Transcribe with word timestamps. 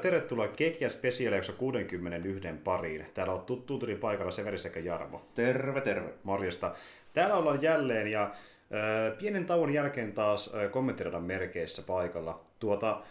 Tervetuloa 0.00 0.48
Kekia 0.48 0.88
Special 0.88 1.32
jakso 1.32 1.52
61 1.52 2.48
pariin. 2.64 3.06
Täällä 3.14 3.32
on 3.32 3.40
tuttuuturin 3.40 3.98
paikalla 3.98 4.30
Severi 4.30 4.58
sekä 4.58 4.80
Jarmo. 4.80 5.26
Terve, 5.34 5.80
terve. 5.80 6.10
Morjesta. 6.22 6.74
Täällä 7.12 7.36
ollaan 7.36 7.62
jälleen 7.62 8.08
ja 8.08 8.22
äh, 8.22 9.18
pienen 9.18 9.46
tauon 9.46 9.72
jälkeen 9.72 10.12
taas 10.12 10.54
äh, 10.54 10.70
kommenttiradan 10.70 11.22
merkeissä 11.22 11.82
paikalla. 11.82 12.40
Tuota, 12.58 13.02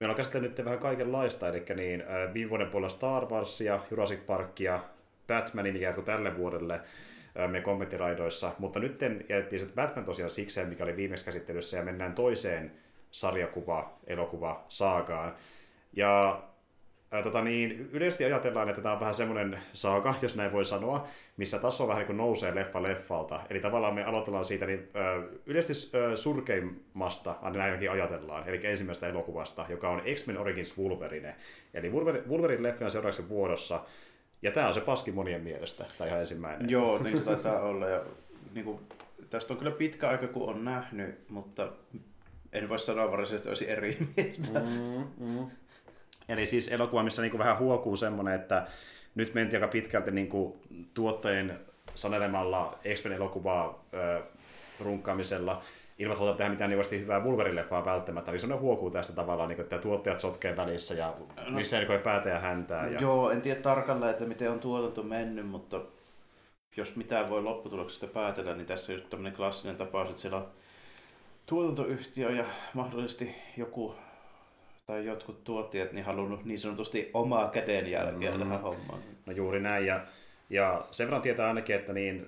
meillä 0.00 0.12
on 0.12 0.16
käsitellyt 0.16 0.56
nyt 0.56 0.64
vähän 0.64 0.78
kaikenlaista, 0.78 1.48
eli 1.48 1.64
niin, 1.76 2.00
äh, 2.00 2.34
viime 2.34 2.50
vuoden 2.50 2.70
puolella 2.70 2.88
Star 2.88 3.26
Warsia, 3.26 3.80
Jurassic 3.90 4.26
Parkia, 4.26 4.80
Batmanin, 5.26 5.72
mikä 5.72 5.94
tälle 6.04 6.36
vuodelle 6.36 6.80
me 7.48 7.60
kommenttiraidoissa, 7.60 8.52
mutta 8.58 8.80
nyt 8.80 9.00
jätettiin 9.28 9.60
se 9.60 9.66
Batman 9.74 10.04
tosiaan 10.04 10.30
sikseen, 10.30 10.68
mikä 10.68 10.84
oli 10.84 10.96
viimeksi 10.96 11.24
käsittelyssä, 11.24 11.76
ja 11.76 11.82
mennään 11.82 12.14
toiseen 12.14 12.72
sarjakuva, 13.10 13.98
elokuva, 14.06 14.64
saagaan. 14.68 15.34
Ja 15.92 16.42
ää, 17.10 17.22
tota 17.22 17.42
niin, 17.42 17.88
yleisesti 17.92 18.24
ajatellaan, 18.24 18.68
että 18.68 18.82
tämä 18.82 18.94
on 18.94 19.00
vähän 19.00 19.14
semmoinen 19.14 19.58
saaga, 19.72 20.14
jos 20.22 20.36
näin 20.36 20.52
voi 20.52 20.64
sanoa, 20.64 21.06
missä 21.36 21.58
taso 21.58 21.88
vähän 21.88 21.98
niin 21.98 22.06
kuin 22.06 22.16
nousee 22.16 22.54
leffa 22.54 22.82
leffalta. 22.82 23.40
Eli 23.50 23.60
tavallaan 23.60 23.94
me 23.94 24.04
aloitellaan 24.04 24.44
siitä 24.44 24.66
niin, 24.66 24.88
ää, 24.94 25.22
yleisesti 25.46 25.98
ää, 25.98 26.16
surkeimmasta, 26.16 27.34
aina 27.42 27.64
ainakin 27.64 27.90
ajatellaan, 27.90 28.48
eli 28.48 28.60
ensimmäisestä 28.62 29.08
elokuvasta, 29.08 29.66
joka 29.68 29.90
on 29.90 30.02
X-Men 30.14 30.38
Origins 30.38 30.78
Wolverine. 30.78 31.36
Eli 31.74 31.90
Wolverine, 31.90 32.28
Wolverine 32.28 32.62
leffa 32.62 32.84
on 32.84 32.90
seuraavaksi 32.90 33.28
vuodossa, 33.28 33.80
ja 34.42 34.50
tämä 34.50 34.66
on 34.66 34.74
se 34.74 34.80
paski 34.80 35.12
monien 35.12 35.40
mielestä, 35.40 35.84
tai 35.98 36.08
ihan 36.08 36.20
ensimmäinen. 36.20 36.70
Joo, 36.70 36.98
niin 36.98 37.22
taitaa 37.22 37.60
olla. 37.70 37.88
Ja, 37.88 38.00
niin 38.54 38.64
kuin, 38.64 38.80
tästä 39.30 39.52
on 39.52 39.58
kyllä 39.58 39.72
pitkä 39.72 40.08
aika, 40.08 40.26
kun 40.26 40.48
on 40.48 40.64
nähnyt, 40.64 41.28
mutta 41.28 41.72
en 42.52 42.68
voi 42.68 42.78
sanoa 42.78 43.10
varsinaisesti, 43.10 43.36
että 43.36 43.50
olisi 43.50 43.70
eri 43.70 43.98
mieltä. 44.16 44.60
Mm, 44.60 45.26
mm. 45.26 45.46
Eli 46.30 46.46
siis 46.46 46.68
elokuva, 46.68 47.02
missä 47.02 47.22
niinku 47.22 47.38
vähän 47.38 47.58
huokuu 47.58 47.96
semmoinen, 47.96 48.34
että 48.34 48.66
nyt 49.14 49.34
mentiin 49.34 49.62
aika 49.62 49.72
pitkälti 49.72 50.10
niinku 50.10 50.56
tuottajien 50.94 51.60
sanelemalla 51.94 52.78
X-Men-elokuvaa 52.94 53.84
ö, 53.94 54.22
runkkaamisella, 54.80 55.62
ilman 55.98 56.16
että 56.16 56.36
tehdä 56.36 56.50
mitään 56.50 56.70
niin 56.70 57.00
hyvää 57.00 57.20
Wolverine-leffaa 57.20 57.84
välttämättä. 57.84 58.30
Eli 58.30 58.38
semmoinen 58.38 58.62
huokuu 58.62 58.90
tästä 58.90 59.12
tavallaan, 59.12 59.48
niin 59.48 59.60
että 59.60 59.78
tuottajat 59.78 60.20
sotkee 60.20 60.56
välissä 60.56 60.94
ja 60.94 61.14
no, 61.46 61.50
missä 61.50 61.80
ei 61.80 61.98
päätä 61.98 62.28
ja 62.28 62.38
häntää. 62.38 62.86
Ja... 62.86 63.00
Joo, 63.00 63.30
en 63.30 63.42
tiedä 63.42 63.60
tarkalleen, 63.60 64.10
että 64.10 64.24
miten 64.24 64.50
on 64.50 64.60
tuotanto 64.60 65.02
mennyt, 65.02 65.48
mutta 65.48 65.80
jos 66.76 66.96
mitään 66.96 67.28
voi 67.28 67.42
lopputuloksesta 67.42 68.06
päätellä, 68.06 68.54
niin 68.54 68.66
tässä 68.66 68.92
on 68.92 68.98
just 68.98 69.10
tämmöinen 69.10 69.36
klassinen 69.36 69.76
tapaus, 69.76 70.08
että 70.08 70.20
siellä 70.20 70.38
on 70.38 70.48
tuotantoyhtiö 71.46 72.30
ja 72.30 72.44
mahdollisesti 72.74 73.34
joku 73.56 73.94
tai 74.90 75.06
jotkut 75.06 75.44
tuottajat 75.44 75.92
niin 75.92 76.04
halunnut 76.04 76.44
niin 76.44 76.58
sanotusti 76.58 77.10
omaa 77.14 77.48
kädenjälkeä 77.48 78.30
mm. 78.30 78.38
tähän 78.38 78.60
hommaan. 78.60 79.00
No 79.26 79.32
juuri 79.32 79.60
näin, 79.60 79.86
ja, 79.86 80.04
ja 80.50 80.86
sen 80.90 81.06
verran 81.06 81.22
tietää 81.22 81.48
ainakin, 81.48 81.76
että 81.76 81.92
niin 81.92 82.26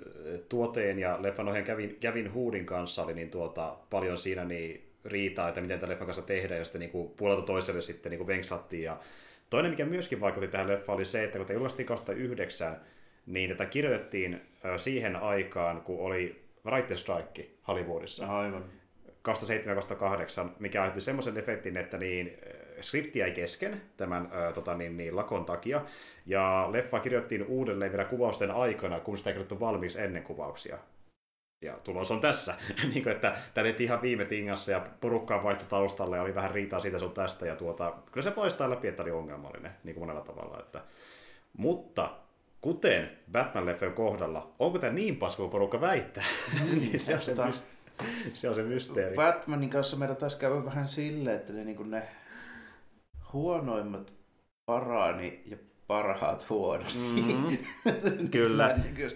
tuoteen 0.48 0.98
ja 0.98 1.22
leffan 1.22 1.48
ohjaajan 1.48 1.66
Gavin, 1.66 1.98
Gavin 2.02 2.32
Hoodin 2.32 2.66
kanssa 2.66 3.02
oli 3.02 3.14
niin 3.14 3.30
tuota, 3.30 3.76
paljon 3.90 4.18
siinä 4.18 4.44
niin 4.44 4.90
riitaa, 5.04 5.48
että 5.48 5.60
miten 5.60 5.80
tämän 5.80 5.90
leffan 5.90 6.06
kanssa 6.06 6.22
tehdään, 6.22 6.58
ja 6.58 6.64
sitten 6.64 6.80
niin 6.80 6.90
kuin 6.90 7.10
puolelta 7.16 7.42
toiselle 7.42 7.80
sitten 7.80 8.10
niin 8.10 8.18
kuin 8.18 8.26
venkslattiin. 8.26 8.82
Ja 8.82 8.96
toinen, 9.50 9.70
mikä 9.70 9.84
myöskin 9.84 10.20
vaikutti 10.20 10.48
tähän 10.48 10.68
leffaan, 10.68 10.96
oli 10.96 11.04
se, 11.04 11.24
että 11.24 11.38
kun 11.38 11.46
te 11.46 11.52
julkaistiin 11.52 11.86
2009, 11.86 12.76
niin 13.26 13.50
tätä 13.50 13.66
kirjoitettiin 13.66 14.40
siihen 14.76 15.16
aikaan, 15.16 15.80
kun 15.80 16.00
oli 16.00 16.42
Writer 16.66 16.96
Strike 16.96 17.48
Hollywoodissa. 17.68 18.26
Aivan. 18.26 18.64
2007-2008, 19.28 20.48
mikä 20.58 20.80
aiheutti 20.80 21.00
semmoisen 21.00 21.38
efektin, 21.38 21.76
että 21.76 21.98
niin, 21.98 22.38
skripti 22.80 23.18
jäi 23.18 23.30
kesken 23.30 23.82
tämän 23.96 24.28
ää, 24.32 24.52
tota, 24.52 24.74
niin, 24.74 24.96
niin, 24.96 25.16
lakon 25.16 25.44
takia, 25.44 25.80
ja 26.26 26.68
leffa 26.72 27.00
kirjoittiin 27.00 27.44
uudelleen 27.44 27.92
vielä 27.92 28.04
kuvausten 28.04 28.50
aikana, 28.50 29.00
kun 29.00 29.18
sitä 29.18 29.30
ei 29.30 29.34
kirjoittu 29.34 29.60
valmiiksi 29.60 30.00
ennen 30.00 30.22
kuvauksia. 30.22 30.78
Ja 31.62 31.72
tulos 31.84 32.10
on 32.10 32.20
tässä, 32.20 32.54
niin 32.94 33.02
kuin, 33.02 33.14
että 33.14 33.36
tämä 33.54 33.64
tehtiin 33.64 33.86
ihan 33.86 34.02
viime 34.02 34.24
tingassa 34.24 34.72
ja 34.72 34.86
porukkaa 35.00 35.44
vaihtui 35.44 35.66
taustalle 35.68 36.16
ja 36.16 36.22
oli 36.22 36.34
vähän 36.34 36.50
riitaa 36.50 36.80
siitä 36.80 36.98
sun 36.98 37.12
tästä. 37.12 37.46
Ja 37.46 37.56
tuota, 37.56 37.92
kyllä 38.12 38.24
se 38.24 38.30
poistaa 38.30 38.70
läpi, 38.70 38.88
että 38.88 39.02
oli 39.02 39.10
ongelmallinen 39.10 39.72
niin 39.84 39.94
kuin 39.94 40.02
monella 40.02 40.24
tavalla. 40.24 40.58
Että. 40.60 40.80
Mutta 41.52 42.10
kuten 42.60 43.10
Batman-leffojen 43.32 43.92
kohdalla, 43.94 44.52
onko 44.58 44.78
tämä 44.78 44.92
niin 44.92 45.16
paska 45.16 45.40
kuin 45.40 45.50
porukka 45.50 45.80
väittää? 45.80 46.24
niin 46.80 47.00
se 47.00 47.14
on 47.14 47.22
se, 47.22 47.34
se 48.34 48.48
on 48.48 48.54
se 48.54 48.62
mysteeri. 48.62 49.16
Batmanin 49.16 49.70
kanssa 49.70 49.96
meillä 49.96 50.14
taisi 50.14 50.38
käydä 50.38 50.64
vähän 50.64 50.88
silleen, 50.88 51.36
että 51.36 51.52
ne, 51.52 51.64
niin 51.64 51.90
ne 51.90 52.08
huonoimmat 53.32 54.12
parani 54.66 55.42
ja 55.46 55.56
parhaat 55.86 56.48
huonot. 56.50 56.94
Mm-hmm. 56.94 57.58
kyllä. 58.30 58.76
niin 58.76 59.10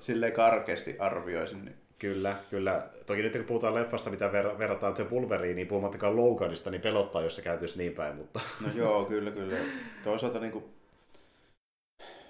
silleen 0.00 0.32
karkeasti 0.32 0.98
arvioisin. 0.98 1.64
Niin. 1.64 1.76
Kyllä, 2.02 2.36
kyllä. 2.50 2.88
Toki 3.06 3.22
nyt 3.22 3.32
kun 3.32 3.44
puhutaan 3.44 3.74
leffasta, 3.74 4.10
mitä 4.10 4.28
ver- 4.28 4.58
verrataan 4.58 4.94
The 4.94 5.06
Wolverine, 5.10 5.64
puhumattakaan 5.64 6.16
Loganista, 6.16 6.70
niin 6.70 6.80
pelottaa, 6.80 7.22
jos 7.22 7.36
se 7.36 7.42
käytyisi 7.42 7.78
niin 7.78 7.92
päin. 7.92 8.16
Mutta... 8.16 8.40
No 8.60 8.68
joo, 8.74 9.04
kyllä, 9.04 9.30
kyllä. 9.30 9.56
Toisaalta 10.04 10.38
niin 10.38 10.52
kuin, 10.52 10.64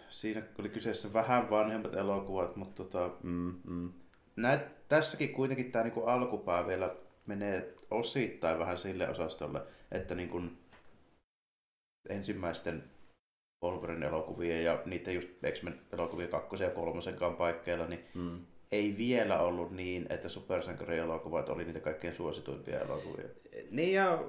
siinä 0.08 0.42
oli 0.58 0.68
kyseessä 0.68 1.12
vähän 1.12 1.50
vanhemmat 1.50 1.96
elokuvat, 1.96 2.56
mutta 2.56 2.84
tota, 2.84 3.10
mm, 3.22 3.54
mm. 3.64 3.92
Näet, 4.36 4.81
tässäkin 4.92 5.32
kuitenkin 5.32 5.72
tämä 5.72 5.84
niin 5.84 6.06
alkupää 6.06 6.66
vielä 6.66 6.94
menee 7.26 7.74
osittain 7.90 8.58
vähän 8.58 8.78
sille 8.78 9.08
osastolle, 9.08 9.62
että 9.92 10.14
niin 10.14 10.28
kuin 10.28 10.58
ensimmäisten 12.08 12.84
Wolverine 13.64 14.06
elokuvien 14.06 14.64
ja 14.64 14.82
niiden 14.84 15.14
just 15.14 15.28
X-Men 15.52 15.80
elokuvien 15.92 16.28
kakkosen 16.28 16.64
ja 16.64 16.70
kolmosenkaan 16.70 17.36
paikkeilla, 17.36 17.86
niin 17.86 18.04
mm. 18.14 18.38
ei 18.72 18.94
vielä 18.98 19.40
ollut 19.40 19.70
niin, 19.70 20.06
että 20.10 20.28
supersankarielokuvat 20.28 21.48
oli 21.48 21.64
niitä 21.64 21.80
kaikkein 21.80 22.14
suosituimpia 22.14 22.80
elokuvia. 22.80 23.28
Niin 23.70 23.92
ja 23.92 24.24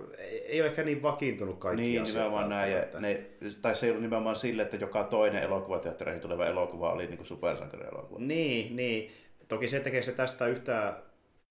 ei 0.46 0.62
ole 0.62 0.70
ehkä 0.70 0.84
niin 0.84 1.02
vakiintunut 1.02 1.60
kaikki 1.60 1.82
Niin, 1.82 2.04
nimenomaan 2.04 2.50
näin. 2.50 2.72
Ja 2.72 3.00
ne, 3.00 3.26
tai 3.62 3.76
se 3.76 3.86
ei 3.86 3.90
ollut 3.90 4.04
nimenomaan 4.04 4.36
sille, 4.36 4.62
että 4.62 4.78
joka 4.78 5.04
toinen 5.04 5.44
elokuvateattereihin 5.44 6.22
tuleva 6.22 6.46
elokuva 6.46 6.92
oli 6.92 7.08
niin 7.08 7.26
supersankarielokuva. 7.26 8.20
Niin, 8.20 8.76
niin. 8.76 9.12
Toki 9.54 9.68
se 9.68 9.80
tekee 9.80 10.02
se 10.02 10.12
tästä 10.12 10.48
yhtään 10.48 10.96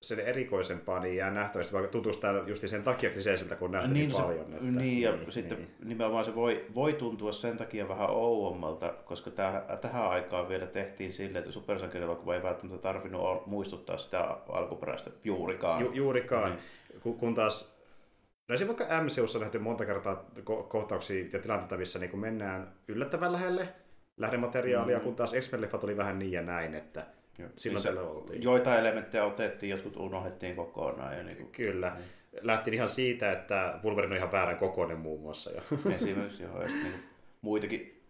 sen 0.01 0.21
erikoisempaa, 0.21 1.01
niin 1.01 1.17
jää 1.17 1.31
nähtävästi, 1.31 1.73
vaikka 1.73 1.91
tutustaa 1.91 2.33
just 2.47 2.69
sen 2.69 2.83
takia 2.83 3.11
kyseiseltä, 3.11 3.57
kun 3.57 3.71
nähty 3.71 3.93
niin, 3.93 4.09
niin 4.09 4.23
paljon. 4.23 4.55
Että, 4.55 4.65
niin, 4.65 5.03
ja 5.03 5.17
niin, 5.17 5.33
sitten 5.33 5.59
niin. 5.59 5.71
nimenomaan 5.85 6.25
se 6.25 6.35
voi, 6.35 6.67
voi 6.75 6.93
tuntua 6.93 7.33
sen 7.33 7.57
takia 7.57 7.89
vähän 7.89 8.11
ouommalta, 8.11 8.95
koska 9.05 9.31
täh, 9.31 9.55
tähän 9.81 10.09
aikaan 10.09 10.49
vielä 10.49 10.67
tehtiin 10.67 11.13
sille, 11.13 11.39
että 11.39 11.53
supersankarielokuva 11.53 12.35
ei 12.35 12.43
välttämättä 12.43 12.79
tarvinnut 12.79 13.47
muistuttaa 13.47 13.97
sitä 13.97 14.37
alkuperäistä 14.49 15.11
juurikaan. 15.25 15.85
Ju, 15.85 15.93
juurikaan, 15.93 16.51
niin. 16.51 17.01
kun, 17.01 17.19
kun 17.19 17.35
taas 17.35 17.83
No 18.49 18.57
se 18.57 18.67
vaikka 18.67 19.03
MCUssa 19.03 19.39
nähty 19.39 19.59
monta 19.59 19.87
kertaa 19.87 20.25
ko- 20.39 20.63
kohtauksia 20.69 21.25
ja 21.33 21.39
tilanteita, 21.39 21.77
missä 21.77 21.99
niin 21.99 22.19
mennään 22.19 22.73
yllättävän 22.89 23.33
lähelle 23.33 23.69
lähdemateriaalia, 24.17 24.99
mm. 24.99 25.05
kun 25.05 25.17
taas 25.17 25.35
X-Men-leffat 25.41 25.85
oli 25.85 25.97
vähän 25.97 26.19
niin 26.19 26.33
ja 26.33 26.43
näin, 26.43 26.75
että 26.75 27.07
Silloin 27.57 27.83
siis 27.83 27.97
oltiin. 27.97 28.43
Joita 28.43 28.79
elementtejä 28.79 29.25
otettiin, 29.25 29.71
jotkut 29.71 29.97
unohdettiin 29.97 30.57
kokonaan. 30.57 31.17
Ja 31.17 31.23
niin 31.23 31.37
kuin, 31.37 31.49
Kyllä. 31.53 31.95
Niin. 31.95 32.05
Lähti 32.41 32.71
ihan 32.71 32.89
siitä, 32.89 33.33
että 33.33 33.81
Wolverine 33.85 34.13
on 34.13 34.17
ihan 34.17 34.33
väärän 34.33 34.57
kokoinen 34.57 34.99
muun 34.99 35.21
muassa. 35.21 35.51
Jo. 35.51 35.63
Esimerkiksi 35.97 36.43
joo. 36.43 36.59
niin 36.59 36.83
kuin, 36.83 36.95
muitakin 37.41 38.03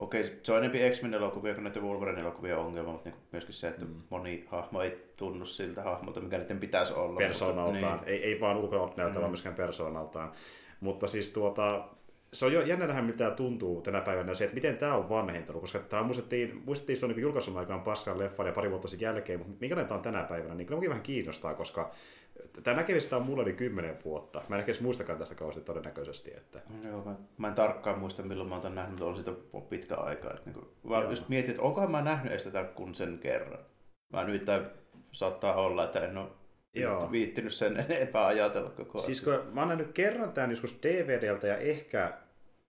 Okei, 0.00 0.40
se 0.42 0.52
on 0.52 0.64
enemmän 0.64 0.92
X-Men-elokuvia 0.92 1.54
kuin 1.54 1.64
näiden 1.64 1.82
Wolverine-elokuvien 1.82 2.56
ongelma, 2.56 2.92
mutta 2.92 3.08
niin 3.08 3.18
myöskin 3.32 3.54
se, 3.54 3.68
että 3.68 3.84
mm. 3.84 3.94
moni 4.10 4.44
hahmo 4.48 4.82
ei 4.82 5.12
tunnu 5.16 5.46
siltä 5.46 5.82
hahmolta, 5.82 6.20
mikä 6.20 6.38
niiden 6.38 6.60
pitäisi 6.60 6.92
olla. 6.92 7.18
Persoonaltaan. 7.18 7.92
Mutta, 7.92 8.06
niin. 8.06 8.22
ei, 8.22 8.24
ei 8.24 8.40
vaan 8.40 8.56
ulkonäöltä 8.56 9.14
mm. 9.14 9.20
vaan 9.20 9.30
myöskään 9.30 9.54
persoonaltaan. 9.54 10.32
Mutta 10.80 11.06
siis 11.06 11.30
tuota, 11.30 11.88
se 12.32 12.46
on 12.46 12.52
jo 12.52 12.62
jännä 12.62 12.86
nähdä, 12.86 13.12
tämä 13.12 13.30
tuntuu 13.30 13.82
tänä 13.82 14.00
päivänä, 14.00 14.34
se, 14.34 14.44
että 14.44 14.54
miten 14.54 14.76
tämä 14.76 14.94
on 14.94 15.08
vanhentunut, 15.08 15.60
koska 15.60 15.78
tämä 15.78 16.02
muistettiin, 16.02 16.62
muistettiin 16.66 16.96
se 16.96 17.06
on 17.06 17.10
niin 17.12 17.22
julkaisun 17.22 17.58
aikaan 17.58 17.80
paskan 17.80 18.18
leffan 18.18 18.46
ja 18.46 18.52
pari 18.52 18.70
vuotta 18.70 18.88
sen 18.88 19.00
jälkeen, 19.00 19.38
mutta 19.38 19.54
minkälainen 19.60 19.88
tämä 19.88 19.98
on 19.98 20.02
tänä 20.02 20.22
päivänä, 20.22 20.54
niin 20.54 20.66
kyllä 20.66 20.88
vähän 20.88 21.02
kiinnostaa, 21.02 21.54
koska 21.54 21.90
Tämä 22.62 22.76
näkemistä 22.76 23.16
on 23.16 23.22
mulla 23.22 23.42
niin 23.42 23.56
kymmenen 23.56 23.98
vuotta. 24.04 24.42
Mä 24.48 24.56
en 24.56 24.60
ehkä 24.60 24.72
edes 24.72 24.80
muistakaan 24.80 25.18
tästä 25.18 25.34
kauheasti 25.34 25.64
todennäköisesti. 25.64 26.30
Että... 26.36 26.60
Joo, 26.84 27.04
mä, 27.04 27.14
mä, 27.38 27.48
en 27.48 27.54
tarkkaan 27.54 27.98
muista 27.98 28.22
milloin 28.22 28.48
mä 28.48 28.54
oon 28.54 28.62
tämän 28.62 28.74
nähnyt, 28.74 28.90
mutta 28.90 29.04
on 29.04 29.16
siitä 29.16 29.32
pitkä 29.68 29.96
aika. 29.96 30.30
Että 30.30 30.42
niin 30.44 30.54
kuin, 30.54 30.66
vaan 30.88 31.02
Joo. 31.02 31.10
just 31.10 31.28
mietin, 31.28 31.50
että 31.50 31.62
onkohan 31.62 31.90
mä 31.90 32.02
nähnyt 32.02 32.32
edes 32.32 32.44
tätä 32.44 32.64
kun 32.64 32.94
sen 32.94 33.18
kerran. 33.18 33.58
Mä 34.12 34.24
nyt 34.24 34.46
saattaa 35.12 35.54
olla, 35.54 35.84
että 35.84 36.00
en 36.00 36.18
ole 36.18 36.28
Joo. 36.74 37.12
viittinyt 37.12 37.54
sen 37.54 37.76
enempää 37.88 38.26
ajatella 38.26 38.70
koko 38.70 38.98
ajan. 38.98 39.06
Siis 39.06 39.20
kun 39.20 39.42
mä 39.52 39.60
oon 39.60 39.68
nähnyt 39.68 39.92
kerran 39.92 40.32
tämän 40.32 40.50
joskus 40.50 40.78
DVDltä 40.82 41.46
ja 41.46 41.56
ehkä 41.56 42.12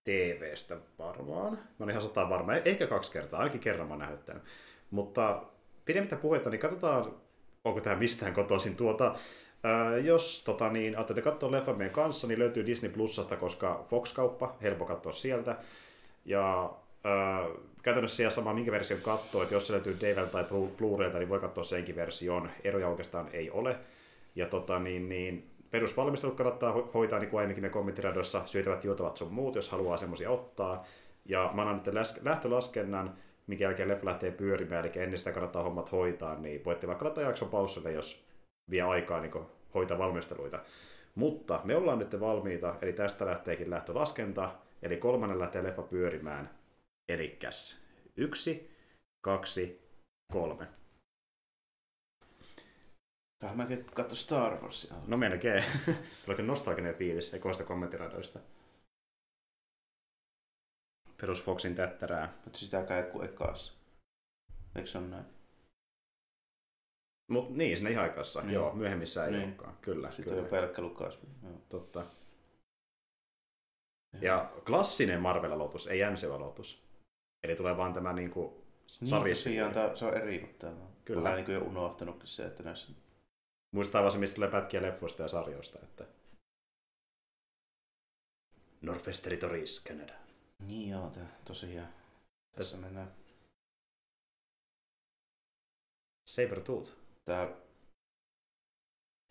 TVstä 0.04 0.76
varmaan. 0.98 1.52
Mä 1.52 1.58
oon 1.80 1.90
ihan 1.90 2.02
sata 2.02 2.28
varma. 2.28 2.54
Ehkä 2.54 2.86
kaksi 2.86 3.12
kertaa, 3.12 3.38
ainakin 3.38 3.60
kerran 3.60 3.86
mä 3.88 3.92
oon 3.92 4.00
nähnyt 4.00 4.24
tämän. 4.24 4.42
Mutta 4.90 5.42
pidemmittä 5.84 6.16
puhetta, 6.16 6.50
niin 6.50 6.60
katsotaan, 6.60 7.14
onko 7.64 7.80
tämä 7.80 7.96
mistään 7.96 8.34
kotoisin. 8.34 8.76
Tuota, 8.76 9.14
ää, 9.62 9.96
jos 9.96 10.42
tota, 10.44 10.68
niin, 10.68 10.96
ajattelette 10.96 11.30
katsoa 11.30 11.50
leffan 11.50 11.78
meidän 11.78 11.94
kanssa, 11.94 12.26
niin 12.26 12.38
löytyy 12.38 12.66
Disney 12.66 12.92
Plusasta, 12.92 13.36
koska 13.36 13.84
Fox-kauppa, 13.90 14.56
helppo 14.62 14.84
katsoa 14.84 15.12
sieltä. 15.12 15.56
Ja 16.24 16.72
ää, 17.04 17.46
käytännössä 17.82 18.16
siellä 18.16 18.30
sama, 18.30 18.54
minkä 18.54 18.72
version 18.72 19.00
katsoo, 19.00 19.42
että 19.42 19.54
jos 19.54 19.66
se 19.66 19.72
löytyy 19.72 19.96
DVD 20.00 20.26
tai 20.26 20.42
Blu- 20.42 20.76
Blu-raylta, 20.76 21.18
niin 21.18 21.28
voi 21.28 21.40
katsoa 21.40 21.64
senkin 21.64 21.96
version. 21.96 22.50
Eroja 22.64 22.88
oikeastaan 22.88 23.28
ei 23.32 23.50
ole. 23.50 23.76
Ja 24.34 24.46
tota, 24.46 24.78
niin, 24.78 25.08
niin, 25.08 25.50
perusvalmistelut 25.70 26.36
kannattaa 26.36 26.72
ho- 26.72 26.92
hoitaa, 26.94 27.18
niin 27.18 27.30
kuin 27.30 27.38
aiemminkin 27.38 27.64
me 27.64 27.68
kommenttiradoissa, 27.68 28.42
syötävät, 28.46 28.84
juotavat 28.84 29.16
sun 29.16 29.32
muut, 29.32 29.54
jos 29.54 29.70
haluaa 29.70 29.96
semmoisia 29.96 30.30
ottaa. 30.30 30.84
Ja 31.24 31.50
mä 31.54 31.62
annan 31.62 31.82
nyt 31.86 32.22
lähtölaskennan, 32.22 33.14
minkä 33.46 33.64
jälkeen 33.64 33.88
leffa 33.88 34.06
lähtee 34.06 34.30
pyörimään, 34.30 34.84
eli 34.84 35.02
ennen 35.02 35.18
sitä 35.18 35.32
kannattaa 35.32 35.62
hommat 35.62 35.92
hoitaa, 35.92 36.38
niin 36.38 36.64
voitte 36.64 36.86
vaikka 36.86 37.04
laittaa 37.04 37.24
jakson 37.24 37.48
paussille, 37.48 37.92
jos 37.92 38.26
vie 38.70 38.82
aikaa 38.82 39.20
niin 39.20 39.32
kuin 39.32 39.44
hoitaa 39.74 39.98
valmisteluita. 39.98 40.60
Mutta 41.14 41.60
me 41.64 41.76
ollaan 41.76 41.98
nyt 41.98 42.20
valmiita, 42.20 42.74
eli 42.82 42.92
tästä 42.92 43.26
lähteekin 43.26 43.70
lähtölaskenta, 43.70 44.52
eli 44.82 44.96
kolmannen 44.96 45.38
lähtee 45.38 45.62
leffa 45.62 45.82
pyörimään. 45.82 46.50
Elikkäs 47.08 47.80
yksi, 48.16 48.70
kaksi, 49.20 49.88
kolme. 50.32 50.81
Tähän 53.42 53.56
mäkin 53.56 53.84
katso 53.84 54.16
Star 54.16 54.62
Warsia. 54.62 54.94
No 55.06 55.16
melkein. 55.16 55.64
Tuleeko 56.24 56.42
nostalginen 56.42 56.94
fiilis 56.94 57.34
ekoista 57.34 57.64
kommenttiradoista? 57.64 58.38
Perus 61.20 61.42
Foxin 61.44 61.74
tättärää. 61.74 62.32
Mutta 62.44 62.58
sitäkään 62.58 63.04
ei 63.04 63.10
kuin 63.10 63.24
ekas. 63.24 63.78
Eikö 64.76 64.88
se 64.88 64.98
ole 64.98 65.06
näin? 65.06 65.24
Mut 67.30 67.50
niin, 67.50 67.76
sinne 67.76 67.90
ihan 67.90 68.04
aikassa. 68.04 68.40
Niin. 68.42 68.52
Joo, 68.52 68.74
myöhemmissä 68.74 69.24
ei 69.24 69.32
Niin. 69.32 69.44
olekaan. 69.48 69.76
Kyllä, 69.80 70.08
Sitten 70.08 70.24
kyllä. 70.24 70.36
on 70.38 70.44
jo 70.44 70.50
pelkkä 70.50 70.82
Lukas. 70.82 71.18
Totta. 71.68 72.06
Ja 74.20 74.52
klassinen 74.66 75.20
Marvel-aloitus, 75.20 75.86
ei 75.86 76.00
MCU-aloitus. 76.10 76.82
Eli 77.44 77.56
tulee 77.56 77.76
vaan 77.76 77.94
tämä 77.94 78.12
niinku 78.12 78.64
Niin, 79.00 79.08
sarjassa. 79.08 79.44
tosiaan, 79.44 79.72
tää, 79.72 79.96
se 79.96 80.04
on 80.04 80.14
eri, 80.16 80.40
mutta 80.40 80.72
Kyllä. 81.04 81.22
vähän 81.22 81.36
niin 81.36 81.46
kuin 81.46 81.54
jo 81.54 81.60
unohtanutkin 81.60 82.28
se, 82.28 82.44
että 82.46 82.62
näissä... 82.62 82.92
Muistaa 83.72 84.02
vaan 84.02 84.12
se, 84.12 84.18
mistä 84.18 84.34
tulee 84.34 84.50
pätkiä 84.50 84.82
leffoista 84.82 85.22
ja 85.22 85.28
sarjoista. 85.28 85.78
Että... 85.82 86.04
Northwest 88.82 89.22
Territories, 89.22 89.84
Canada. 89.84 90.12
Niin 90.58 90.90
joo, 90.90 91.10
tää, 91.10 91.26
tosiaan. 91.44 91.88
Tässä 92.52 92.76
mennään. 92.76 93.12
Sabertooth. 96.28 96.90
Tää, 97.24 97.48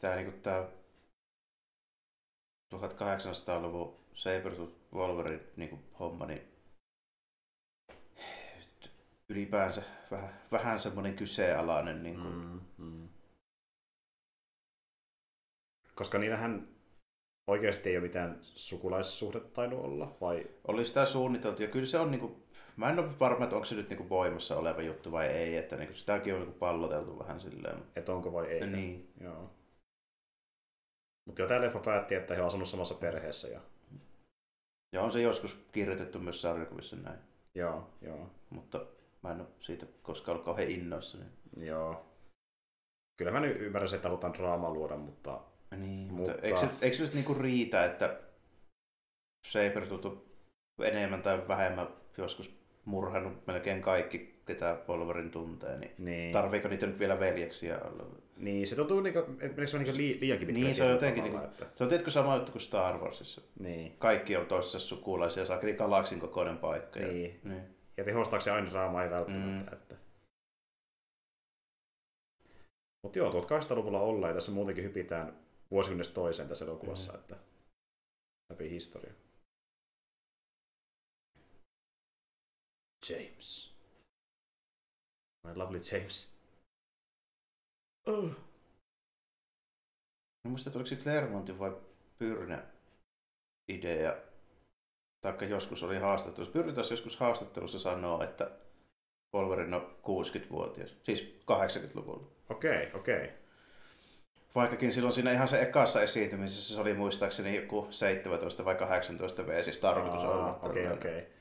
tää 0.01 0.15
niinku 0.15 0.39
tää 0.41 0.69
1800-luvun 2.75 3.99
Sabertooth 4.13 4.73
Wolverine 4.93 5.43
niinku 5.55 5.79
homma, 5.99 6.25
niin 6.25 6.51
ylipäänsä 9.29 9.83
vähän, 10.11 10.41
vähän 10.51 10.79
semmoinen 10.79 11.15
kyseenalainen. 11.15 12.03
Niin 12.03 12.15
kuin, 12.15 12.33
Mm, 12.33 12.61
mm. 12.77 13.09
Koska 16.01 16.17
niillähän 16.17 16.67
oikeasti 17.47 17.89
ei 17.89 17.97
ole 17.97 18.07
mitään 18.07 18.39
sukulaissuhdetta 18.41 19.49
tainnut 19.49 19.85
olla, 19.85 20.17
vai? 20.21 20.47
Oli 20.67 20.85
sitä 20.85 21.05
suunniteltu 21.05 21.61
ja 21.61 21.67
kyllä 21.67 21.85
se 21.85 21.99
on 21.99 22.11
niinku, 22.11 22.43
mä 22.77 22.89
en 22.89 22.99
ole 22.99 23.19
varma, 23.19 23.43
että 23.43 23.55
onko 23.55 23.65
se 23.65 23.75
nyt 23.75 23.89
niinku 23.89 24.09
voimassa 24.09 24.57
oleva 24.57 24.81
juttu 24.81 25.11
vai 25.11 25.27
ei, 25.27 25.57
että 25.57 25.75
niinku 25.75 25.93
sitäkin 25.93 26.33
on 26.33 26.39
niinku 26.39 26.59
palloteltu 26.59 27.19
vähän 27.19 27.39
silleen. 27.39 27.77
Että 27.95 28.13
onko 28.13 28.33
vai 28.33 28.47
ei? 28.47 28.67
niin. 28.67 29.11
Joo. 29.21 29.51
Mutta 31.25 31.41
jo 31.41 31.47
tämä 31.47 31.61
leffa 31.61 31.79
päätti, 31.79 32.15
että 32.15 32.35
he 32.35 32.41
on 32.41 32.47
asunut 32.47 32.67
samassa 32.67 32.95
perheessä. 32.95 33.47
Ja... 33.47 33.61
Ja 34.93 35.01
on 35.01 35.11
se 35.11 35.21
joskus 35.21 35.57
kirjoitettu 35.71 36.19
myös 36.19 36.41
sarjakuvissa 36.41 36.95
näin, 36.95 37.19
Joo, 37.55 37.89
joo, 38.01 38.29
mutta 38.49 38.85
mä 39.23 39.31
en 39.31 39.41
ole 39.41 39.47
siitä 39.59 39.85
koskaan 40.03 40.33
ollut 40.33 40.45
kauhean 40.45 40.69
innoissa. 40.69 41.17
Niin. 41.17 41.67
joo. 41.67 42.05
Kyllä 43.17 43.31
mä 43.31 43.39
nyt 43.39 43.61
ymmärrän, 43.61 43.95
että 43.95 44.07
halutaan 44.07 44.33
draamaa 44.33 44.73
luoda, 44.73 44.97
mutta 44.97 45.50
Niin, 45.77 46.13
Mutta- 46.13 46.31
mutta, 46.31 46.47
eikö, 46.47 46.59
se, 46.59 46.67
eikö 46.81 46.97
se 46.97 47.03
nyt 47.03 47.13
niinku 47.13 47.33
riitä, 47.33 47.85
että 47.85 48.19
Sabertooth 49.47 50.05
on 50.05 50.21
enemmän 50.83 51.21
tai 51.21 51.47
vähemmän 51.47 51.87
joskus 52.17 52.61
murhannut 52.85 53.47
melkein 53.47 53.81
kaikki, 53.81 54.41
ketä 54.45 54.77
Wolverine 54.87 55.29
tuntee, 55.29 55.77
niin 55.77 55.91
niin, 55.97 56.33
tarviiko 56.33 56.67
niitä 56.67 56.85
nyt 56.85 56.99
vielä 56.99 57.19
veljeksiä 57.19 57.79
olla? 57.79 58.05
niin 58.37 58.67
se 58.67 58.75
tuntuu 58.75 59.01
niinku, 59.01 59.19
että 59.39 59.65
se 59.65 59.77
niinku 59.77 59.97
li, 59.97 60.17
liiankin 60.21 60.47
pitkälle 60.47 60.67
Niin, 60.67 60.75
se 60.75 60.83
on 60.83 60.91
jotenkin 60.91 61.23
niinku- 61.23 61.43
että... 61.43 61.65
Se 61.75 61.83
on 61.83 61.89
tietysti 61.89 62.11
sama 62.11 62.35
juttu 62.35 62.51
kuin 62.51 62.61
Star 62.61 62.97
Warsissa. 62.97 63.41
Niin, 63.59 63.95
Kaikki 63.99 64.37
on 64.37 64.45
toisessa 64.45 64.79
sukulaisia, 64.79 65.45
saakeli 65.45 65.73
galaksin 65.73 66.19
kokoinen 66.19 66.57
paikka. 66.57 66.99
Ja, 66.99 67.07
niin. 67.07 67.39
niin. 67.43 67.61
Ja 67.97 68.03
tehostaako 68.03 68.41
se 68.41 68.51
aina 68.51 68.71
draamaa 68.71 69.03
ei 69.03 69.09
välttämättä. 69.09 69.71
Mm. 69.71 69.77
Että... 69.77 69.95
Mutta 73.03 73.19
joo, 73.19 73.31
1800-luvulla 73.31 73.99
ollaan 74.01 74.29
ja 74.29 74.33
tässä 74.33 74.51
muutenkin 74.51 74.83
hypitään 74.83 75.33
vuosikymmenestä 75.71 76.13
toiseen 76.15 76.49
tässä 76.49 76.65
elokuvassa, 76.65 77.11
Mm. 77.13 77.19
että 77.19 77.35
läpi 78.49 78.69
historia. 78.69 79.13
James. 83.09 83.71
My 85.47 85.55
lovely 85.55 85.81
James. 85.91 86.33
Oh. 88.07 88.29
Mä 90.43 90.49
muistan, 90.49 90.71
että 90.71 90.79
oliko 90.79 90.89
se 90.89 90.95
Clermontin 90.95 91.59
vai 91.59 91.71
Pyrne 92.17 92.63
idea, 93.71 94.15
taikka 95.21 95.45
joskus 95.45 95.83
oli 95.83 95.97
haastattelussa. 95.97 96.53
Pyrne 96.53 96.73
taas 96.73 96.91
joskus 96.91 97.17
haastattelussa 97.17 97.79
sanoo, 97.79 98.23
että 98.23 98.51
Wolverine 99.35 99.75
on 99.75 99.95
60-vuotias, 100.03 100.95
siis 101.03 101.21
80-luvulla. 101.21 102.27
Okei, 102.49 102.87
okay, 102.87 102.99
okei. 102.99 103.25
Okay. 103.25 103.40
Vaikkakin 104.55 104.91
silloin 104.91 105.13
siinä 105.13 105.31
ihan 105.31 105.47
se 105.47 105.61
ekassa 105.61 106.01
esiintymisessä 106.01 106.73
se 106.73 106.81
oli 106.81 106.93
muistaakseni 106.93 107.55
joku 107.55 107.87
17 107.89 108.65
vai 108.65 108.75
18 108.75 109.47
V, 109.47 109.63
siis 109.63 109.79
tarkoitus 109.79 110.23
olla. 110.23 110.59
Okei, 110.61 110.87
okei. 110.87 111.17
Okay. 111.17 111.31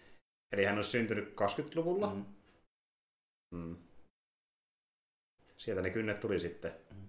Eli 0.52 0.64
hän 0.64 0.79
on 0.79 0.85
syntynyt 0.85 1.29
20-luvulla. 1.29 2.14
Mm. 2.14 2.25
Mm. 3.55 3.76
Sieltä 5.57 5.83
ne 5.83 5.90
kynnet 5.90 6.21
tuli 6.21 6.40
sitten. 6.40 6.73
Mm. 6.90 7.07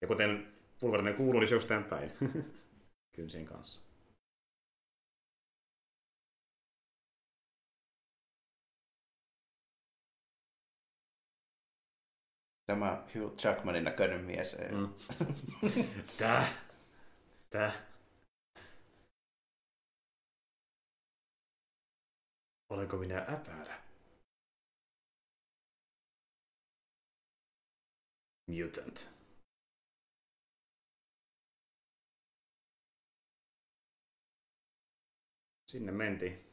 Ja 0.00 0.08
kuten 0.08 0.52
Wolverine 0.82 1.12
kuuluu, 1.12 1.40
niin 1.40 1.48
se 1.48 1.54
jostain 1.54 1.84
päin. 1.84 2.12
Kynsien 3.16 3.46
kanssa. 3.46 3.87
Tämä 12.68 13.06
Hugh 13.14 13.44
Jackmanin 13.44 13.84
näköinen 13.84 14.24
mies. 14.24 14.54
Ei. 14.54 14.72
Mm. 14.72 14.94
Tää. 16.18 16.48
Tää. 17.50 17.72
Olenko 22.70 22.96
minä 22.96 23.18
äpärä? 23.18 23.82
Mutant. 28.46 29.10
Sinne 35.70 35.92
mentiin. 35.92 36.44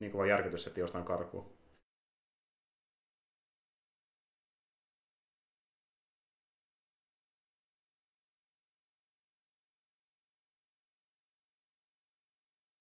Niin 0.00 0.12
kova 0.12 0.26
järkytys, 0.26 0.66
että 0.66 0.80
jostain 0.80 1.04
karkuun. 1.04 1.55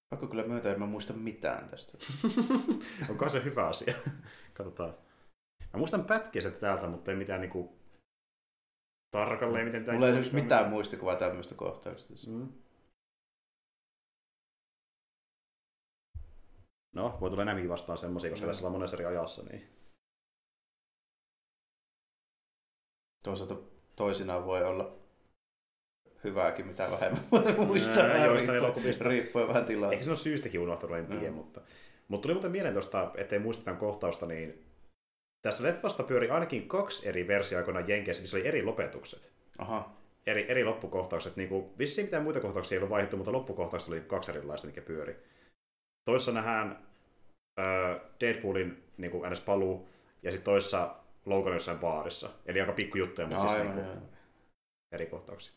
Pakko 0.10 0.28
kyllä 0.28 0.44
myöntää, 0.44 0.72
että 0.72 0.80
mä 0.80 0.86
en 0.86 0.92
muista 0.92 1.14
mitään 1.14 1.70
tästä. 1.70 1.98
Onko 3.10 3.30
se 3.30 3.44
hyvä 3.44 3.68
asia? 3.68 3.94
Katsotaan. 4.54 4.94
Mä 5.74 5.78
muistan 5.78 6.06
pätkiä 6.06 6.42
täältä, 6.60 6.88
mutta 6.88 7.12
ei 7.12 7.18
mitään 7.18 7.42
niinku 7.42 7.80
tarkalleen, 9.12 9.66
miten 9.66 9.86
tämä... 9.86 9.94
Mulla 9.94 10.08
ei 10.08 10.12
esimerkiksi 10.12 10.44
mitään 10.44 10.70
muistikuvaa 10.70 11.16
tämmöistä 11.16 11.56
kohtauksesta. 11.56 12.30
Mm. 12.30 12.50
No, 16.96 17.18
voi 17.22 17.30
tulla 17.30 17.44
enemmänkin 17.44 17.70
vastaan 17.70 17.98
semmoisia, 17.98 18.30
koska 18.30 18.46
Mm. 18.46 18.50
tässä 18.50 18.62
ollaan 18.62 18.80
monessa 18.80 18.96
eri 18.96 19.06
ajassa, 19.06 19.44
niin... 19.44 19.70
Toisaalta 23.24 23.56
toisinaan 23.96 24.46
voi 24.46 24.64
olla 24.64 24.98
hyvääkin, 26.26 26.68
mitä 26.68 26.92
vähemmän 26.92 27.24
muistaa. 27.68 28.04
Ää, 28.04 28.10
vähän 28.10 28.28
joistain 28.28 28.50
riippuen- 28.50 28.66
elokuvista. 28.66 29.04
Riippuen 29.04 29.48
vähän 29.48 29.66
tilaa. 29.66 29.92
Ehkä 29.92 30.06
se 30.06 30.12
on 30.12 30.18
syystäkin 30.18 30.60
unohtunut, 30.60 30.98
en 30.98 31.06
tiedä, 31.06 31.32
mutta... 31.32 31.62
Mutta 32.08 32.22
tuli 32.24 32.34
muuten 32.34 32.52
mieleen 32.52 32.74
tuosta, 32.74 33.12
ettei 33.18 33.40
muistetaan 33.40 33.78
kohtausta, 33.78 34.26
niin 34.26 34.66
tässä 35.42 35.64
leffasta 35.64 36.04
pyöri 36.04 36.30
ainakin 36.30 36.68
kaksi 36.68 37.08
eri 37.08 37.28
versiota 37.28 37.60
aikoinaan 37.60 37.90
Jenkeissä, 37.90 38.22
missä 38.24 38.38
oli 38.38 38.48
eri 38.48 38.64
lopetukset. 38.64 39.32
Aha. 39.58 39.94
Eri, 40.28 40.46
eri 40.52 40.64
loppukohtaukset. 40.64 41.36
Niin 41.36 41.50
kuin, 41.50 41.66
vissiin 41.78 42.08
mitään 42.08 42.24
muita 42.24 42.40
kohtauksia 42.40 42.76
ei 42.76 42.80
ollut 42.80 42.90
vaihdettu, 42.90 43.18
mutta 43.18 43.32
loppukohtaukset 43.32 43.90
oli 43.90 44.02
kaksi 44.02 44.32
erilaista, 44.32 44.68
mikä 44.68 44.82
pyöri. 44.82 45.24
Toissa 46.10 46.32
nähdään 46.32 46.80
äh, 47.60 48.02
Deadpoolin 48.20 48.84
niin 48.98 49.12
kuin 49.12 49.32
ns. 49.32 49.42
paluu, 49.42 49.90
ja 50.24 50.32
sitten 50.32 50.46
toissa 50.46 50.96
Logan 51.26 51.54
jossain 51.54 51.80
baarissa. 51.80 52.30
Eli 52.46 52.62
aika 52.62 52.74
pikkujuttuja, 52.74 53.28
mutta 53.28 53.42
siis 53.42 53.54
Aivan, 53.54 53.76
niin 53.76 53.86
kuin, 53.86 54.10
eri 54.92 55.06
kohtauksia. 55.06 55.54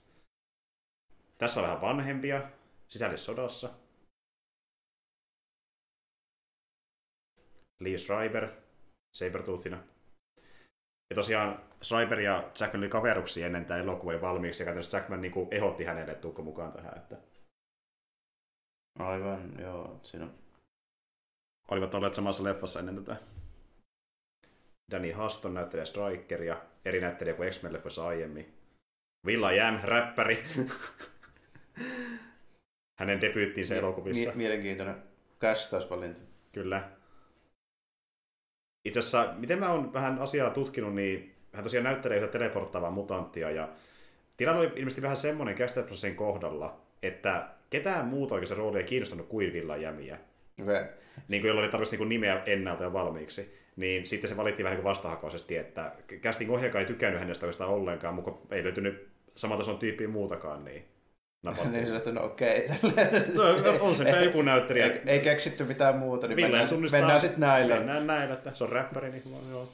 Tässä 1.38 1.61
on 1.61 1.66
vähän 1.66 1.80
vanhempia, 1.80 2.50
sisällissodassa. 2.88 3.71
Lee 7.80 7.99
Schreiber, 7.99 8.49
Sabertoothina. 9.16 9.83
Ja 11.11 11.14
tosiaan 11.14 11.62
Schreiber 11.83 12.21
ja 12.21 12.50
Jackman 12.61 12.83
oli 12.83 12.88
kaveruksia 12.88 13.47
ennen 13.47 13.64
tämä 13.64 13.80
elokuva 13.80 14.12
jo 14.12 14.21
valmiiksi, 14.21 14.62
ja 14.62 14.64
käytännössä 14.64 14.97
Jackman 14.97 15.21
niin 15.21 15.33
kuin 15.33 15.49
ehdotti 15.50 15.85
hänelle, 15.85 16.12
että 16.12 16.23
tuukko 16.23 16.42
mukaan 16.42 16.73
tähän. 16.73 16.97
Että 16.97 17.16
Aivan, 18.99 19.61
joo. 19.61 20.00
Siinä 20.02 20.25
on 20.25 20.35
olivat 21.71 21.95
olleet 21.95 22.14
samassa 22.14 22.45
leffassa 22.45 22.80
ennen 22.80 23.04
tätä. 23.04 23.16
Danny 24.90 25.12
Huston 25.12 25.54
näyttelee 25.54 25.87
Strikeria, 25.87 26.62
eri 26.85 27.00
näyttelijä 27.00 27.35
kuin 27.35 27.50
X-Men 27.50 27.73
leffoissa 27.73 28.07
aiemmin. 28.07 28.54
Villa 29.26 29.52
Jam, 29.52 29.80
räppäri. 29.83 30.45
Hänen 32.99 33.20
debyyttinsä 33.20 33.76
elokuvissa. 33.76 34.28
mie- 34.28 34.37
mielenkiintoinen 34.37 34.97
kästäysvalinta. 35.40 36.20
Kyllä. 36.52 36.90
Itse 38.85 38.99
asiassa, 38.99 39.35
miten 39.37 39.58
mä 39.58 39.73
oon 39.73 39.92
vähän 39.92 40.18
asiaa 40.18 40.50
tutkinut, 40.50 40.94
niin 40.94 41.35
hän 41.52 41.62
tosiaan 41.62 41.85
näyttelee 41.85 42.18
yhtä 42.18 42.32
teleporttaavaa 42.32 42.90
mutanttia, 42.90 43.50
ja 43.50 43.68
tilanne 44.37 44.61
oli 44.61 44.73
ilmeisesti 44.76 45.02
vähän 45.02 45.16
semmoinen 45.16 45.54
käsittelyprosessin 45.54 46.16
kohdalla, 46.16 46.80
että 47.02 47.49
ketään 47.70 48.06
muuta 48.06 48.35
oikein 48.35 48.49
se 48.49 48.54
rooli 48.54 48.78
ei 48.78 48.85
kiinnostanut 48.85 49.28
kuin 49.28 49.52
Villa 49.52 49.76
Jämiä. 49.76 50.18
Okei. 50.62 50.85
Niin 51.28 51.42
kuin 51.42 51.49
jolla 51.49 51.61
oli 51.61 51.68
tarvitsisi 51.68 51.97
niin 51.97 52.08
nimeä 52.08 52.42
ennalta 52.47 52.82
ja 52.82 52.92
valmiiksi. 52.92 53.58
Niin 53.76 54.06
sitten 54.06 54.28
se 54.28 54.37
valittiin 54.37 54.64
vähän 54.64 54.76
niin 54.76 54.85
vastahakoisesti, 54.85 55.56
että 55.56 55.92
casting 56.23 56.52
ohjaaja 56.52 56.80
ei 56.80 56.87
tykännyt 56.87 57.20
hänestä 57.20 57.47
oikeastaan 57.47 57.70
ollenkaan, 57.70 58.14
mutta 58.14 58.56
ei 58.56 58.64
löytynyt 58.64 59.08
saman 59.37 59.58
tason 59.58 59.78
tyyppiä 59.78 60.08
muutakaan, 60.08 60.64
niin 60.64 60.85
napattiin. 61.42 61.73
niin 61.73 61.87
sanotaan, 61.87 62.14
no 62.14 62.25
okei. 62.25 62.68
tälleen. 62.68 63.35
No, 63.35 63.42
on 63.80 63.95
se 63.95 64.04
tämä 64.04 64.21
joku 64.21 64.42
näyttelijä. 64.42 64.87
Ei, 64.87 65.00
ei 65.07 65.21
keksitty 65.21 65.64
mitään 65.64 65.97
muuta, 65.97 66.26
niin 66.28 66.37
Ville 66.37 66.49
mennään, 66.49 66.68
tunnistaa- 66.68 67.00
mennään 67.00 67.21
sitten 67.21 67.40
näillä. 67.40 67.75
Mennään 67.76 68.07
näillä, 68.07 68.35
että 68.35 68.54
se 68.54 68.64
on 68.64 68.73
räppäri, 68.73 69.11
niin 69.11 69.50
joo. 69.50 69.68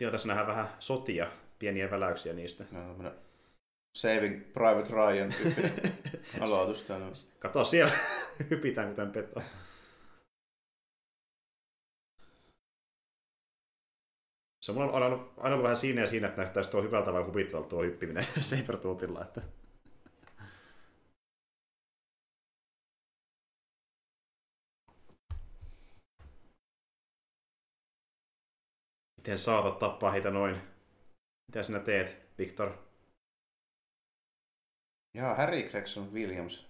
Joo, 0.00 0.10
tässä 0.10 0.28
nähdään 0.28 0.48
vähän 0.48 0.68
sotia, 0.78 1.26
pieniä 1.58 1.90
väläyksiä 1.90 2.32
niistä. 2.32 2.64
No, 2.70 2.80
tämmönen 2.80 3.12
Saving 3.96 4.52
Private 4.52 4.90
Ryan 4.90 5.34
aloitus. 6.40 6.84
Kato 7.38 7.64
siellä, 7.64 7.92
hypitään 8.50 8.88
kuten 8.88 9.10
peto. 9.12 9.42
Se 14.70 14.72
on 14.72 14.82
mulla 14.82 14.94
aina 14.94 15.06
ollut, 15.06 15.32
aina 15.36 15.54
ollut 15.54 15.62
vähän 15.62 15.76
siinä 15.76 16.00
ja 16.00 16.06
siinä, 16.06 16.28
että 16.28 16.42
näyttäisi 16.42 16.70
tuo 16.70 16.82
hyvältä 16.82 17.12
vai 17.12 17.22
huvittavalta 17.22 17.68
tuo 17.68 17.82
hyppiminen 17.82 18.26
Sabertootilla. 18.40 19.22
Että... 19.22 19.42
Miten 29.16 29.38
saatat 29.38 29.78
tappaa 29.78 30.10
heitä 30.10 30.30
noin? 30.30 30.56
Mitä 31.48 31.62
sinä 31.62 31.80
teet, 31.80 32.16
Victor? 32.38 32.72
Joo, 35.14 35.34
Harry 35.34 35.62
Gregson 35.62 36.12
Williams 36.12 36.66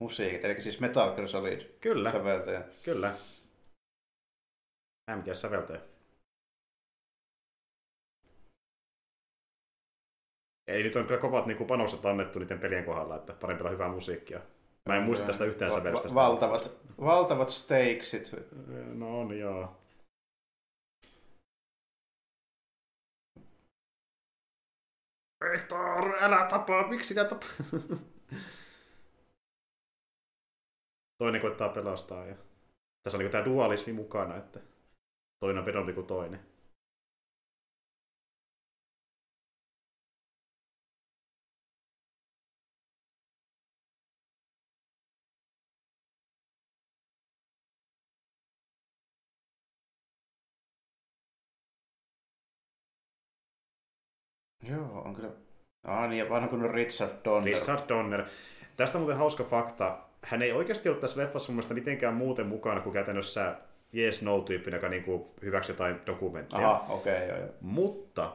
musiikit, 0.00 0.44
eli 0.44 0.62
siis 0.62 0.80
Metal 0.80 1.14
Gear 1.14 1.28
Solid 1.28 1.78
Kyllä, 1.80 2.12
säveltäjä. 2.12 2.62
kyllä. 2.82 3.18
MGS 5.16 5.40
Ei 10.72 10.82
nyt 10.82 10.96
on 10.96 11.06
kyllä 11.06 11.20
kovat 11.20 11.46
niin 11.46 11.66
panokset 11.66 12.06
annettu 12.06 12.38
niiden 12.38 12.58
pelien 12.58 12.84
kohdalla, 12.84 13.16
että 13.16 13.32
parempi 13.32 13.62
olla 13.62 13.70
hyvää 13.70 13.88
musiikkia. 13.88 14.40
Mä 14.88 14.96
en 14.96 15.02
muista 15.02 15.26
tästä 15.26 15.44
yhtään 15.44 15.70
Va- 15.70 15.76
sävellystä. 15.78 16.08
va- 16.08 16.14
valtavat, 16.14 16.70
valtavat 17.00 17.48
stakesit. 17.48 18.32
No 18.94 19.20
on, 19.20 19.38
joo. 19.38 19.76
Victor, 25.52 26.14
älä 26.20 26.46
tapaa, 26.50 26.88
miksi 26.88 27.08
sinä 27.08 27.24
tapaa? 27.24 27.48
Toinen 31.18 31.40
koittaa 31.40 31.68
pelastaa. 31.68 32.26
Ja... 32.26 32.34
Tässä 33.02 33.18
on 33.18 33.24
niin 33.24 33.32
tämä 33.32 33.44
dualismi 33.44 33.92
mukana, 33.92 34.36
että 34.36 34.60
toinen 35.40 35.58
on 35.58 35.66
vedonti 35.66 35.92
kuin 35.92 36.06
toinen. 36.06 36.40
Joo, 54.70 55.02
on 55.04 55.14
kyllä... 55.14 55.30
Ah 55.84 56.08
niin, 56.08 56.28
vanha 56.28 56.48
kuin 56.48 56.70
Richard 56.70 57.12
Donner. 57.24 57.54
Richard 57.54 57.88
Donner. 57.88 58.24
Tästä 58.76 58.98
on 58.98 59.02
muuten 59.02 59.18
hauska 59.18 59.44
fakta. 59.44 59.98
Hän 60.24 60.42
ei 60.42 60.52
oikeasti 60.52 60.88
ollut 60.88 61.00
tässä 61.00 61.20
leffassa 61.20 61.52
mun 61.52 61.56
mielestä 61.56 61.74
mitenkään 61.74 62.14
muuten 62.14 62.46
mukana 62.46 62.80
kuin 62.80 62.92
käytännössä 62.92 63.56
yes 63.94 64.22
no-tyyppinen, 64.22 64.78
joka 64.78 64.88
niinku 64.88 65.34
hyväksyi 65.42 65.72
jotain 65.72 65.96
dokumentteja. 66.06 66.70
Aha, 66.70 66.94
okei, 66.94 67.16
okay, 67.16 67.28
joo, 67.28 67.38
joo. 67.38 67.48
Mutta 67.60 68.32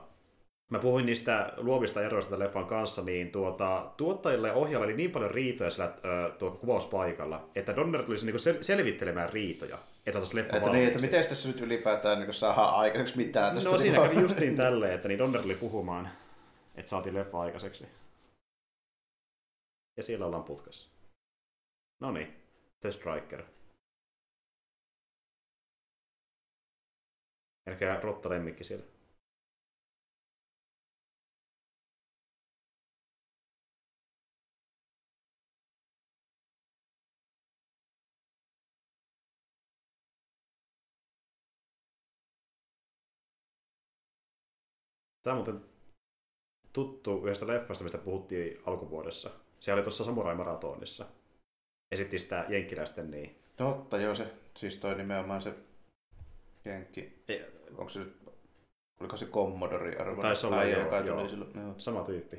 mä 0.70 0.80
puhuin 0.80 1.06
niistä 1.06 1.54
luovista 1.58 2.02
eroista 2.02 2.30
tämän 2.30 2.46
leffan 2.46 2.66
kanssa, 2.66 3.02
niin 3.02 3.32
tuota, 3.32 3.92
tuottajille 3.98 4.48
ja 4.48 4.54
ohjaajille 4.54 4.86
oli 4.86 4.98
niin 4.98 5.12
paljon 5.12 5.32
riitoja 5.32 5.70
sillä 5.70 5.94
ö, 6.06 6.32
tuo 6.32 6.52
kuvauspaikalla, 6.52 7.50
että 7.56 7.76
Donner 7.76 8.04
tulisi 8.04 8.26
niinku 8.26 8.40
sel- 8.40 8.64
selvittelemään 8.64 9.34
riitoja, 9.34 9.78
että 10.08 10.12
saataisiin 10.12 10.44
leffa 10.44 10.58
Että 10.58 10.70
niin, 10.70 10.88
että 10.88 11.00
miten 11.00 11.26
tässä 11.26 11.50
nyt 11.50 11.62
ylipäätään 11.62 12.20
niin 12.20 12.34
saadaan 12.34 12.76
aikaiseksi 12.76 13.18
mitään 13.18 13.56
tästä. 13.56 13.70
No 13.70 13.78
siinä 13.78 13.98
niin- 13.98 14.10
kävi 14.10 14.22
justiin 14.22 14.56
tälleen, 14.66 14.94
että 14.94 15.08
niin 15.08 15.20
Donner 15.20 15.42
tuli 15.42 15.56
puhumaan, 15.56 16.10
että 16.76 16.90
saatiin 16.90 17.16
leffa 17.16 17.42
aikaiseksi. 17.42 17.88
Ja 19.98 20.04
siellä 20.04 20.26
ollaan 20.26 20.44
putkassa. 20.44 20.92
No 22.00 22.12
niin, 22.12 22.36
The 22.80 22.92
Striker. 22.92 23.44
Elkää 27.68 28.00
rotta 28.00 28.30
lemmikki 28.30 28.64
siellä. 28.64 28.86
Tämä 45.28 45.40
on 45.40 45.46
muuten 45.46 45.70
tuttu 46.74 47.22
yhdestä 47.24 47.48
leffasta, 47.48 47.84
mistä 47.84 47.98
puhuttiin 47.98 48.62
alkuvuodessa. 48.66 49.30
Se 49.60 49.74
oli 49.74 49.82
tuossa 49.82 50.04
Samurai 50.04 50.36
Marathonissa. 50.36 51.06
Esitti 51.92 52.20
sitä 52.20 52.46
jenkkiläisten 52.50 53.12
niin. 53.12 53.40
Totta, 53.58 53.98
joo, 53.98 54.16
se, 54.16 54.34
siis 54.58 54.76
toi 54.76 54.96
nimenomaan 54.96 55.42
se 55.42 55.54
Jenkki, 56.66 57.24
Ei, 57.28 57.46
onko 57.78 57.90
se 57.90 58.00
nyt, 58.00 58.18
oliko 59.00 59.18
se 59.18 59.26
Commodore 59.26 59.96
arvo? 59.96 60.22
Taisi 60.22 60.46
olla, 60.46 60.64
joo, 60.64 60.84
joka 60.84 61.00
joo. 61.00 61.30
silloin, 61.30 61.52
joo. 61.56 61.76
sama 61.78 62.04
tyyppi. 62.04 62.38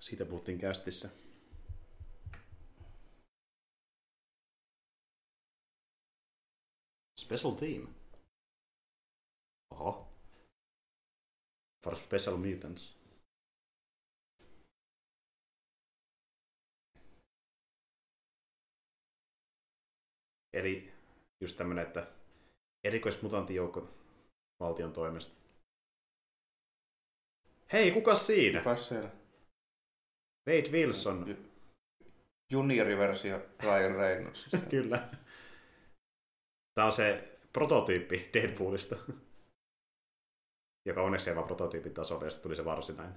Siitä 0.00 0.24
puhuttiin 0.24 0.58
kästissä. 0.58 1.08
Special 7.20 7.52
Team. 7.52 7.95
Oho. 9.76 10.08
For 11.84 11.96
Special 11.96 12.36
Mutants. 12.36 12.98
Eli 20.52 20.92
just 21.40 21.56
tämmönen, 21.56 21.86
että 21.86 22.06
erikoismutanttijoukko 22.84 23.88
valtion 24.60 24.92
toimesta. 24.92 25.34
Hei, 27.72 27.90
kuka 27.90 28.14
siinä? 28.14 28.58
Kukas 28.58 28.88
siellä? 28.88 29.10
Wade 30.48 30.70
Wilson. 30.70 31.36
Junioriversio 32.50 33.46
Ryan 33.62 33.94
Reynolds. 33.94 34.46
Kyllä. 34.70 35.08
Tämä 36.74 36.86
on 36.86 36.92
se 36.92 37.38
prototyyppi 37.52 38.30
Deadpoolista. 38.34 38.96
Joka 40.86 41.02
onneksi 41.02 41.30
ei 41.30 41.36
vaan 41.36 41.46
prototyypin 41.46 41.94
tasolla 41.94 42.24
ja 42.24 42.30
sitten 42.30 42.42
tuli 42.42 42.56
se 42.56 42.64
varsinainen. 42.64 43.14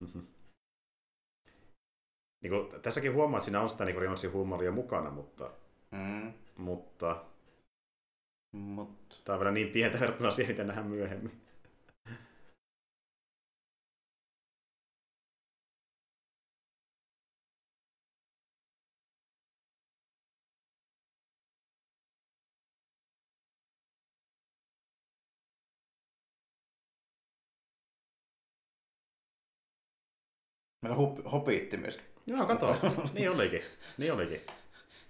Mhm. 0.00 0.20
Niin 2.42 2.50
kuin, 2.50 2.82
tässäkin 2.82 3.14
huomaa, 3.14 3.38
että 3.38 3.44
siinä 3.44 3.60
on 3.60 3.68
sitä 3.68 3.84
niin 3.84 3.98
Reynoldsin 3.98 4.32
huumoria 4.32 4.72
mukana, 4.72 5.10
mutta, 5.10 5.50
Mm. 5.90 6.32
mutta 6.56 7.24
Mut. 8.52 9.22
tämä 9.24 9.34
on 9.34 9.40
vielä 9.40 9.52
niin 9.52 9.68
pientä 9.72 10.00
verrattuna 10.00 10.30
siihen, 10.30 10.54
mitä 10.54 10.64
nähdään 10.64 10.86
myöhemmin. 10.86 11.40
Meillä 30.90 31.04
on 31.04 31.16
hop- 31.16 31.30
hopiitti 31.30 31.76
myös. 31.76 32.00
Joo, 32.26 32.46
kato. 32.46 32.76
niin 33.14 33.30
olikin. 33.30 33.62
Niin 33.98 34.12
olikin. 34.12 34.40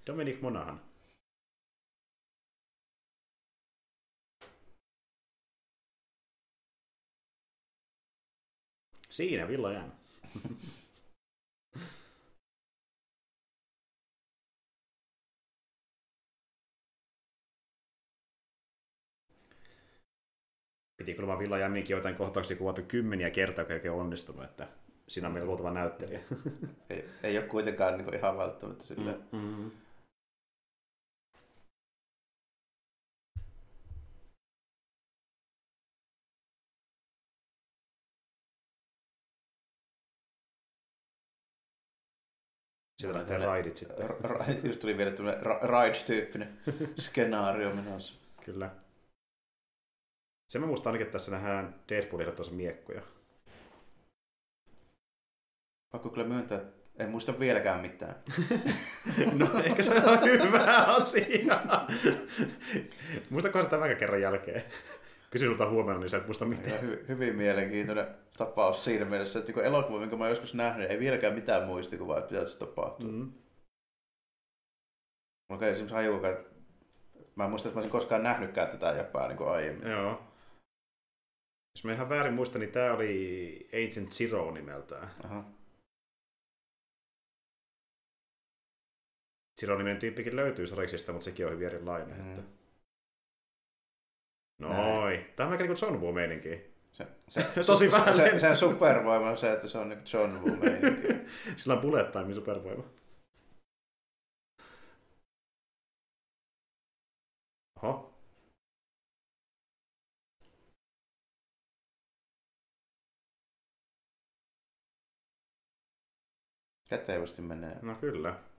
Dominic 0.06 0.40
Monahan. 0.40 0.80
Siinä 9.08 9.48
Villa 9.48 9.72
jää. 9.72 9.90
Piti 20.96 21.26
vaan 21.26 21.38
Villa 21.38 21.58
Jämminkin 21.58 21.94
joitain 21.94 22.16
kohtauksia 22.16 22.56
kuvattu 22.56 22.82
kymmeniä 22.82 23.30
kertaa, 23.30 23.64
kun 23.64 23.72
ei 23.72 23.76
oikein 23.76 23.94
onnistunut, 23.94 24.44
että 24.44 24.68
siinä 25.10 25.28
on 25.28 25.32
meillä 25.34 25.46
luultava 25.46 25.70
näyttelijä. 25.70 26.20
Ei, 26.90 27.04
ei 27.22 27.38
ole 27.38 27.46
kuitenkaan 27.46 27.98
niin 27.98 28.14
ihan 28.14 28.38
välttämättä 28.38 28.84
sille. 28.84 29.12
Mm-hmm. 29.32 29.70
Sieltä 43.00 43.18
lähtee 43.18 43.38
raidit 43.38 43.76
sitten. 43.76 44.10
Ra- 44.10 44.22
ra- 44.22 44.66
just 44.66 44.80
tuli 44.80 44.96
vielä 44.96 45.10
tämmöinen 45.10 45.40
ra- 45.42 45.62
ride-tyyppinen 45.62 46.58
skenaario 47.06 47.74
menossa. 47.74 48.14
Kyllä. 48.44 48.70
Se 50.48 50.58
mä 50.58 50.66
muistan 50.66 50.90
ainakin, 50.90 51.06
että 51.06 51.12
tässä 51.12 51.30
nähdään 51.30 51.74
Deadpoolilla 51.88 52.32
tuossa 52.32 52.54
miekkoja. 52.54 53.02
Pakko 55.90 56.08
kyllä 56.08 56.26
myöntää, 56.26 56.58
että 56.58 57.04
en 57.04 57.10
muista 57.10 57.38
vieläkään 57.38 57.80
mitään. 57.80 58.14
no 59.38 59.46
ehkä 59.64 59.82
se 59.82 59.94
on 59.94 60.18
hyvä 60.24 60.76
asia. 60.86 61.60
Muistatko 63.30 63.62
se 63.62 63.68
tämän 63.68 63.96
kerran 63.96 64.20
jälkeen? 64.20 64.62
Kysy 65.30 65.46
sulta 65.46 65.70
huomenna, 65.70 66.00
niin 66.00 66.10
sä 66.10 66.16
et 66.16 66.26
muista 66.26 66.44
mitään. 66.44 66.80
hy- 66.80 67.08
hyvin 67.08 67.36
mielenkiintoinen 67.36 68.06
tapaus 68.38 68.84
siinä 68.84 69.04
mielessä, 69.04 69.38
että 69.38 69.52
niin 69.52 69.64
elokuva, 69.64 70.00
minkä 70.00 70.16
mä 70.16 70.28
joskus 70.28 70.54
nähnyt, 70.54 70.90
ei 70.90 70.98
vieläkään 70.98 71.34
mitään 71.34 71.66
muistikuvaa, 71.66 72.18
että 72.18 72.30
mitä 72.30 72.44
tässä 72.44 72.58
tapahtuu. 72.58 73.08
Mm. 73.08 73.14
Mm. 73.14 73.32
Mulla 75.48 75.66
ei 75.66 75.72
esimerkiksi 75.72 75.94
hajuakaan, 75.94 76.32
että 76.32 76.50
mä 77.34 77.44
en 77.44 77.50
muista, 77.50 77.68
että 77.68 77.76
mä 77.76 77.80
olisin 77.80 77.92
koskaan 77.92 78.22
nähnytkään 78.22 78.68
tätä 78.68 78.92
jäppää 78.92 79.28
niin 79.28 79.38
kuin 79.38 79.50
aiemmin. 79.50 79.90
Joo. 79.90 80.22
Jos 81.76 81.84
mä 81.84 81.92
ihan 81.92 82.08
väärin 82.08 82.34
muistan, 82.34 82.60
niin 82.60 82.72
tää 82.72 82.94
oli 82.94 83.68
Agent 83.72 84.12
Zero 84.12 84.50
nimeltään. 84.50 85.10
Aha. 85.24 85.44
Zero-niminen 89.60 89.98
tyyppikin 89.98 90.36
löytyy 90.36 90.66
Sariksista, 90.66 91.12
mutta 91.12 91.24
sekin 91.24 91.46
on 91.46 91.52
hyvin 91.52 91.66
erilainen. 91.66 92.22
Mm. 92.24 92.30
Että... 92.30 92.42
Noi. 94.58 95.26
Tää 95.36 95.46
on 95.46 95.52
aika 95.52 95.64
niinku 95.64 95.86
John 95.86 96.00
Woo 96.00 96.12
meininki. 96.12 96.70
Se, 96.92 97.06
se, 97.28 97.46
Tosi 97.66 97.84
se, 97.84 97.92
vähän 97.92 98.16
se, 98.16 98.38
sen 98.38 98.56
supervoima 98.56 99.30
on 99.30 99.36
se, 99.36 99.52
että 99.52 99.68
se 99.68 99.78
on 99.78 99.88
niin 99.88 100.02
John 100.12 100.32
Woo 100.32 100.56
meininki. 100.56 101.08
Sillä 101.56 101.74
on 101.74 101.80
bullet 101.80 102.12
time 102.12 102.34
supervoima. 102.34 102.84
Oho. 107.82 108.10
Kätevästi 116.88 117.42
menee. 117.42 117.78
No 117.82 117.94
kyllä. 117.94 118.50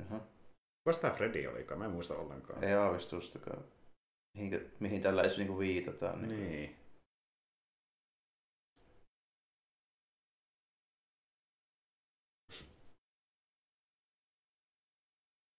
Aha. 0.00 0.20
Kukas 0.90 1.02
tää 1.02 1.14
Freddy 1.14 1.46
olikaan? 1.46 1.78
Mä 1.78 1.84
en 1.84 1.90
muista 1.90 2.14
ollenkaan. 2.14 2.64
Ei 2.64 2.72
aavistustakaan. 2.72 3.64
Mihin, 4.36 4.72
mihin 4.80 5.02
tällä 5.02 5.22
edes 5.22 5.38
niinku 5.38 5.58
viitataan. 5.58 6.28
Niin. 6.28 6.50
Niin. 6.50 6.76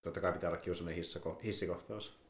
Totta 0.01 0.21
kai 0.21 0.33
pitää 0.33 0.49
olla 0.49 0.61
kiusallinen 0.61 0.97
hissako, 0.97 1.39
hissikohtaus. 1.43 2.20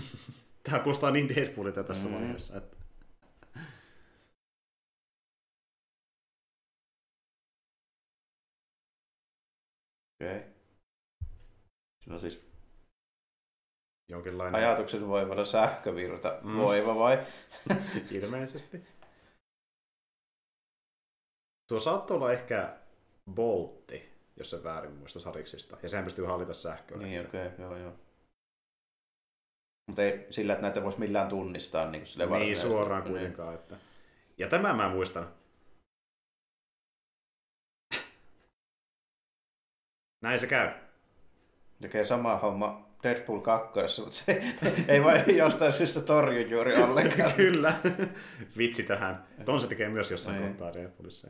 Tämä 0.64 0.78
kuulostaa 0.78 1.10
niin 1.10 1.28
Deadpoolilta 1.28 1.84
tässä 1.84 2.08
Mm. 2.08 2.14
vaiheessa. 2.14 2.56
Että... 2.56 2.76
Okei. 10.20 10.36
Okay. 10.36 10.50
Siinä 12.04 12.14
on 12.14 12.20
siis 12.20 12.52
Jonkinlainen 14.08 14.54
ajatuksen 14.54 15.08
voimalla 15.08 15.44
sähkövirta 15.44 16.38
mm. 16.42 16.56
voima 16.56 16.94
vai? 16.94 17.26
ilmeisesti. 18.10 18.82
Tuo 21.68 21.80
saattoi 21.80 22.16
olla 22.16 22.32
ehkä 22.32 22.76
boltti, 23.34 24.12
jos 24.36 24.50
se 24.50 24.64
väärin 24.64 24.92
muista 24.92 25.20
sariksista. 25.20 25.76
Ja 25.82 25.88
sehän 25.88 26.04
pystyy 26.04 26.24
hallita 26.24 26.54
sähköä. 26.54 26.98
Niin, 26.98 27.26
okei, 27.26 27.46
okay, 27.46 27.58
joo, 27.58 27.76
joo. 27.76 27.92
Mutta 29.92 30.02
ei 30.02 30.26
sillä, 30.30 30.52
että 30.52 30.62
näitä 30.62 30.82
voisi 30.82 30.98
millään 30.98 31.28
tunnistaa 31.28 31.90
niin, 31.90 32.06
sille 32.06 32.38
niin 32.38 32.56
suoraan 32.56 33.04
Niin. 33.04 33.12
kuitenkaan. 33.12 33.54
Että... 33.54 33.76
Ja 34.38 34.48
tämä 34.48 34.72
mä 34.72 34.88
muistan. 34.88 35.28
Näin 40.22 40.40
se 40.40 40.46
käy. 40.46 40.70
Tekee 41.80 42.04
sama 42.04 42.36
homma 42.36 42.88
Deadpool 43.02 43.40
2, 43.40 44.00
mutta 44.00 44.14
se 44.16 44.42
ei 44.88 45.04
vain 45.04 45.36
jostain 45.36 45.72
syystä 45.72 46.00
torju 46.00 46.46
juuri 46.46 46.76
ollenkaan. 46.76 47.32
Kyllä. 47.42 47.74
Vitsi 48.58 48.82
tähän. 48.82 49.26
Ton 49.44 49.60
se 49.60 49.66
tekee 49.66 49.88
myös 49.88 50.10
jossain 50.10 50.36
Niin. 50.40 50.48
kohtaa 50.48 50.74
Deadpoolissa. 50.74 51.28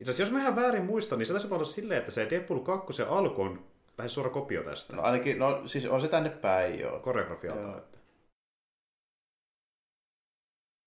Itse 0.00 0.10
asiassa, 0.10 0.22
jos 0.22 0.32
mä 0.32 0.38
ihan 0.40 0.56
väärin 0.56 0.84
muistan, 0.84 1.18
niin 1.18 1.26
se 1.26 1.32
taisi 1.32 1.54
olla 1.54 1.64
silleen, 1.64 1.98
että 1.98 2.10
se 2.10 2.30
Deadpool 2.30 2.58
2 2.60 3.02
alku 3.02 3.42
on 3.42 3.69
lähes 4.00 4.14
suora 4.14 4.30
kopio 4.30 4.62
tästä. 4.62 4.96
No 4.96 5.02
ainakin, 5.02 5.38
no 5.38 5.68
siis 5.68 5.84
on 5.84 6.00
se 6.00 6.08
tänne 6.08 6.30
päin 6.30 6.80
joo. 6.80 7.00
Koreografialta. 7.00 7.62
Joo. 7.62 7.78
Että. 7.78 7.98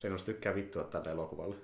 Reynolds 0.03 0.23
tykkää 0.23 0.55
vittua 0.55 0.83
tälle 0.83 1.11
elokuvalle. 1.11 1.55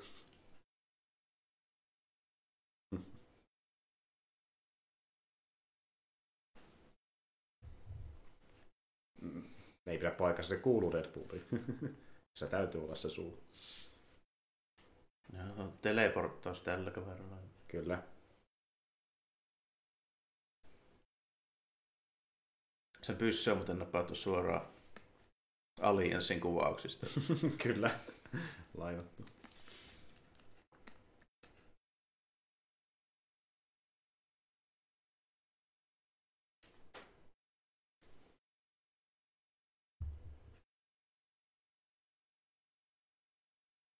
Mm. 9.22 9.44
Ei 9.88 9.98
pidä 9.98 10.12
paikassa, 10.12 10.56
se 10.56 10.62
kuuluu 10.62 10.92
Deadpooliin. 10.92 11.46
se 12.40 12.48
täytyy 12.48 12.84
olla 12.84 12.96
se 12.96 13.10
suu. 13.10 13.44
Joo, 15.34 15.74
teleporttaus 15.82 16.62
tällä 16.62 16.92
kaveralla. 16.92 17.38
Kyllä. 17.68 18.04
Se 23.10 23.16
pyssy 23.16 23.52
on 23.52 23.58
muuten 23.58 23.80
napattu 23.80 24.16
suoraan 24.16 24.68
Allianssin 25.82 26.42
kuvauksista. 26.42 27.08
Kyllä. 27.64 28.00
Lainattu. 28.78 29.26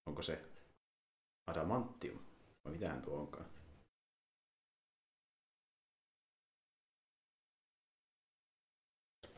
Onko 0.06 0.22
se 0.22 0.42
adamantium? 1.48 2.20
Vai 2.66 2.74
mitähän 2.74 3.02
tuo 3.02 3.20
onkaan? 3.20 3.59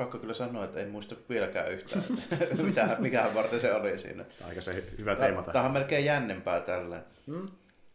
Pakko 0.01 0.17
kyllä 0.17 0.33
sanoa, 0.33 0.65
että 0.65 0.79
en 0.79 0.89
muista 0.89 1.15
vieläkään 1.29 1.71
yhtään, 1.71 2.03
että 2.31 2.63
mitä, 2.69 2.95
mikähän 2.99 3.35
varten 3.35 3.59
se 3.59 3.73
oli 3.73 3.99
siinä. 3.99 4.25
Aika 4.43 4.61
se 4.61 4.83
hyvä 4.97 5.15
teema 5.15 5.41
Tämä 5.41 5.53
tähän. 5.53 5.65
on 5.65 5.73
melkein 5.73 6.05
jännempää 6.05 6.61
tällä. 6.61 7.03
Mm, 7.27 7.47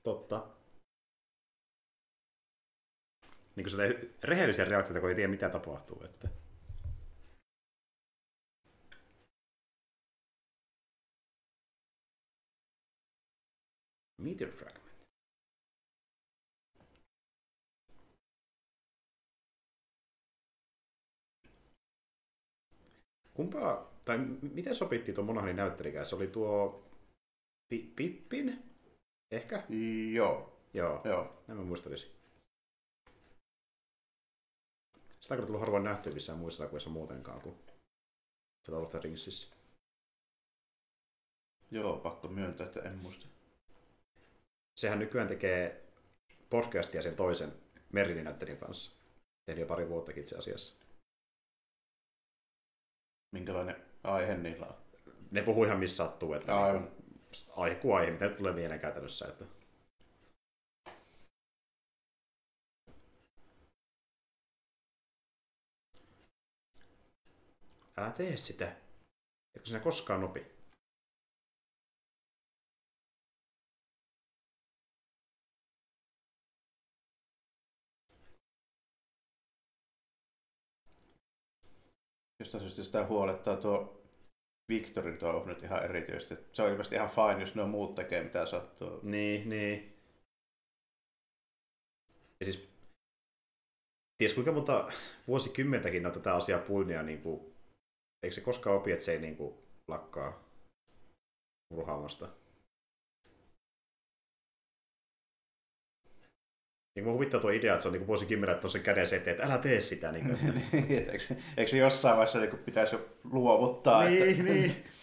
totta. 0.02 0.46
Niin 3.56 3.64
kuin 3.64 3.70
se 3.70 4.08
rehellisiä 4.24 4.64
reaktioita, 4.64 5.00
kun 5.00 5.08
ei 5.08 5.14
tiedä 5.14 5.30
mitä 5.30 5.48
tapahtuu. 5.48 6.02
Että... 6.04 6.28
Meteor 14.18 14.50
fragment. 14.50 14.75
Kumpaa, 23.36 23.90
tai 24.04 24.18
miten 24.52 24.74
sopittiin 24.74 25.14
tuon 25.14 25.26
Monahanin 25.26 25.56
näyttelikään? 25.56 26.06
Se 26.06 26.16
oli 26.16 26.26
tuo 26.26 26.82
Pi- 27.68 27.92
Pippin? 27.96 28.62
Ehkä? 29.30 29.62
Joo, 30.12 30.58
Joo, 30.74 31.00
joo. 31.04 31.42
näin 31.46 31.58
mä 31.58 31.64
muistelisin. 31.64 32.10
Sitä 35.20 35.34
on 35.34 35.40
tullut 35.46 35.60
harvoin 35.60 35.84
nähtyä 35.84 36.12
missään 36.12 36.38
muissa 36.38 36.62
elokuvissa 36.62 36.90
muutenkaan 36.90 37.40
kuin 37.40 37.56
The 38.64 38.72
Lord 38.72 38.84
of 38.84 38.90
the 38.90 39.00
Ringsissa. 39.00 39.56
Joo, 41.70 41.96
pakko 41.96 42.28
myöntää, 42.28 42.66
että 42.66 42.80
en 42.82 42.98
muista. 42.98 43.26
Sehän 44.80 44.98
nykyään 44.98 45.28
tekee 45.28 45.84
podcastia 46.50 47.02
sen 47.02 47.16
toisen 47.16 47.52
Merlinin 47.92 48.24
näyttelijän 48.24 48.58
kanssa. 48.58 48.92
Tehnyt 49.46 49.60
jo 49.60 49.66
pari 49.66 49.88
vuottakin 49.88 50.22
itse 50.22 50.36
asiassa. 50.36 50.85
Minkälainen 53.32 53.76
aihe 54.04 54.36
niillä 54.36 54.66
on? 54.66 54.74
Ne 55.30 55.42
puhuu 55.42 55.64
ihan 55.64 55.78
missä 55.78 55.96
sattuu, 55.96 56.34
että 56.34 56.60
Aivan. 56.60 56.82
niinku, 56.82 57.02
aihe 57.56 57.74
kuin 57.74 57.96
aihe, 57.96 58.10
mitä 58.10 58.24
nyt 58.24 58.36
tulee 58.36 58.52
mieleen 58.52 58.80
käytännössä. 58.80 59.28
Että... 59.28 59.44
Älä 67.96 68.10
tee 68.10 68.36
sitä. 68.36 68.76
Etkö 69.54 69.68
sinä 69.68 69.80
koskaan 69.80 70.24
opi? 70.24 70.55
Jostain 82.40 82.62
syystä 82.62 82.82
sitä 82.82 83.06
huolettaa 83.06 83.56
tuo 83.56 84.02
Victorin 84.68 85.18
touhu 85.18 85.46
nyt 85.46 85.62
ihan 85.62 85.84
erityisesti. 85.84 86.34
Se 86.52 86.62
on 86.62 86.70
ilmeisesti 86.70 86.94
ihan 86.94 87.10
fine, 87.10 87.40
jos 87.40 87.54
ne 87.54 87.64
muut 87.64 87.94
tekee 87.94 88.22
mitä 88.22 88.46
sattuu. 88.46 89.00
Niin, 89.02 89.48
niin. 89.48 89.96
Ja 92.40 92.46
siis, 92.46 92.68
ties 94.18 94.34
kuinka 94.34 94.52
monta 94.52 94.92
vuosikymmentäkin 95.28 96.06
on 96.06 96.12
tätä 96.12 96.34
asiaa 96.34 96.60
puinia, 96.60 97.02
niin 97.02 97.22
kuin, 97.22 97.54
eikö 98.22 98.34
se 98.34 98.40
koskaan 98.40 98.76
opi, 98.76 98.92
että 98.92 99.04
se 99.04 99.12
ei 99.12 99.20
niin 99.20 99.36
kuin, 99.36 99.54
lakkaa 99.88 100.44
murhaamasta? 101.74 102.28
Niin 106.96 107.04
kuin 107.04 107.14
huvittaa 107.14 107.40
tuo 107.40 107.50
idea, 107.50 107.72
että 107.72 107.82
se 107.82 107.88
on 107.88 107.94
niin 107.94 108.06
on 108.64 108.70
sen 108.70 108.82
käden 108.82 109.04
eteen, 109.04 109.28
että 109.28 109.46
älä 109.46 109.58
tee 109.58 109.80
sitä. 109.80 110.12
Niin 110.12 110.24
kuin, 110.24 110.34
että... 110.34 110.52
Niin, 110.72 110.98
et 110.98 111.08
eikö, 111.08 111.24
eikö 111.56 111.70
se 111.70 111.78
jossain 111.78 112.16
vaiheessa 112.16 112.38
niin 112.38 112.58
pitäisi 112.58 112.94
jo 112.94 113.08
luovuttaa? 113.24 114.04
niin, 114.04 114.30
että... 114.30 114.42
niin. 114.42 114.84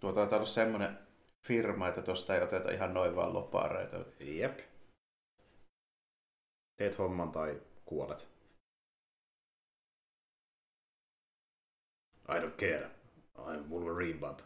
Tuo 0.00 0.12
taitaa 0.12 0.38
olla 0.38 0.46
semmoinen 0.46 0.98
firma, 1.46 1.88
että 1.88 2.02
tuosta 2.02 2.34
ei 2.34 2.42
oteta 2.42 2.70
ihan 2.70 2.94
noin 2.94 3.16
vaan 3.16 3.32
lopareita. 3.34 3.96
Jep. 4.20 4.58
Teet 6.76 6.98
homman 6.98 7.32
tai 7.32 7.60
kuolet. 7.84 8.28
I 12.28 12.32
don't 12.32 12.56
care. 12.56 12.99
I'm 13.46 13.68
Wolverine 13.70 14.18
Bob. 14.18 14.40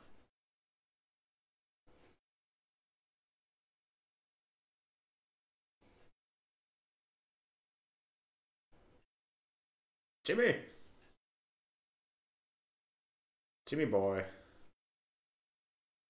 Jimmy! 10.27 10.75
Jimmy 13.71 13.87
boy. 13.87 14.25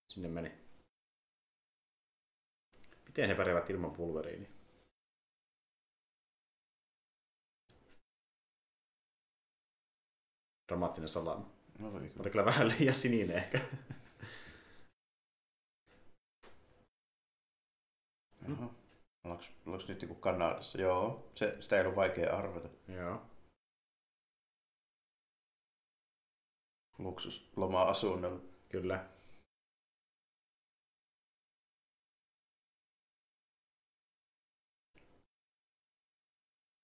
Sinne 0.08 0.28
meni. 0.28 0.52
Miten 3.06 3.28
he 3.28 3.34
pärjäävät 3.34 3.70
ilman 3.70 3.92
pulveriini? 3.92 4.48
Dramaattinen 10.68 11.08
salama. 11.08 11.53
No, 11.78 11.92
voi 11.92 12.00
kyllä. 12.00 12.14
Oli 12.20 12.30
kyllä 12.30 12.44
vähän 12.44 12.68
liian 12.68 12.94
sininen 12.94 13.36
ehkä. 13.36 13.60
Jaha. 18.48 18.70
Ollaanko, 19.24 19.44
ollaanko 19.66 19.88
nyt 19.88 20.02
joku 20.02 20.14
Kanadassa? 20.14 20.80
Joo, 20.80 21.30
se, 21.34 21.56
sitä 21.60 21.76
ei 21.76 21.82
ollut 21.82 21.96
vaikea 21.96 22.36
arvata. 22.36 22.68
Joo. 22.88 23.22
Luksus 26.98 27.50
loma-asunnolla. 27.56 28.40
Kyllä. 28.68 29.08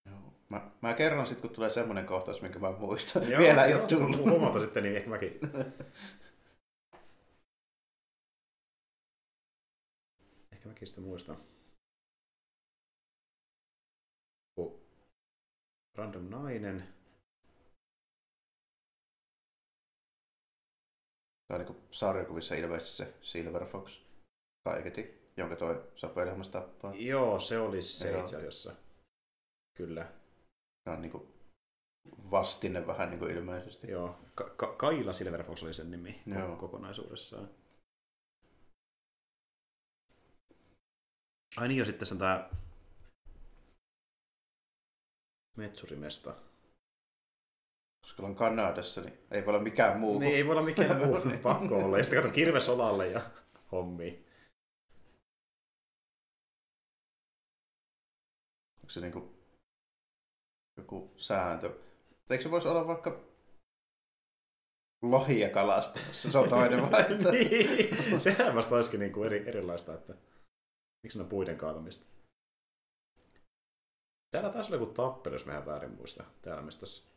Joo. 0.06 0.39
Mä, 0.50 0.70
mä 0.82 0.94
kerron 0.94 1.26
sitten, 1.26 1.42
kun 1.48 1.54
tulee 1.54 1.70
semmoinen 1.70 2.06
kohtaus, 2.06 2.42
minkä 2.42 2.58
mä 2.58 2.70
muistan. 2.70 3.30
Joo, 3.30 3.40
Vielä 3.40 3.64
ei 3.64 3.70
joo, 3.70 3.80
ole 3.80 3.88
tullut. 3.88 4.16
Huomata 4.16 4.60
sitten, 4.60 4.82
niin 4.82 4.96
ehkä 4.96 5.10
mäkin. 5.10 5.40
ehkä 10.52 10.68
mäkin 10.68 10.88
sitten 10.88 11.04
muistan. 11.04 11.36
Kun 14.54 14.80
random 15.94 16.30
nainen. 16.30 16.94
Tämä 21.48 21.60
on 21.60 21.66
niin 21.66 21.76
sarjakuvissa 21.90 22.54
ilmeisesti 22.54 22.96
se 22.96 23.14
Silver 23.22 23.66
Fox 23.66 24.00
kaiketi, 24.64 25.32
jonka 25.36 25.56
toi 25.56 25.90
Sapoilhammas 25.96 26.48
tappaa. 26.48 26.94
Joo, 26.94 27.40
se 27.40 27.58
oli 27.58 27.82
se 27.82 28.20
itse 28.20 28.36
asiassa. 28.36 28.76
Kyllä. 29.76 30.19
Se 30.90 30.94
on 30.94 31.02
niin 31.02 31.12
kuin 31.12 31.34
vastine 32.30 32.86
vähän 32.86 33.10
niin 33.10 33.18
kuin 33.18 33.30
ilmeisesti. 33.30 33.90
Joo, 33.90 34.18
Ka- 34.34 34.50
Ka- 34.56 34.74
Kaila 34.76 35.12
Silverfox 35.12 35.62
oli 35.62 35.74
sen 35.74 35.90
nimi 35.90 36.22
Joo. 36.26 36.56
Kokonaisuudessaan. 36.56 37.48
Ai 41.56 41.68
niin, 41.68 41.78
ja 41.78 41.84
sitten 41.84 42.06
se 42.08 42.14
on 42.14 42.18
tää 42.18 42.50
Metsurimesta. 45.56 46.34
Koska 48.02 48.22
on 48.22 48.34
Kanadassa, 48.36 49.00
niin 49.00 49.18
ei 49.30 49.46
voi 49.46 49.54
olla 49.54 49.62
mikään 49.62 50.00
muu. 50.00 50.18
Niin, 50.18 50.34
ei 50.34 50.44
voi 50.46 50.52
olla 50.52 50.62
mikään 50.64 51.06
muu 51.06 51.18
Niin. 51.24 51.38
pakko 51.40 51.74
olla. 51.84 51.98
Ja 51.98 52.04
sitten 52.04 52.22
kato 52.22 52.34
kirves 52.34 52.68
olalle 52.68 53.08
ja 53.08 53.30
hommi. 53.72 54.26
Onko 58.80 58.90
se 58.90 59.00
niinku 59.00 59.39
joku 60.80 61.12
sääntö? 61.16 61.78
Eikö 62.30 62.42
se 62.42 62.50
voisi 62.50 62.68
olla 62.68 62.86
vaikka 62.86 63.20
lohia 65.02 65.48
kalastamassa? 65.48 66.32
Se 66.32 66.38
on 66.38 66.48
toinen 66.48 66.82
vaihtoehto. 66.90 67.30
niin, 67.30 68.20
sehän 68.20 68.54
vasta 68.54 68.74
olisikin 68.74 69.00
niinku 69.00 69.22
eri, 69.22 69.48
erilaista, 69.48 69.94
että 69.94 70.14
miksi 71.02 71.18
ne 71.18 71.22
on 71.22 71.30
puiden 71.30 71.56
kaatamista. 71.56 72.06
Täällä 74.30 74.50
taas 74.50 74.68
oli 74.68 74.80
joku 74.80 74.92
tappelu, 74.92 75.34
jos 75.34 75.46
mehän 75.46 75.66
väärin 75.66 75.94
muista. 75.94 76.24
Täällä 76.42 76.62
mestassa. 76.62 77.10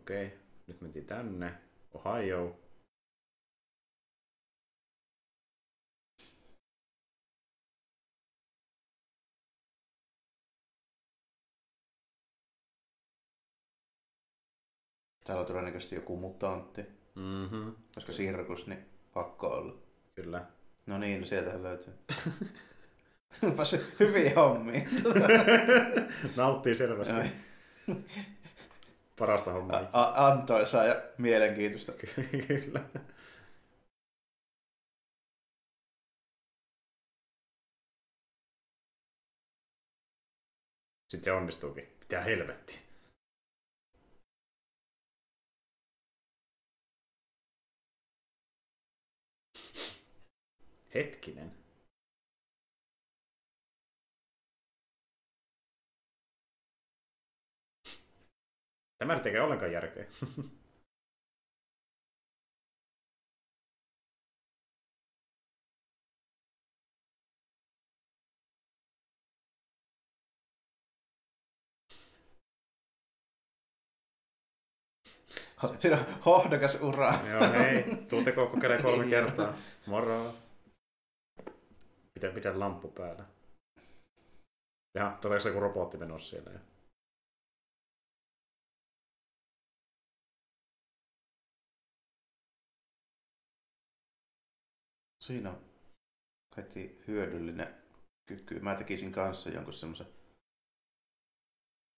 Okei, 0.00 0.38
nyt 0.66 0.80
mentiin 0.80 1.06
tänne. 1.06 1.58
Ohio. 1.94 2.63
Täällä 15.24 15.40
on 15.40 15.46
todennäköisesti 15.46 15.94
joku 15.94 16.16
mutantti. 16.16 16.82
Mhm, 17.14 17.68
Koska 17.94 18.12
sirkus, 18.12 18.66
niin 18.66 18.84
pakko 19.14 19.48
olla. 19.48 19.74
kyllä. 20.14 20.44
No 20.86 20.98
niin, 20.98 21.20
no 21.20 21.26
sieltähän 21.26 21.62
löytyy. 21.62 21.92
Onpas 23.42 23.76
hyviä 24.00 24.32
hommia. 24.36 24.80
Nauttii 26.36 26.74
selvästi. 26.74 27.12
Parasta 29.18 29.52
hommaa. 29.52 29.88
A- 29.92 30.00
a- 30.02 30.26
antoisaa 30.26 30.84
ja 30.84 31.02
mielenkiintoista. 31.18 31.92
Kyllä. 32.48 32.80
Sitten 41.08 41.24
se 41.24 41.32
onnistuukin. 41.32 41.96
Mitä 42.00 42.20
helvettiä. 42.20 42.78
Hetkinen. 50.94 51.52
Tämä 58.98 59.20
ei 59.24 59.38
ollenkaan 59.38 59.72
järkeä. 59.72 60.06
Siinä 75.78 75.96
on 75.98 76.04
hohdokas 76.26 76.78
ura. 76.82 77.14
Joo, 77.30 77.52
hei. 77.52 77.84
Tuutteko 78.08 78.46
kokeilemaan 78.46 78.82
kolme 78.82 79.06
kertaa? 79.06 79.54
Moro. 79.86 80.43
Pitää 82.14 82.30
pitää 82.30 82.58
lamppu 82.58 82.88
päällä. 82.88 83.24
Ja 84.94 85.18
tota 85.20 85.40
se 85.40 85.48
joku 85.48 85.60
robotti 85.60 85.96
menossa 85.96 86.30
siellä. 86.30 86.50
jo? 86.50 86.58
Siinä 95.24 95.50
on 95.50 95.64
heti 96.56 97.02
hyödyllinen 97.08 97.74
kyky. 98.26 98.60
Mä 98.60 98.74
tekisin 98.74 99.12
kanssa 99.12 99.50
jonkun 99.50 99.74
semmoisen 99.74 100.06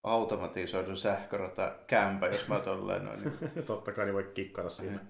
automatisoidun 0.05 0.96
sähkörata 0.96 1.79
kämpä, 1.87 2.26
jos 2.26 2.48
mä 2.48 2.61
tolleen 2.61 3.05
noin. 3.05 3.20
Niin, 3.20 3.64
Totta 3.66 3.92
kai 3.92 4.05
niin 4.05 4.14
voi 4.14 4.33
kikkailla 4.35 4.70
siinä. 4.70 5.05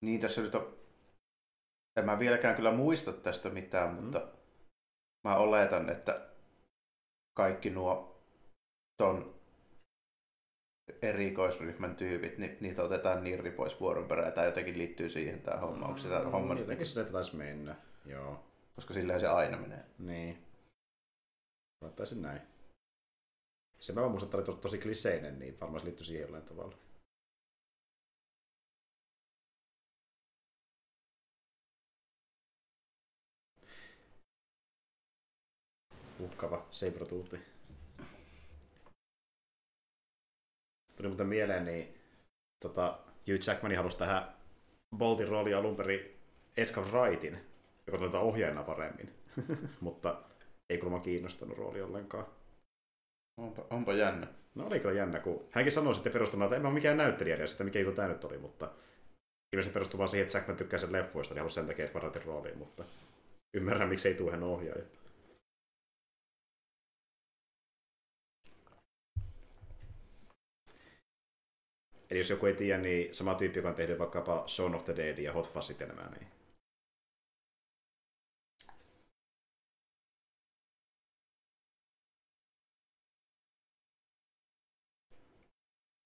niin 0.00 0.20
tässä 0.20 0.42
nyt 0.42 0.54
on... 0.54 0.79
En 1.96 2.04
mä 2.06 2.18
vieläkään 2.18 2.56
kyllä 2.56 2.72
muista 2.72 3.12
tästä 3.12 3.50
mitään, 3.50 3.94
mutta 3.94 4.28
mä 5.24 5.36
oletan, 5.36 5.90
että 5.90 6.30
kaikki 7.36 7.70
nuo 7.70 8.20
ton 9.02 9.40
erikoisryhmän 11.02 11.96
tyypit, 11.96 12.38
niin 12.38 12.56
niitä 12.60 12.82
otetaan 12.82 13.24
nirri 13.24 13.50
pois 13.50 13.80
vuoron 13.80 14.08
perään. 14.08 14.32
Tai 14.32 14.46
jotenkin 14.46 14.78
liittyy 14.78 15.08
siihen 15.08 15.42
tämä 15.42 15.56
homma. 15.60 15.86
Onko 15.86 15.98
sitä 15.98 16.18
homma, 16.20 16.54
Mm, 16.54 16.60
Jotenkin 16.60 16.86
sitä 16.86 17.04
taisi 17.04 17.36
mennä. 17.36 17.76
Joo. 18.06 18.44
koska 18.74 18.94
sillä 18.94 19.18
se 19.18 19.26
aina 19.26 19.58
menee. 19.58 19.84
Niin. 19.98 20.44
Laittaisin 21.80 22.22
näin. 22.22 22.40
Se 23.80 23.92
mä 23.92 24.08
muistan, 24.08 24.26
että 24.26 24.36
oli 24.36 24.46
tosi, 24.46 24.58
tosi 24.58 24.78
kliseinen, 24.78 25.38
niin 25.38 25.60
varmaan 25.60 25.80
se 25.80 25.84
liittyy 25.86 26.06
siihen 26.06 26.22
jollain 26.22 26.44
tavalla. 26.44 26.76
Uhkava 36.20 36.66
Sabertoothi. 36.70 37.38
Tuli 40.96 41.08
muuten 41.08 41.26
mieleen, 41.26 41.64
niin 41.64 41.94
tota, 42.62 42.98
Hugh 43.26 43.48
Jackman 43.48 43.76
halusi 43.76 43.98
tähän 43.98 44.34
Boltin 44.96 45.28
rooliin 45.28 45.56
alun 45.56 45.76
perin 45.76 46.16
Edgar 46.56 46.84
Wrightin, 46.84 47.38
joka 47.86 47.98
tunnetaan 47.98 48.24
ohjaajana 48.24 48.62
paremmin. 48.62 49.14
Mutta 49.80 50.22
ei 50.70 50.78
kuulemma 50.78 51.04
kiinnostanut 51.04 51.58
rooli 51.58 51.82
ollenkaan. 51.82 52.26
Onpa, 53.40 53.66
onpa 53.70 53.92
jännä. 53.92 54.26
No 54.54 54.66
oli 54.66 54.80
kyllä 54.80 54.94
jännä, 54.94 55.18
kun 55.18 55.44
hänkin 55.50 55.72
sanoi 55.72 55.94
sitten 55.94 56.12
perustuna, 56.12 56.44
että 56.44 56.56
en 56.56 56.62
mä 56.62 56.68
ole 56.68 56.74
mikään 56.74 56.96
näyttelijä 56.96 57.36
edes, 57.36 57.52
että 57.52 57.64
mikä 57.64 57.78
juttu 57.78 57.94
tämä 57.94 58.08
nyt 58.08 58.24
oli, 58.24 58.38
mutta 58.38 58.70
ilmeisesti 59.52 59.74
perustuu 59.74 59.98
vaan 59.98 60.08
siihen, 60.08 60.26
että 60.26 60.38
Jackman 60.38 60.56
tykkää 60.56 60.78
sen 60.78 60.92
leffoista, 60.92 61.34
niin 61.34 61.40
halusi 61.40 61.54
sen 61.54 61.66
takia 61.66 61.84
Edgar 61.84 62.02
Wrightin 62.02 62.24
rooliin, 62.24 62.58
mutta 62.58 62.84
ymmärrän, 63.54 63.88
miksi 63.88 64.08
ei 64.08 64.14
tule 64.14 64.30
hän 64.30 64.42
ohjaaja. 64.42 64.84
Eli 72.10 72.18
jos 72.18 72.30
joku 72.30 72.46
ei 72.46 72.54
tiedä, 72.54 72.78
niin 72.82 73.14
sama 73.14 73.34
tyyppi, 73.34 73.58
joka 73.58 73.68
on 73.68 73.74
tehnyt 73.74 73.98
vaikkapa 73.98 74.48
Shaun 74.48 74.74
of 74.74 74.84
the 74.84 74.96
Dead 74.96 75.18
ja 75.18 75.32
Hot 75.32 75.52
Fuzz 75.52 75.70
enemmän, 75.80 76.12
niin 76.12 76.26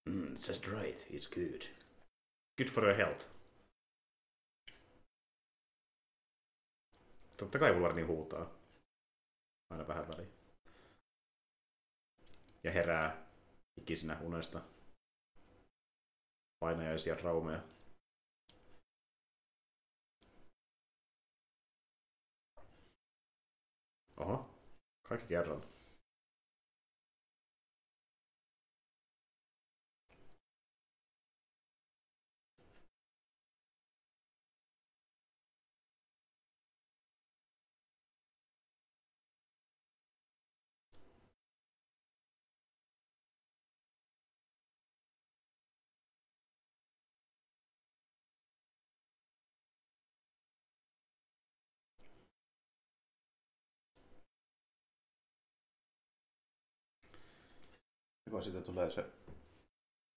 Mm, 0.09 0.35
just 0.49 0.67
right, 0.67 1.07
it's 1.11 1.29
good. 1.35 1.63
Good 2.59 2.69
for 2.69 2.85
your 2.85 2.97
health. 2.97 3.27
Totta 7.37 7.59
kai 7.59 7.75
Vulvar 7.75 7.95
niin 7.95 8.07
huutaa. 8.07 8.51
Aina 9.71 9.89
vähän 9.89 10.09
väliin. 10.09 10.33
Ja 12.65 12.73
herää 12.73 13.27
ikisinä 13.81 14.21
unesta. 14.21 14.74
Painajaisia 16.65 17.17
traumeja. 17.17 17.61
Oho, 24.17 24.51
kaikki 25.03 25.29
kerralla. 25.29 25.74
Joko 58.35 58.45
siitä 58.45 58.61
tulee 58.61 58.91
se... 58.91 59.07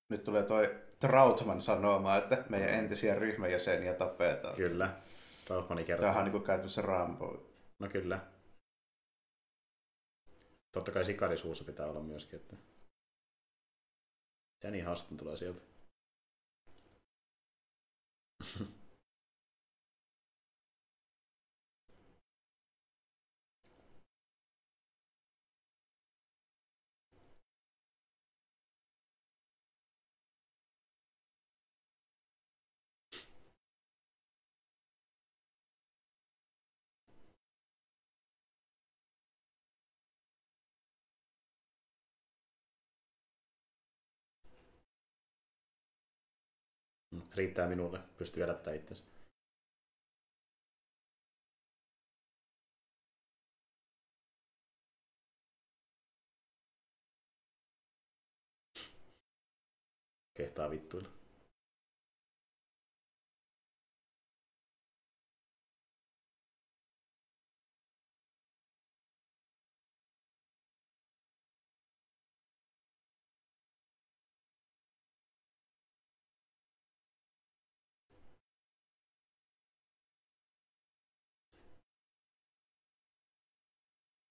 Nyt 0.09 0.23
tulee 0.23 0.43
toi 0.43 0.79
Trautman 0.99 1.61
sanomaan, 1.61 2.17
että 2.17 2.45
meidän 2.49 2.69
entisiä 2.69 3.15
ryhmäjäseniä 3.15 3.93
tapetaan. 3.93 4.55
Kyllä. 4.55 5.01
Trautmani 5.45 5.83
kertoo. 5.83 6.01
Tämähän 6.01 6.25
on 6.25 6.31
niin 6.31 6.43
käytännössä 6.43 6.81
Rambo. 6.81 7.43
No 7.79 7.89
kyllä. 7.89 8.19
Totta 10.71 10.91
kai 10.91 11.05
sikarisuussa 11.05 11.63
pitää 11.63 11.85
olla 11.85 11.99
myöskin, 11.99 12.39
että 12.39 12.55
Danny 14.63 14.81
Huston 14.81 15.17
tulee 15.17 15.37
sieltä. 15.37 15.61
Riittää 47.37 47.67
minulle, 47.67 47.99
pystyy 48.17 48.43
elättää 48.43 48.73
itsensä. 48.73 49.03
Kehtaa 60.33 60.69
vittuilla. 60.69 61.09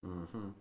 Mm-hmm. 0.07 0.53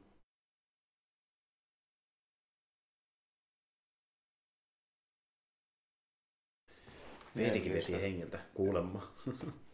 Veidikin 7.36 7.72
veti 7.72 7.92
hengeltä, 7.92 8.38
kuulemma. 8.54 9.12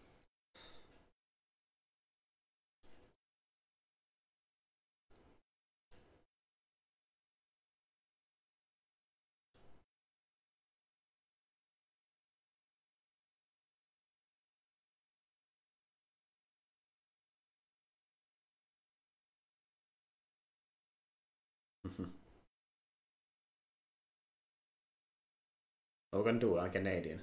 Logan 26.12 26.40
Doo 26.40 26.58
on 26.58 26.70
Canadian. 26.70 27.20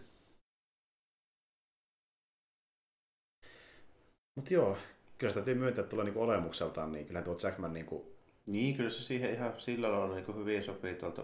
Mut 4.39 4.51
joo, 4.51 4.77
kyllä 5.17 5.31
sitä 5.31 5.41
täytyy 5.41 5.55
myöntää, 5.55 5.81
että 5.81 5.89
tulee 5.89 6.05
niinku 6.05 6.21
olemukseltaan, 6.21 6.91
niin 6.91 7.05
kyllä 7.05 7.21
tuo 7.21 7.37
Jackman 7.43 7.73
niinku... 7.73 8.15
Niin, 8.45 8.77
kyllä 8.77 8.89
se 8.89 9.03
siihen 9.03 9.33
ihan 9.33 9.53
sillä 9.61 9.91
lailla 9.91 10.15
niin 10.15 10.35
hyvin 10.35 10.63
sopii 10.63 10.95
tuolta 10.95 11.23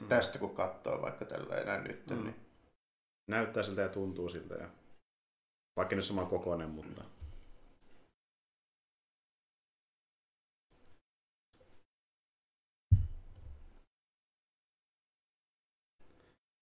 mm. 0.00 0.08
tästä 0.08 0.38
kun 0.38 0.54
katsoo 0.54 1.02
vaikka 1.02 1.24
tällä 1.24 1.56
enää 1.56 1.82
nyt. 1.82 2.10
Mm. 2.10 2.24
Niin... 2.24 2.34
Näyttää 3.26 3.62
siltä 3.62 3.80
ja 3.80 3.88
tuntuu 3.88 4.28
siltä. 4.28 4.54
Ja... 4.54 4.68
Vaikka 5.76 5.96
nyt 5.96 6.04
sama 6.04 6.24
kokoinen, 6.24 6.70
mutta... 6.70 7.04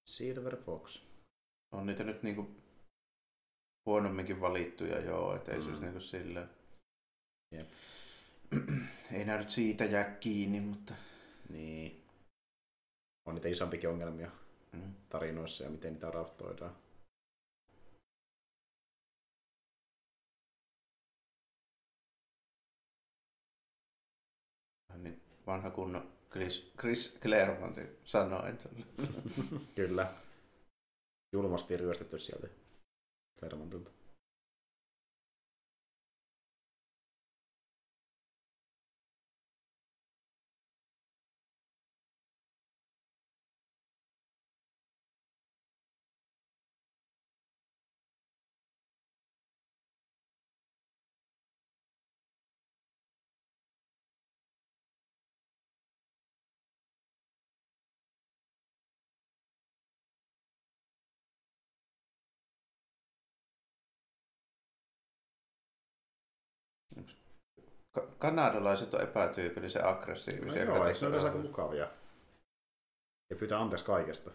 Silver 0.06 0.56
Fox. 0.56 1.02
On 1.72 1.86
niitä 1.86 2.04
nyt 2.04 2.22
niinku 2.22 2.61
huonomminkin 3.86 4.40
valittuja, 4.40 5.00
joo, 5.00 5.36
että 5.36 5.52
ei 5.52 5.58
mm. 5.58 5.64
se 5.64 5.88
olisi 5.88 6.08
sillä. 6.08 6.46
Jep. 7.54 7.68
ei 9.12 9.24
nää 9.24 9.38
nyt 9.38 9.48
siitä 9.48 9.84
jää 9.84 10.04
kiinni, 10.04 10.60
mutta... 10.60 10.94
Niin. 11.48 12.02
On 13.26 13.34
niitä 13.34 13.48
isompikin 13.48 13.90
ongelmia 13.90 14.30
mm. 14.72 14.94
tarinoissa 15.08 15.64
ja 15.64 15.70
miten 15.70 15.92
niitä 15.92 16.10
rauhoittoidaan. 16.10 16.76
Niin 24.96 25.22
vanha 25.46 25.70
kunnon 25.70 26.12
Chris, 26.30 26.72
Chris 26.80 27.18
Claremont 27.20 27.78
sanoi. 28.04 28.54
Kyllä. 29.76 30.14
Julmasti 31.32 31.76
ryöstetty 31.76 32.18
sieltä 32.18 32.61
Claramente 33.42 33.90
kanadalaiset 68.22 68.94
on 68.94 69.02
epätyypillisen 69.02 69.86
aggressiivisia. 69.86 70.64
No 70.64 70.74
joo, 70.76 70.86
eikö 70.86 71.00
ne 71.00 71.06
ole 71.16 71.24
aika 71.24 71.38
mukavia? 71.38 71.88
Ja 73.30 73.36
pyytää 73.36 73.60
anteeksi 73.60 73.84
kaikesta. 73.84 74.30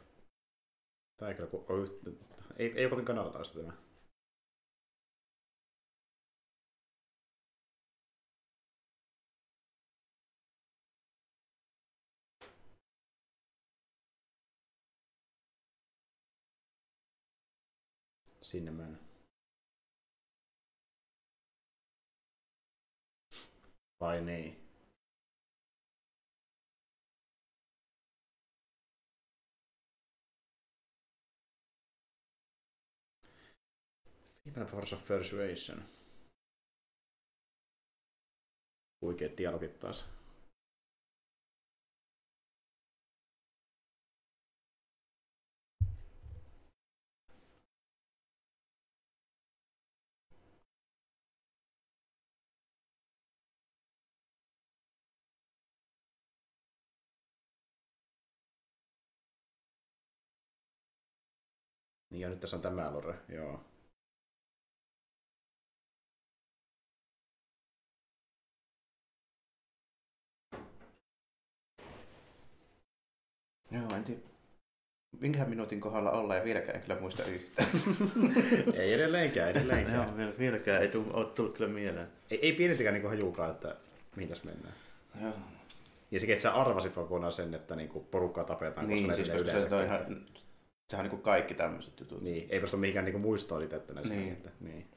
Tämä 1.18 1.30
ei 1.30 1.36
kyllä 1.36 1.50
ole, 1.54 1.88
ei, 2.58 2.74
ei 2.76 2.86
ole 2.86 2.90
kovin 2.90 3.06
kanadalaista 3.06 3.60
tämä. 3.60 3.74
Sinne 18.42 18.72
mennä. 18.72 19.07
Vai 24.00 24.22
niin? 24.22 24.68
Viimeinen 34.46 34.72
Force 34.72 34.96
of 34.96 35.08
Persuasion. 35.08 35.84
Huikeet 39.02 39.38
dialogit 39.38 39.80
taas. 39.80 40.17
Ja 62.28 62.32
nyt 62.32 62.40
tässä 62.40 62.56
on 62.56 62.62
tämä 62.62 62.94
lore, 62.94 63.16
joo. 63.30 63.64
Joo, 73.72 73.96
en 73.96 74.04
tiedä. 74.04 74.22
Minkähän 75.20 75.50
minuutin 75.50 75.82
kohdalla 75.82 76.12
ollaan 76.12 76.40
ja 76.40 76.44
vieläkään 76.44 76.76
en 76.76 76.82
kyllä 76.82 77.00
muista 77.00 77.24
yhtään. 77.26 77.70
ei 78.82 78.94
edelleenkään, 78.94 79.50
edelleenkään. 79.50 79.96
Joo, 79.96 80.18
vielä, 80.18 80.34
vieläkään 80.40 80.82
ei 80.82 80.88
tule, 80.88 81.14
ole 81.14 81.26
tullut 81.26 81.58
kyllä 81.58 81.70
mieleen. 81.70 82.08
ei, 82.32 82.40
ei 82.42 82.54
pienintäkään 82.54 82.94
niin 82.94 83.08
hajuukaan, 83.08 83.52
että 83.52 83.76
mihin 84.16 84.30
tässä 84.30 84.46
mennään. 84.46 84.74
Joo. 85.22 85.34
Ja 86.12 86.20
sekin, 86.20 86.34
että 86.34 86.44
sä 86.44 86.54
arvasit 86.54 86.94
kokonaan 86.94 87.34
sen, 87.34 87.54
että 87.54 87.76
niinku 87.76 88.00
porukkaa 88.00 88.44
tapetaan, 88.44 88.88
Niin, 88.88 88.98
koska 88.98 89.12
ne 89.12 89.16
siis 89.16 89.28
sinne 89.28 89.40
koska 89.40 89.52
yleensä 89.52 89.70
se 89.70 89.76
on 89.76 89.84
ihan, 89.84 90.26
sehän 90.90 91.06
on 91.06 91.12
niin 91.12 91.22
kaikki 91.22 91.54
tämmöiset 91.54 92.00
jutut. 92.00 92.22
Niin, 92.22 92.48
ei 92.50 92.60
ole 92.60 92.80
mihinkään 92.80 93.06
niinku 93.06 93.20
muistoa 93.20 93.60
siitä, 93.60 93.76
että 93.76 93.94
ne 93.94 94.02
Niin. 94.02 94.20
niin. 94.20 94.34
Että, 94.34 94.52
niin. 94.60 94.88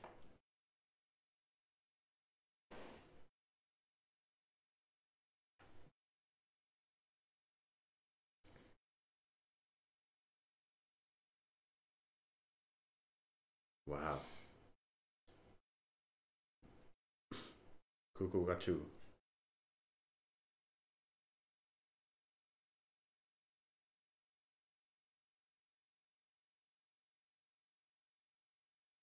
Wow. 13.89 14.19
Kukukachu. 18.19 19.00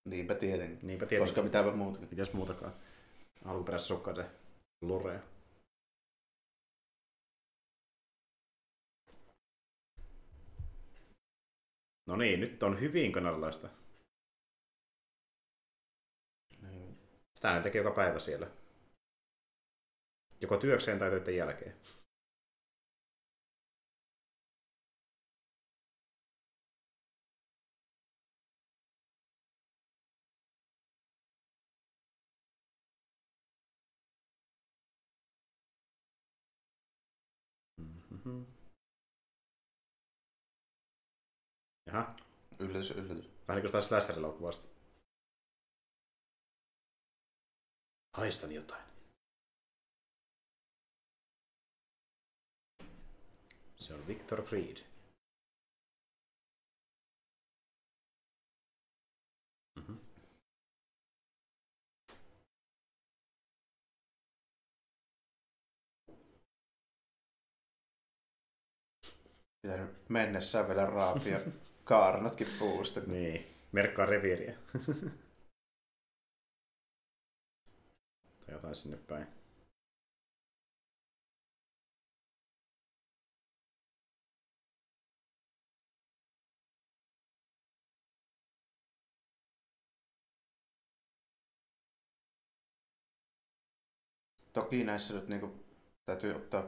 Niinpä 0.08 0.36
tietenkin. 0.36 0.88
Niinpä 0.88 1.06
tietenkin. 1.06 1.34
Koska 1.34 1.42
mitäpä 1.44 1.72
muuta. 1.72 2.00
Mitäs 2.00 2.34
muutakaan? 2.34 2.74
Alkuperäisessä 3.46 3.88
sukkaiden 3.88 4.26
lurea. 4.82 5.20
No 12.06 12.16
niin, 12.16 12.40
nyt 12.40 12.64
on 12.64 12.80
hyvin 12.80 13.12
kanadalaista. 13.12 13.70
Niin. 16.62 16.98
Sitä 17.36 17.56
ne 17.56 17.62
tekee 17.62 17.82
joka 17.82 17.96
päivä 17.96 18.20
siellä. 18.20 18.48
Joko 20.42 20.58
työkseen 20.58 21.00
tai 21.00 21.10
töiden 21.10 21.36
jälkeen. 21.36 21.76
Mhm. 38.28 38.46
Jaha, 41.86 42.16
Yllätys, 42.60 42.92
yllätys. 42.92 43.26
vähän 43.48 43.62
niin 43.64 43.72
kuin 43.72 43.82
sitä 43.82 43.82
slasher-elokuvasta. 43.82 44.68
Haistan 48.18 48.52
jotain. 48.52 48.84
Se 53.76 53.94
on 53.94 54.08
Victor 54.08 54.44
Fried. 54.44 54.97
Pitänyt 69.68 70.10
mennessään 70.10 70.68
vielä 70.68 70.86
raapia 70.86 71.40
kaarnatkin 71.84 72.48
puusta. 72.60 73.00
Niin, 73.08 73.56
merkkaa 73.72 74.06
reviiriä. 74.06 74.58
tai 78.46 78.56
jotain 78.56 78.76
sinne 78.76 78.98
päin. 78.98 79.28
Toki 94.54 94.84
näissä 94.84 95.14
nyt 95.14 95.28
niinku 95.28 95.66
täytyy 96.06 96.36
ottaa 96.36 96.64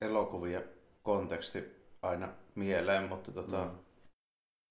elokuvia 0.00 0.62
konteksti 1.02 1.64
aina 2.02 2.32
mieleen, 2.54 3.08
mutta 3.08 3.32
tota, 3.32 3.64
Mm. 3.64 3.78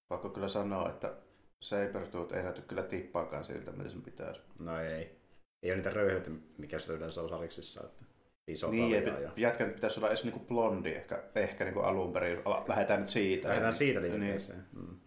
pakko 0.08 0.30
kyllä 0.30 0.48
sanoa, 0.48 0.88
että 0.90 1.14
Sabertooth 1.62 2.34
ei 2.34 2.42
näytä 2.42 2.62
kyllä 2.62 2.82
tippaakaan 2.82 3.44
siltä, 3.44 3.72
mitä 3.72 3.90
sen 3.90 4.02
pitäisi. 4.02 4.40
No 4.58 4.78
ei. 4.80 5.22
Ei 5.62 5.70
ole 5.70 5.76
niitä 5.76 5.90
röyhelyitä, 5.90 6.30
mikä 6.58 6.78
se 6.78 6.92
yleensä 6.92 7.22
on 7.22 7.28
sariksissa. 7.28 7.84
Että 7.84 8.04
iso 8.48 8.70
niin, 8.70 8.94
ei, 8.94 9.22
ja... 9.22 9.30
jätkän 9.36 9.70
pitäisi 9.70 10.00
olla 10.00 10.08
edes 10.08 10.24
niinku 10.24 10.40
blondi 10.40 10.90
ehkä, 10.92 11.22
ehkä 11.34 11.64
niinku 11.64 11.80
alun 11.80 12.12
perin. 12.12 12.38
Lähdetään 12.68 13.00
nyt 13.00 13.08
siitä. 13.08 13.48
Lähdetään 13.48 13.74
siitä 13.74 14.00
Niin. 14.00 14.12
liikenteeseen. 14.12 14.66
Mm. 14.72 15.00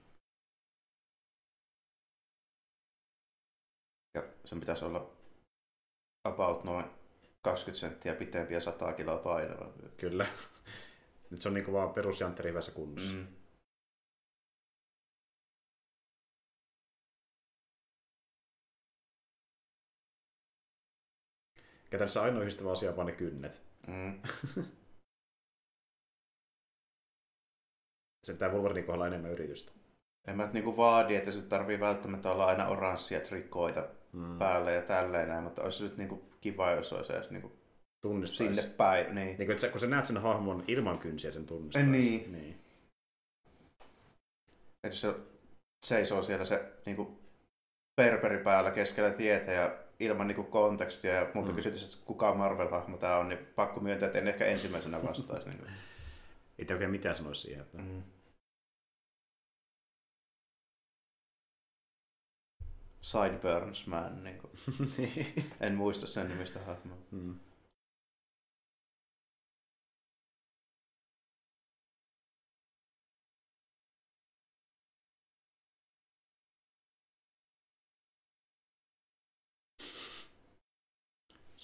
Ja 4.13 4.23
sen 4.45 4.59
pitäisi 4.59 4.85
olla 4.85 5.11
about 6.23 6.63
noin 6.63 6.85
20 7.41 7.79
senttiä 7.79 8.15
pitempi 8.15 8.53
ja 8.53 8.61
100 8.61 8.93
kiloa 8.93 9.17
painava. 9.17 9.71
Kyllä. 9.97 10.25
Nyt 11.31 11.41
se 11.41 11.47
on 11.49 11.53
niinku 11.53 11.73
vaan 11.73 11.93
perusjantteri 11.93 12.49
hyvässä 12.49 12.71
kunnossa. 12.71 13.13
Mm. 13.13 13.17
Mm. 13.19 13.27
Käytännössä 21.89 22.21
ainoa 22.21 22.41
yhdistävä 22.41 22.71
asia 22.71 22.89
on 22.89 22.95
vaan 22.95 23.07
ne 23.07 23.13
kynnet. 23.13 23.61
Mm. 23.87 24.21
Sen 28.23 28.37
tää 28.37 28.49
Wolverine 28.49 28.81
kohdalla 28.85 29.07
enemmän 29.07 29.31
yritystä. 29.31 29.71
En 30.27 30.37
mä 30.37 30.49
niinku 30.53 30.77
vaadi, 30.77 31.15
että 31.15 31.31
se 31.31 31.41
tarvii 31.41 31.79
välttämättä 31.79 32.31
olla 32.31 32.45
aina 32.45 32.67
oranssia 32.67 33.19
trikoita 33.19 33.87
Mm. 34.15 34.39
päällä 34.39 34.71
ja 34.71 34.81
tälleen 34.81 35.29
näin, 35.29 35.43
mutta 35.43 35.63
olisi 35.63 35.83
nyt 35.83 35.97
niinku 35.97 36.29
kiva, 36.41 36.71
jos 36.71 36.93
olisi 36.93 37.13
edes 37.13 37.29
niinku 37.31 37.51
Tunnistaisi. 38.09 38.55
sinne 38.55 38.73
päin. 38.77 39.15
Niin. 39.15 39.37
Niin 39.37 39.47
kun, 39.49 39.59
sä, 39.59 39.69
kun 39.69 39.79
sä 39.79 39.87
näet 39.87 40.05
sen 40.05 40.17
hahmon 40.17 40.63
ilman 40.67 40.99
kynsiä, 40.99 41.31
sen 41.31 41.45
tunnistaisi. 41.45 41.89
Niin. 41.89 42.31
niin. 42.31 42.59
Että 44.83 44.87
jos 44.95 45.01
se 45.01 45.13
seisoo 45.85 46.23
siellä 46.23 46.45
se 46.45 46.71
niinku 46.85 47.19
perperi 47.95 48.43
päällä 48.43 48.71
keskellä 48.71 49.11
tietä 49.11 49.51
ja 49.51 49.77
ilman 49.99 50.27
niinku 50.27 50.43
kontekstia 50.43 51.13
ja 51.13 51.27
multa 51.33 51.49
Mm. 51.51 51.55
kysytään, 51.55 51.83
että 51.83 51.97
kuka 52.05 52.33
Marvel-hahmo 52.33 52.97
tämä 52.97 53.17
on, 53.17 53.29
niin 53.29 53.39
pakko 53.55 53.79
myöntää, 53.79 54.07
että 54.07 54.19
en 54.19 54.27
ehkä 54.27 54.45
ensimmäisenä 54.45 55.03
vastaisi. 55.03 55.49
niin 55.49 55.59
Ei 56.59 56.65
oikein 56.71 56.91
mitään 56.91 57.15
sanoisi 57.17 57.41
siihen. 57.41 57.61
Että... 57.61 57.77
mm. 57.77 58.03
Sideburns 63.01 63.87
Man, 63.87 64.23
niin 64.23 64.37
kuin. 64.37 64.51
Niin. 64.97 65.33
en 65.61 65.75
muista 65.75 66.07
sen 66.07 66.29
nimistä 66.29 66.59
hahmoa. 66.59 66.97
mm. 67.11 67.35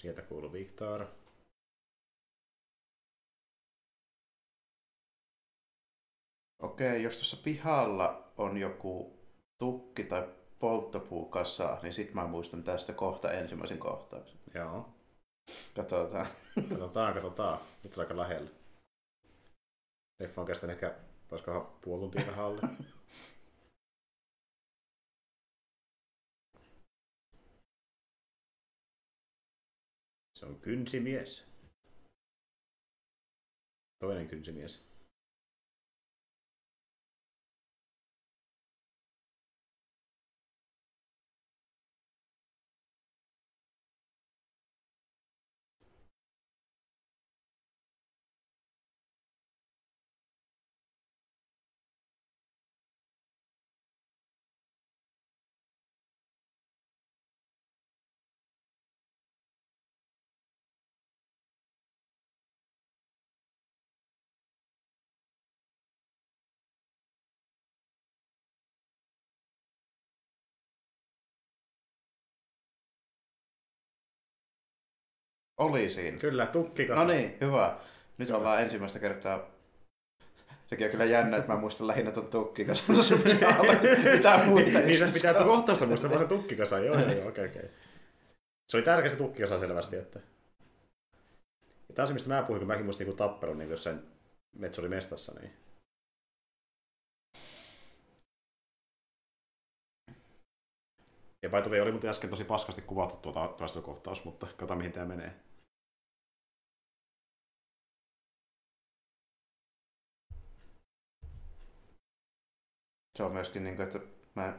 Sieltä 0.02 0.22
kuuluu 0.22 0.52
Victor. 0.52 1.06
Okei, 6.62 7.02
jos 7.02 7.14
tuossa 7.14 7.36
pihalla 7.44 8.32
on 8.38 8.56
joku 8.56 9.18
tukki 9.58 10.04
tai 10.04 10.28
polttopuukassa, 10.58 11.78
niin 11.82 11.94
sit 11.94 12.14
mä 12.14 12.26
muistan 12.26 12.62
tästä 12.62 12.92
kohta 12.92 13.32
ensimmäisen 13.32 13.78
kohtauksen. 13.78 14.40
Joo. 14.54 14.88
Katsotaan. 15.76 16.26
Katsotaan, 16.68 17.14
katsotaan. 17.14 17.60
Nyt 17.82 17.96
on 17.96 18.00
aika 18.00 18.16
lähellä. 18.16 18.50
Leffa 20.20 20.40
on 20.40 20.46
kestänyt 20.46 20.74
ehkä, 20.74 20.94
olisiko 21.30 21.78
puoli 21.80 22.00
tuntia 22.00 22.46
alle. 22.46 22.60
Se 30.42 30.46
on 30.46 30.60
kynsimies. 30.60 31.44
Toinen 33.98 34.28
kynsimies. 34.28 34.91
Oli 75.62 75.90
siinä. 75.90 76.18
Kyllä, 76.18 76.46
tukkikasa. 76.46 77.04
No 77.04 77.10
niin, 77.12 77.36
hyvä. 77.40 77.76
Nyt 78.18 78.30
ollaan 78.30 78.62
ensimmäistä 78.62 78.98
kertaa. 78.98 79.50
Sekin 80.66 80.86
on 80.86 80.90
kyllä 80.90 81.04
jännä, 81.04 81.36
että 81.36 81.52
mä 81.52 81.58
muistan 81.58 81.86
lähinnä 81.86 82.10
tuon 82.10 82.26
tukkikasan 82.26 82.94
tuossa 82.94 83.14
alla, 83.58 83.72
mitä 84.14 84.40
muita 84.46 84.78
niin 84.78 84.98
se 84.98 85.12
pitää 85.12 85.30
yksityiskohtia. 85.30 85.44
kohtausta 85.44 85.86
muistaa, 85.86 86.10
vaan 86.10 86.22
se 86.22 86.28
tukkikasa. 86.28 86.78
Joo, 86.78 86.98
joo, 86.98 87.12
joo, 87.12 87.28
okei, 87.28 87.46
okei. 87.46 87.70
Se 88.68 88.76
oli 88.76 88.84
tärkeä 88.84 89.10
se 89.10 89.16
tukkikasa 89.16 89.60
selvästi, 89.60 89.96
että... 89.96 90.20
Ja 91.88 91.94
tämä 91.94 92.04
on 92.04 92.08
se, 92.08 92.14
mistä 92.14 92.28
mä 92.28 92.42
puhuin, 92.42 92.60
kun 92.60 92.68
mäkin 92.68 92.84
muistin 92.84 93.06
niin 93.06 93.16
tappelun 93.16 93.58
niin 93.58 93.70
jossain 93.70 94.02
Metsuri 94.58 94.88
mestassa, 94.88 95.34
niin... 95.40 95.52
Ja 101.42 101.48
by 101.50 101.62
the 101.62 101.70
way, 101.70 101.80
oli 101.80 101.90
muuten 101.90 102.10
äsken 102.10 102.30
tosi 102.30 102.44
paskasti 102.44 102.82
kuvattu 102.82 103.16
tuota 103.16 103.54
taistelukohtaus, 103.58 104.24
mutta 104.24 104.46
katsotaan 104.46 104.78
mihin 104.78 104.92
tämä 104.92 105.06
menee. 105.06 105.34
Se 113.16 113.22
on 113.22 113.32
myöskin, 113.32 113.64
niin 113.64 113.76
kuin, 113.76 113.86
että 113.86 114.00
mä 114.34 114.46
en 114.46 114.54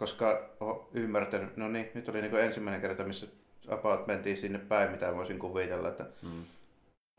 koska 0.00 0.50
oon 0.60 0.88
ymmärtänyt, 0.94 1.56
no 1.56 1.68
niin, 1.68 1.90
nyt 1.94 2.08
oli 2.08 2.20
niin 2.20 2.30
kuin 2.30 2.42
ensimmäinen 2.42 2.80
kerta, 2.80 3.04
missä 3.04 3.26
about 3.68 4.06
mentiin 4.06 4.36
sinne 4.36 4.58
päin, 4.58 4.90
mitä 4.90 5.14
voisin 5.16 5.38
kuvitella, 5.38 5.88
että 5.88 6.06
Mm. 6.22 6.44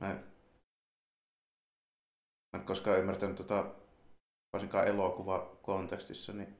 mä 0.02 0.12
en, 0.12 0.16
mä 2.54 2.60
en 2.60 2.66
koskaan 2.66 3.00
ymmärtänyt 3.00 3.36
tota, 3.36 3.66
varsinkaan 4.54 4.88
elokuvakontekstissa, 4.88 6.34
niin 6.34 6.58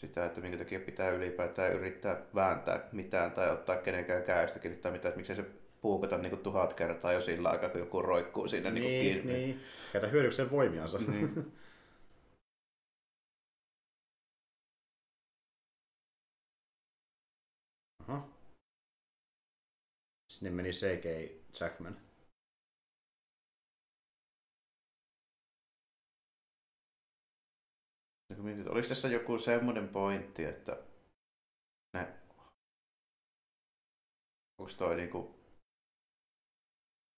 sitä, 0.00 0.24
että 0.24 0.40
minkä 0.40 0.58
takia 0.58 0.80
pitää 0.80 1.10
ylipäätään 1.10 1.72
yrittää 1.72 2.22
vääntää 2.34 2.88
mitään 2.92 3.30
tai 3.32 3.50
ottaa 3.50 3.76
kenenkään 3.76 4.22
käestä 4.22 4.58
kiinni 4.58 4.78
tai 4.80 4.92
mitään, 4.92 5.08
että 5.10 5.16
miksei 5.18 5.36
se 5.36 5.44
puukata 5.80 6.18
niin 6.18 6.30
kuin 6.30 6.42
tuhat 6.42 6.74
kertaa 6.74 7.12
jo 7.12 7.20
sillä 7.20 7.48
aikaa, 7.50 7.68
kun 7.68 7.80
joku 7.80 8.02
roikkuu 8.02 8.48
siinä 8.48 8.70
niin, 8.70 8.82
niin 8.84 9.02
Niin, 9.02 9.14
kiinni. 9.14 9.32
niin. 9.32 9.60
Käytä 9.92 10.06
hyödykseen 10.06 10.50
voimiansa. 10.50 10.98
Niin. 10.98 11.32
Sinne 20.40 20.50
meni 20.50 20.70
CK 20.70 21.04
Jackman. 21.60 22.00
Mietit, 28.38 28.66
oliko 28.66 28.88
tässä 28.88 29.08
joku 29.08 29.38
semmoinen 29.38 29.88
pointti, 29.88 30.44
että 30.44 30.82
ne, 31.92 32.14
onko 34.58 34.72
toi 34.78 34.96
niinku 34.96 35.40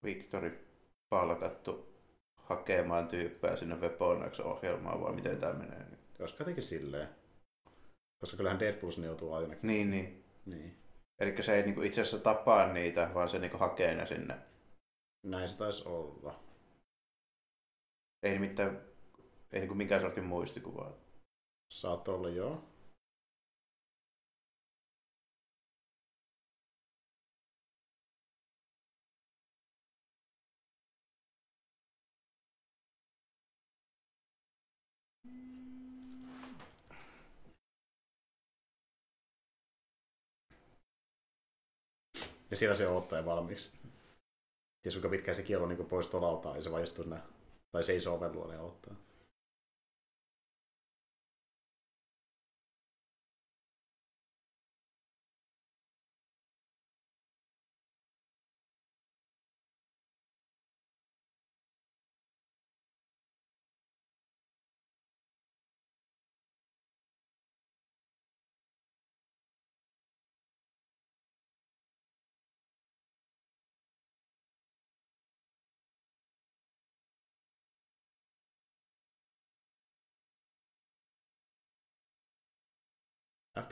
Victori 0.05 0.69
palkattu 1.09 1.95
hakemaan 2.37 3.09
tyyppejä 3.09 3.57
sinne 3.57 3.77
Weponax-ohjelmaan 3.77 5.01
vai 5.01 5.13
miten 5.13 5.41
tämä 5.41 5.53
menee? 5.53 5.87
Jos 6.19 6.37
jotenkin 6.39 6.63
silleen. 6.63 7.09
Koska 8.21 8.37
kyllähän 8.37 8.61
Deadpool 8.61 8.91
sinne 8.91 9.07
joutuu 9.07 9.33
ainakin. 9.33 9.67
Niin, 9.67 9.91
niin. 9.91 10.25
Niin. 10.47 10.82
Eli 11.23 11.43
se 11.43 11.57
ei 11.57 11.63
niinku 11.63 11.83
itse 11.83 12.01
asiassa 12.01 12.19
tapaa 12.19 12.73
niitä, 12.73 13.11
vaan 13.15 13.29
se 13.29 13.39
niinku 13.39 13.59
hakee 13.59 13.95
ne 13.95 14.07
sinne. 14.07 14.39
Näin 15.23 15.49
se 15.49 15.57
taisi 15.57 15.83
olla. 15.89 16.41
Ei 18.23 18.33
nimittäin, 18.33 18.79
ei 19.53 19.61
niinku 19.61 19.75
minkään 19.75 20.01
sortin 20.01 20.25
muistikuvaa. 20.25 20.93
Saattoi 21.73 22.15
olla 22.15 22.29
joo. 22.29 22.72
Ja 42.53 42.57
siellä 42.57 42.77
se 42.77 42.89
odottaa 42.89 43.25
valmiiksi. 43.25 43.73
Ties 44.83 44.95
kuinka 44.95 45.09
pitkään 45.09 45.35
se 45.35 45.43
kielo 45.43 45.67
niin 45.67 45.87
pois 45.87 46.09
tolaltaan 46.09 46.57
ja 46.57 46.63
se 46.63 46.71
vaan 46.71 46.83
istuu 46.83 47.05
sinne, 47.05 47.21
tai 47.71 47.85
seisoo 47.85 48.17
oven 48.17 48.33
luona 48.33 48.55
ja 48.55 48.61
odottaa. 48.61 48.95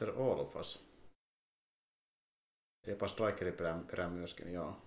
After 0.01 0.23
all 0.23 0.41
of 0.41 0.57
us. 0.57 0.79
Jopa 2.87 3.09
Strikerin 3.09 3.55
perään, 3.55 3.87
perään 3.87 4.13
myöskin, 4.13 4.53
joo. 4.53 4.83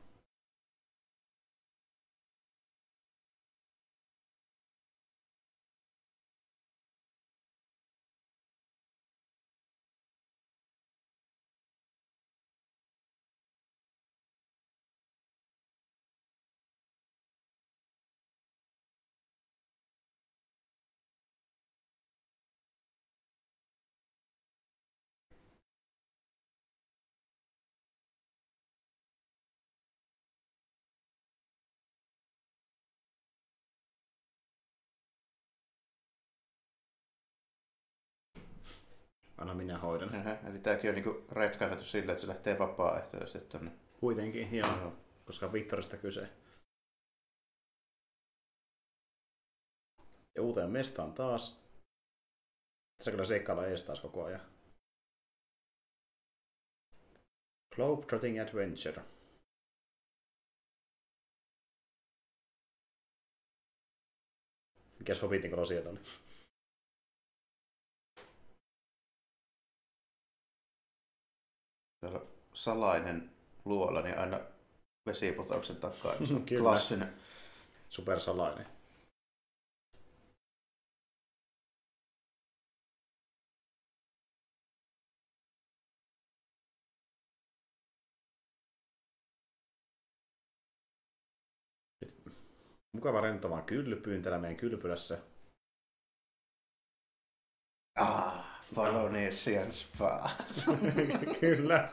Anna 39.44 39.54
minä 39.54 39.78
hoidan. 39.78 40.16
Ähä, 40.16 40.40
Eli 40.50 40.60
tämäkin 40.60 40.90
on 40.90 40.96
niinku 40.96 41.26
retkailtu 41.32 41.84
sillä, 41.84 42.12
että 42.12 42.22
se 42.22 42.28
lähtee 42.28 42.60
vapaaehtoisesti 42.60 43.50
tonne. 43.50 43.72
Kuitenkin, 44.00 44.56
joo. 44.56 44.94
Koska 45.26 45.46
on 45.46 45.54
Victorista 45.54 45.98
kyse. 45.98 46.30
Ja 50.36 50.42
uuteen 50.42 50.70
mestaan 50.70 51.14
taas. 51.14 51.64
Tässä 52.98 53.12
kyllä 53.12 53.26
seikkaillaan 53.26 53.70
ees 53.70 53.84
taas 53.84 54.00
koko 54.00 54.24
ajan. 54.24 54.42
Globetrotting 57.76 58.42
Adventure. 58.42 59.02
Mikäs 65.00 65.22
Hobbitin 65.22 65.52
kolo 65.52 65.66
siellä 65.66 65.90
oli? 65.90 66.00
Täällä 72.04 72.22
salainen 72.54 73.32
luola, 73.66 74.02
niin 74.02 74.18
aina 74.20 74.40
vesipotauksen 75.06 75.76
takaa. 75.76 76.16
niin 76.20 76.28
Se 76.28 76.34
on 76.36 76.46
klassinen. 76.62 77.14
Supersalainen. 77.90 78.68
Mukava 92.96 93.22
rento 93.22 93.50
vaan 93.50 93.64
kylpyyn 93.64 94.22
täällä 94.22 94.40
meidän 94.40 94.58
kylpylässä. 94.58 95.18
Ah, 97.96 98.53
Polynesian 98.74 99.72
Spa. 99.72 100.30
kyllä. 101.40 101.90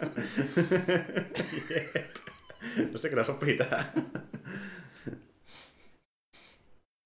Jep. 1.70 2.16
No 2.92 2.98
se 2.98 3.08
kyllä 3.08 3.24
sopii 3.24 3.56
tähän. 3.56 3.84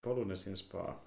Polynesian 0.04 0.56
Spa. 0.56 1.00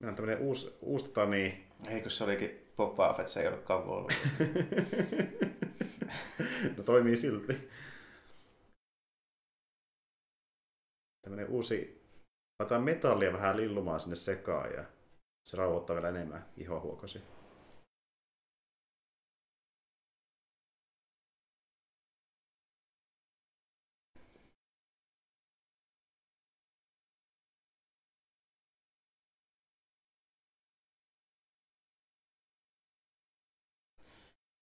Meillä 0.00 0.10
on 0.10 0.16
tämmönen 0.16 0.38
uusi, 0.38 0.78
uusi 0.80 1.04
tota 1.04 1.26
niin, 1.26 1.66
Eikö 1.88 2.10
se 2.10 2.24
olikin 2.24 2.66
Boba 2.76 3.14
Fett, 3.14 3.28
se 3.28 3.40
ei 3.40 3.48
ollutkaan 3.48 3.84
Volvo. 3.86 4.08
no 6.76 6.82
toimii 6.84 7.16
silti. 7.16 7.70
Tämmönen 11.22 11.48
uusi... 11.48 12.00
Laitetaan 12.58 12.82
metallia 12.82 13.32
vähän 13.32 13.56
lillumaan 13.56 14.00
sinne 14.00 14.16
sekaan 14.16 14.72
ja 14.72 14.84
se 15.50 15.56
rauhoittaa 15.56 15.96
vielä 15.96 16.08
enemmän 16.08 16.46
ihohuokosi. 16.56 17.22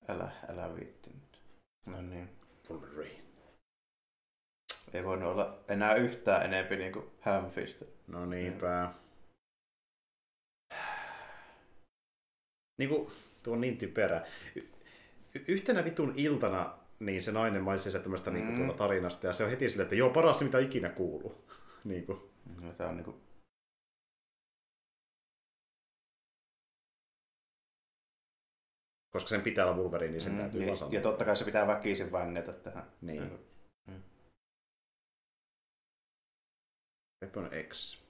Älä, 0.09 0.31
älä 0.49 0.75
viitti 0.77 1.11
nyt. 1.11 1.43
No 1.87 2.03
niin. 2.03 2.29
Wolverine. 2.71 3.23
Ei 4.93 5.05
voinut 5.05 5.33
olla 5.33 5.65
enää 5.69 5.95
yhtään 5.95 6.45
enempi 6.45 6.77
niinku 6.77 7.13
Hamfista. 7.21 7.85
No 8.07 8.27
niinpä. 8.27 8.93
Niinku, 12.79 13.13
tuo 13.43 13.55
on 13.55 13.61
niin 13.61 13.79
typerä. 13.79 14.27
Y- 14.57 14.69
yhtenä 15.49 15.85
vitun 15.85 16.13
iltana 16.17 16.79
niin 17.01 17.23
se 17.23 17.33
nainen 17.33 17.63
mainitsi 17.63 17.91
se 17.91 17.99
tämmöistä 17.99 18.31
mm. 18.31 18.37
niinku, 18.37 18.57
tuota 18.57 18.79
tarinasta 18.79 19.27
ja 19.27 19.33
se 19.33 19.45
on 19.45 19.51
heti 19.51 19.69
silleen, 19.69 19.85
että 19.85 19.95
joo, 19.95 20.11
paras 20.11 20.41
mitä 20.43 20.59
ikinä 20.59 20.89
kuuluu. 20.89 21.45
niinku. 21.85 22.31
No, 22.61 22.73
tää 22.73 22.89
on 22.89 22.97
niinku... 22.97 23.21
Koska 29.13 29.29
sen 29.29 29.43
pitää 29.43 29.67
olla 29.67 29.77
Wolverine, 29.77 30.11
niin 30.13 30.21
sen 30.21 30.33
Mm, 30.33 30.39
täytyy 30.39 30.67
vaan 30.67 30.77
sanoa. 30.77 30.93
ja 30.95 31.01
totta 31.01 31.25
kai 31.25 31.37
se 31.37 31.45
pitää 31.45 31.67
väkisin 31.67 32.13
vängätä 32.13 32.53
tähän. 32.53 32.93
Niin. 33.01 33.21
Niinku, 33.23 33.39
mm. 33.87 34.03
Weapon 37.23 37.51
X. 37.69 38.03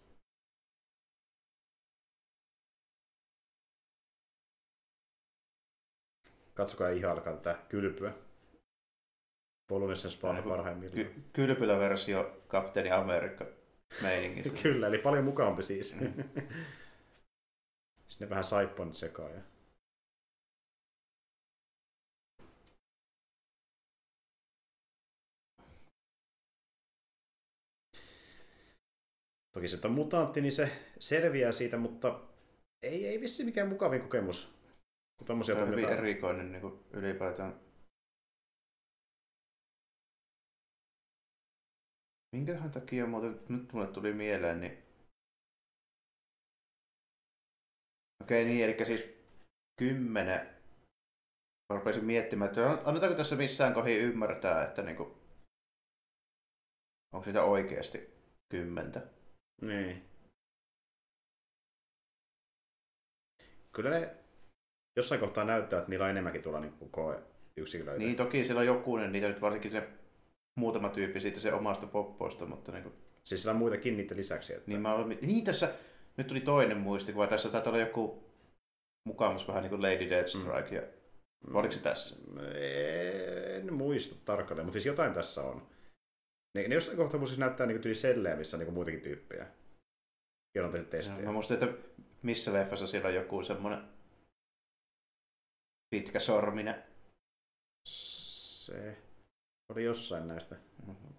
Katsokaa 6.59 6.89
ihan 6.89 7.13
alkaa 7.13 7.37
tätä 7.37 7.59
kylpyä. 7.69 8.13
Polynesian 9.69 10.11
Spawn 10.11 10.37
Aivan. 10.37 10.51
parhaimmillaan. 10.51 11.05
Ky- 11.05 11.23
kylpyläversio 11.33 12.43
Kapteeni 12.49 12.91
Amerikka 12.91 13.47
meiningissä. 14.03 14.59
Kyllä, 14.63 14.87
eli 14.87 14.99
paljon 14.99 15.25
mukavampi 15.25 15.63
siis. 15.63 15.97
Mm. 16.01 16.25
Sinne 18.09 18.31
vähän 18.31 18.45
saippuan 18.45 18.95
sekaan. 18.95 19.35
Ja... 19.35 19.41
Toki 29.53 29.69
se 29.69 29.75
että 29.75 29.89
on 29.89 29.95
mutantti, 29.95 30.41
niin 30.41 30.53
se 30.53 30.71
selviää 30.99 31.53
siitä, 31.53 31.77
mutta 31.77 32.21
ei, 32.83 33.07
ei 33.07 33.21
vissi 33.21 33.45
mikään 33.45 33.69
mukavin 33.69 34.01
kokemus. 34.01 34.58
Kun 35.19 35.27
tommosia 35.27 35.55
Se 35.55 35.63
on 35.63 35.69
hyvin 35.69 35.89
erikoinen 35.89 36.53
niin 36.53 36.61
kuin 36.61 36.85
ylipäätään. 36.91 37.61
Minkähän 42.37 42.71
takia 42.71 43.07
muuten, 43.07 43.41
nyt 43.49 43.73
mulle 43.73 43.87
tuli 43.87 44.13
mieleen, 44.13 44.61
niin... 44.61 44.83
Okei 48.23 48.45
niin, 48.45 48.65
eli 48.65 48.85
siis 48.85 49.03
kymmenen. 49.81 50.47
Mä 51.69 51.79
rupesin 51.79 52.05
miettimään, 52.05 52.49
että 52.49 52.71
annetaanko 52.71 53.17
tässä 53.17 53.37
missään 53.37 53.75
kohin 53.75 54.01
ymmärtää, 54.01 54.65
että 54.65 54.83
niinku... 54.83 55.19
Onko 57.13 57.25
sitä 57.25 57.45
oikeasti 57.45 57.99
kymmentä? 58.49 59.07
Niin. 59.63 60.09
Kyllä 63.73 63.91
ne 63.91 64.28
jossain 64.99 65.21
kohtaa 65.21 65.45
näyttää, 65.45 65.79
että 65.79 65.91
niillä 65.91 66.05
on 66.05 66.11
enemmänkin 66.11 66.43
tuolla 66.43 66.61
niin 66.61 66.75
koe 66.91 67.23
yksilöitä. 67.57 67.99
Niin 67.99 68.17
toki 68.17 68.45
siellä 68.45 68.61
on 68.61 68.67
jokunen, 68.67 69.13
niitä 69.13 69.29
nyt 69.29 69.41
varsinkin 69.41 69.71
se 69.71 69.89
muutama 70.55 70.89
tyyppi 70.89 71.21
siitä 71.21 71.41
se 71.41 71.53
omasta 71.53 71.87
poppoista, 71.87 72.47
mutta 72.47 72.73
niinku... 72.73 72.93
Siis 73.25 73.43
siellä 73.43 73.55
on 73.55 73.59
muitakin 73.59 73.97
niiden 73.97 74.17
lisäksi. 74.17 74.55
Että... 74.55 74.71
Niin, 74.71 74.81
mä 74.81 74.95
olen, 74.95 75.19
niin 75.23 75.45
tässä, 75.45 75.75
nyt 76.17 76.27
tuli 76.27 76.41
toinen 76.41 76.79
muistikuva. 76.79 77.27
Tässä 77.27 77.49
taitaa 77.49 77.71
olla 77.71 77.81
joku 77.81 78.25
mukamus 79.05 79.49
vähän 79.49 79.63
niin 79.63 79.71
kuin 79.71 79.83
Lady 79.83 80.11
Deathstrike. 80.11 80.75
Ja, 80.75 80.83
oliko 81.55 81.73
se 81.73 81.81
tässä? 81.81 82.17
En 83.57 83.75
muista 83.75 84.17
tarkalleen, 84.25 84.67
mutta 84.67 84.73
siis 84.73 84.87
jotain 84.87 85.13
tässä 85.13 85.43
on. 85.43 85.67
Ne, 86.55 86.69
ne 86.69 86.75
jossain 86.75 86.97
kohtaa 86.97 87.27
siis 87.27 87.39
näyttää 87.39 87.67
niin 87.67 87.81
tyyli 87.81 87.95
sellejä, 87.95 88.37
missä 88.37 88.57
on 88.57 88.65
niin 88.65 88.75
muitakin 88.75 89.01
tyyppejä. 89.01 89.47
Joilla 90.55 90.67
on 90.67 90.73
tehty 90.73 90.91
testejä. 90.91 91.27
Mä 91.27 91.33
muistan, 91.33 91.55
että 91.55 91.89
missä 92.23 92.53
leffassa 92.53 92.87
siellä 92.87 93.09
on 93.09 93.15
joku 93.15 93.43
semmoinen 93.43 93.98
pitkä 95.91 96.21
sorminen. 96.21 96.85
Se 97.89 98.97
oli 99.73 99.85
jossain 99.85 100.29
näistä. 100.29 100.57
Mhm. 100.87 101.13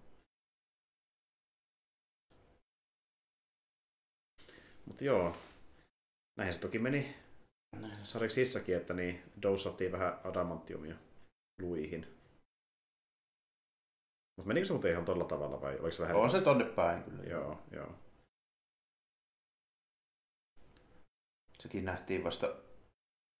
Mutta 4.86 5.04
joo, 5.04 5.36
näinhän 6.36 6.54
se 6.54 6.60
toki 6.60 6.78
meni 6.78 7.16
sarjaksissakin, 8.04 8.76
että 8.76 8.94
niin 8.94 9.22
dosattiin 9.42 9.92
vähän 9.92 10.20
adamantiumia 10.24 10.96
luihin. 11.60 12.06
Mutta 14.36 14.48
menikö 14.48 14.66
se 14.66 14.72
muuten 14.72 14.90
ihan 14.90 15.04
tolla 15.04 15.24
tavalla 15.24 15.60
vai 15.60 15.72
oliko 15.72 15.90
se 15.90 16.02
vähän... 16.02 16.16
On 16.16 16.30
se 16.30 16.40
tonne 16.40 16.64
päin 16.64 17.02
kyllä. 17.02 17.22
Joo, 17.22 17.62
joo. 17.70 17.94
Sekin 21.62 21.84
nähtiin 21.84 22.24
vasta 22.24 22.56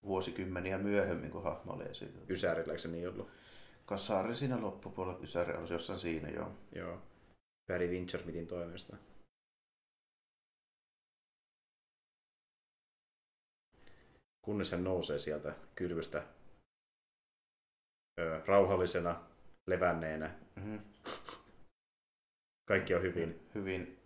vuosikymmeniä 0.02 0.78
myöhemmin, 0.78 1.30
kun 1.30 1.42
hahmo 1.42 1.72
oli 1.72 1.84
esitelty. 1.84 2.32
Ysärillä, 2.32 2.72
eikö 2.72 2.82
se 2.82 2.88
niin 2.88 3.08
ollut? 3.08 3.30
Kasari 3.86 4.34
siinä 4.34 4.62
loppupuolella, 4.62 5.20
Ysäri 5.22 5.56
olisi 5.56 5.72
jossain 5.72 5.98
siinä 5.98 6.28
joo. 6.28 6.52
Joo. 6.72 7.02
Barry 7.68 7.88
Winchersmithin 7.88 8.46
toimesta. 8.46 8.96
Kunnes 14.42 14.72
hän 14.72 14.84
nousee 14.84 15.18
sieltä 15.18 15.54
kylvystä 15.74 16.22
ö, 18.20 18.42
rauhallisena, 18.46 19.20
levänneenä. 19.66 20.34
Mm-hmm. 20.56 20.80
Kaikki 22.68 22.94
on 22.94 23.02
hyvin, 23.02 23.48
Hyvin, 23.54 23.98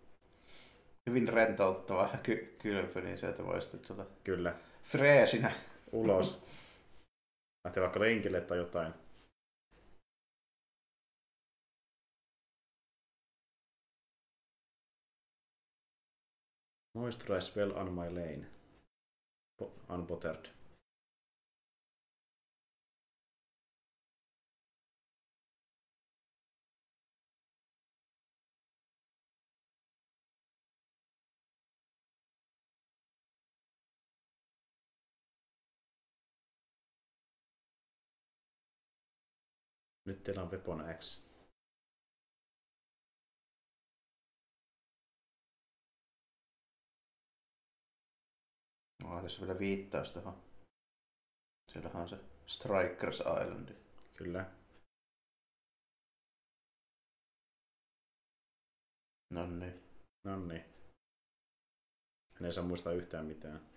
hyvin 1.07 1.29
rentouttava 1.29 2.09
ky- 2.23 2.57
kylpy, 2.63 3.01
niin 3.01 3.19
sieltä 3.19 3.45
voi 3.45 3.63
sitten 3.63 3.81
tulla 3.81 4.07
kyllä. 4.25 4.59
freesinä. 4.83 5.53
Ulos. 5.95 6.43
Lähtee 7.65 7.83
vaikka 7.83 8.01
lenkille 8.01 8.41
tai 8.41 8.59
jotain. 8.59 8.95
Moisturize 16.95 17.53
well 17.57 17.73
on 17.77 17.93
my 17.93 18.15
lane. 18.15 18.47
Unbuttered. 19.89 20.64
Nyt 40.05 40.23
teillä 40.23 40.43
on 40.43 40.51
Weapon 40.51 40.85
X. 40.99 41.25
No, 49.03 49.23
tässä 49.23 49.41
vielä 49.41 49.59
viittaus 49.59 50.11
tuohon. 50.11 50.43
Siellähän 51.73 52.03
on 52.03 52.09
se 52.09 52.17
Strikers 52.47 53.19
Island. 53.21 53.69
Kyllä. 54.17 54.51
No 59.31 59.47
niin. 59.47 59.83
No 60.25 60.47
niin. 60.47 60.65
Hän 62.35 62.45
ei 62.45 62.53
saa 62.53 62.65
muistaa 62.65 62.93
yhtään 62.93 63.27
mitään. 63.27 63.74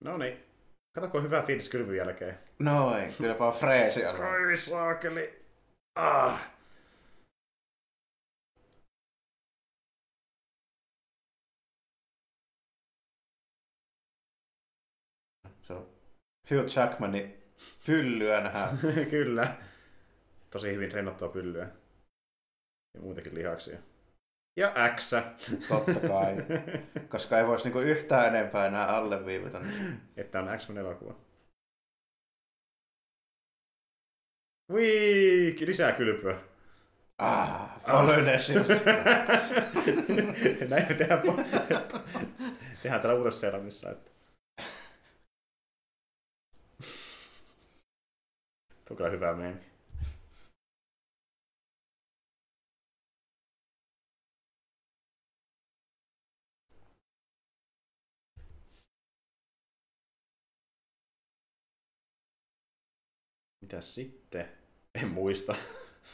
No 0.00 0.16
niin. 0.18 0.44
Katsoko 0.94 1.20
hyvä 1.22 1.42
fiilis 1.42 1.68
kylvyn 1.68 1.96
jälkeen. 1.96 2.38
Noin, 2.58 3.14
kyllä 3.18 3.38
vaan 3.38 3.54
freesi 3.54 4.04
alkaa. 4.04 4.30
Ai 4.30 4.56
saakeli. 4.56 5.42
Ah. 5.94 6.50
Se 15.62 15.72
on 15.72 15.86
Hugh 16.50 16.76
Jackmanin 16.76 17.42
pyllyä 17.86 18.40
nähdään. 18.40 18.78
Kyllä. 19.10 19.56
Tosi 20.50 20.72
hyvin 20.72 20.90
treenattua 20.90 21.28
pyllyä. 21.28 21.68
Ja 22.94 23.00
muutenkin 23.00 23.34
lihaksia. 23.34 23.78
Ja 24.58 24.72
X. 24.96 25.10
Totta 25.68 26.00
kai. 26.08 26.36
Koska 27.08 27.38
ei 27.38 27.46
voisi 27.46 27.64
niinku 27.64 27.78
yhtään 27.78 28.26
enempää 28.36 28.66
enää 28.66 28.86
alleviivata. 28.86 29.60
Että 30.16 30.40
on 30.40 30.58
X-Men 30.58 30.78
elokuva. 30.78 31.14
Wii, 34.72 35.66
lisää 35.66 35.92
kylpyä. 35.92 36.40
Ah, 37.18 37.82
Polynesius. 37.92 38.68
Näin 40.70 40.86
me 40.88 40.94
tehdään, 40.94 41.22
po- 41.22 41.44
tehdään 42.82 43.00
täällä 43.00 43.18
uudessa 43.18 43.40
seramissa. 43.40 43.90
Että... 43.90 44.10
Tuo 48.84 48.90
on 48.90 48.96
kyllä 48.96 49.10
hyvä 49.10 49.34
meemi. 49.34 49.60
Mitäs 63.68 63.94
sitten? 63.94 64.48
En 64.94 65.08
muista. 65.08 65.54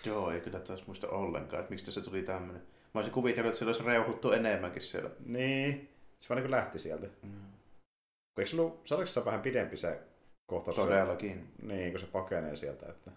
Joo, 0.05 0.31
ei 0.31 0.41
kyllä 0.41 0.61
taas 0.61 0.87
muista 0.87 1.09
ollenkaan, 1.09 1.61
että 1.61 1.73
mistä 1.73 1.91
se 1.91 2.01
tuli 2.01 2.23
tämmönen. 2.23 2.63
Mä 2.63 2.99
olisin 2.99 3.13
kuvitellut, 3.15 3.49
että 3.49 3.59
siellä 3.59 3.71
olisi 3.71 3.85
reuhuttu 3.85 4.33
enemmänkin 4.33 4.83
siellä. 4.83 5.11
Niin, 5.27 5.89
se 6.19 6.29
vaan 6.29 6.43
niin 6.43 6.51
lähti 6.51 6.79
sieltä. 6.79 7.07
Mm. 7.23 7.31
Eikö 8.39 8.51
sulla, 8.51 8.77
sarjaksessa 8.85 9.25
vähän 9.25 9.41
pidempi 9.41 9.77
se 9.77 10.01
kohtaus? 10.47 10.77
Todellakin. 10.77 11.53
Niin, 11.63 11.91
kun 11.91 12.01
se 12.01 12.07
pakenee 12.07 12.57
sieltä. 12.57 12.87
Että... 12.87 13.11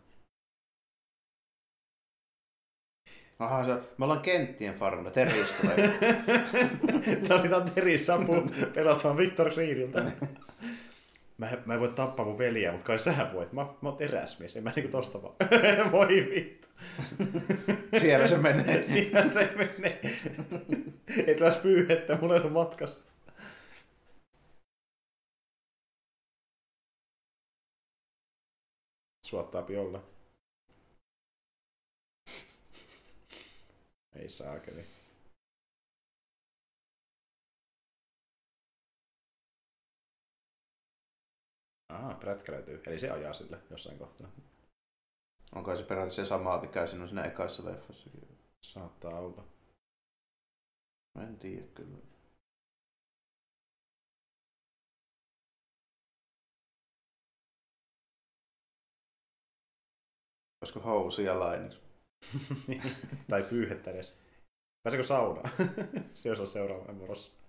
Aha, 3.39 3.65
se, 3.65 3.73
me 3.97 4.05
ollaan 4.05 4.21
kenttien 4.21 4.75
farmilla, 4.75 5.11
tulee. 5.61 5.99
Tämän 7.27 7.71
Terin 7.71 8.05
Samu 8.05 8.33
pelastamaan 8.73 9.17
Victor 9.17 9.51
Reediltä. 9.55 10.11
Mä, 11.37 11.57
mä 11.65 11.73
en 11.73 11.79
voi 11.79 11.89
tappaa 11.89 12.25
mun 12.25 12.37
veliä, 12.37 12.71
mutta 12.71 12.85
kai 12.85 12.99
sä 12.99 13.29
voit. 13.33 13.53
Mä, 13.53 13.61
mä 13.81 13.89
oon 13.89 13.97
teräsmies, 13.97 14.57
en 14.57 14.63
mä 14.63 14.73
niinku 14.75 14.91
tosta 14.91 15.21
vaan. 15.21 15.35
Voi 15.91 16.07
vittu. 16.07 16.67
Siellä 18.01 18.27
se 18.27 18.37
menee. 18.37 18.85
Ihan 19.01 19.33
se 19.33 19.53
menee. 19.55 20.01
Et 21.27 21.39
läs 21.39 21.57
pyyhettä, 21.57 22.17
mulla 22.21 22.35
ole 22.35 22.49
matkassa. 22.49 23.03
Suottaapi 29.25 29.77
olla. 29.77 30.03
Ei 34.15 34.29
saakeli. 34.29 34.96
Ah, 41.97 42.19
prätkä 42.19 42.51
löytyy. 42.51 42.81
Eli 42.87 42.99
se 42.99 43.09
ajaa 43.09 43.33
sille 43.33 43.57
jossain 43.69 43.99
kohtaa. 43.99 44.31
Onko 45.55 45.75
se 45.75 45.83
periaatteessa 45.83 46.25
se 46.25 46.29
sama, 46.29 46.61
mikä 46.61 46.87
siinä 46.87 47.03
on 47.03 47.09
siinä 47.09 47.23
ekassa 47.23 47.65
leffassakin? 47.65 48.37
Saattaa 48.61 49.19
olla. 49.19 49.43
Mä 51.15 51.27
en 51.27 51.37
tiedä 51.37 51.67
kyllä. 51.75 51.97
Olisiko 60.61 60.79
housuja 60.79 61.39
lainiksi? 61.39 61.79
tai 63.29 63.43
pyyhettä 63.43 63.91
edes. 63.91 64.17
Pääseekö 64.83 65.03
saunaan? 65.03 65.49
se 66.13 66.29
olisi 66.29 66.47
seuraava 66.47 66.97
vuorossa. 66.97 67.46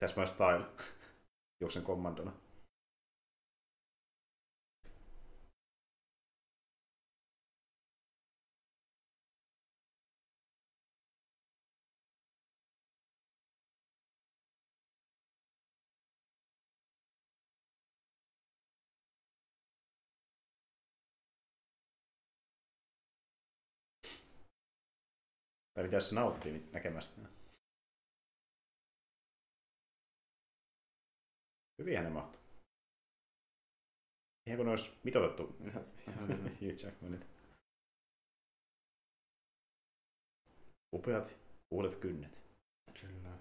That's 0.00 0.16
my 0.16 0.24
style. 0.26 0.64
Juoksen 1.60 1.82
kommandona. 1.82 2.32
Tai 25.74 25.88
jos 25.92 26.08
se 26.08 26.14
nauttii 26.14 26.68
näkemästä? 26.72 27.20
Hyvin 31.84 32.04
ne 32.04 32.10
mahtuu. 32.10 32.40
Ihan 34.46 34.56
kun 34.56 34.66
ne 34.66 34.70
olisi 34.70 34.90
mitoitettu 35.04 35.42
Hugh 36.60 36.84
Jackmanit. 36.84 37.26
Upeat 40.94 41.36
uudet 41.70 41.94
kynnet. 41.94 42.38
Kyllä. 43.00 43.38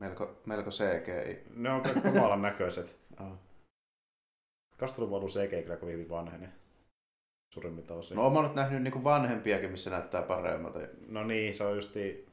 Melko, 0.00 0.42
melko 0.46 0.70
CGI. 0.70 1.44
Ne 1.56 1.70
on 1.70 1.82
kaikki 1.82 2.00
kamalan 2.00 2.42
näköiset. 2.48 2.96
Oh. 3.20 3.38
Kastelun 4.78 5.12
ollut 5.12 5.30
CG 5.30 5.62
kyllä 5.62 5.76
kovin 5.76 5.94
hyvin 5.94 6.08
vanhene. 6.08 6.61
Suurimmilta 7.52 7.94
osin. 7.94 8.16
No, 8.16 8.30
mä 8.30 8.36
oon 8.36 8.44
nyt 8.44 8.54
nähnyt 8.54 8.82
niinku 8.82 9.04
vanhempiakin, 9.04 9.70
missä 9.70 9.90
näyttää 9.90 10.22
paremmalta. 10.22 10.78
no 11.08 11.24
niin, 11.24 11.54
se 11.54 11.64
on 11.64 11.76
justi... 11.76 12.26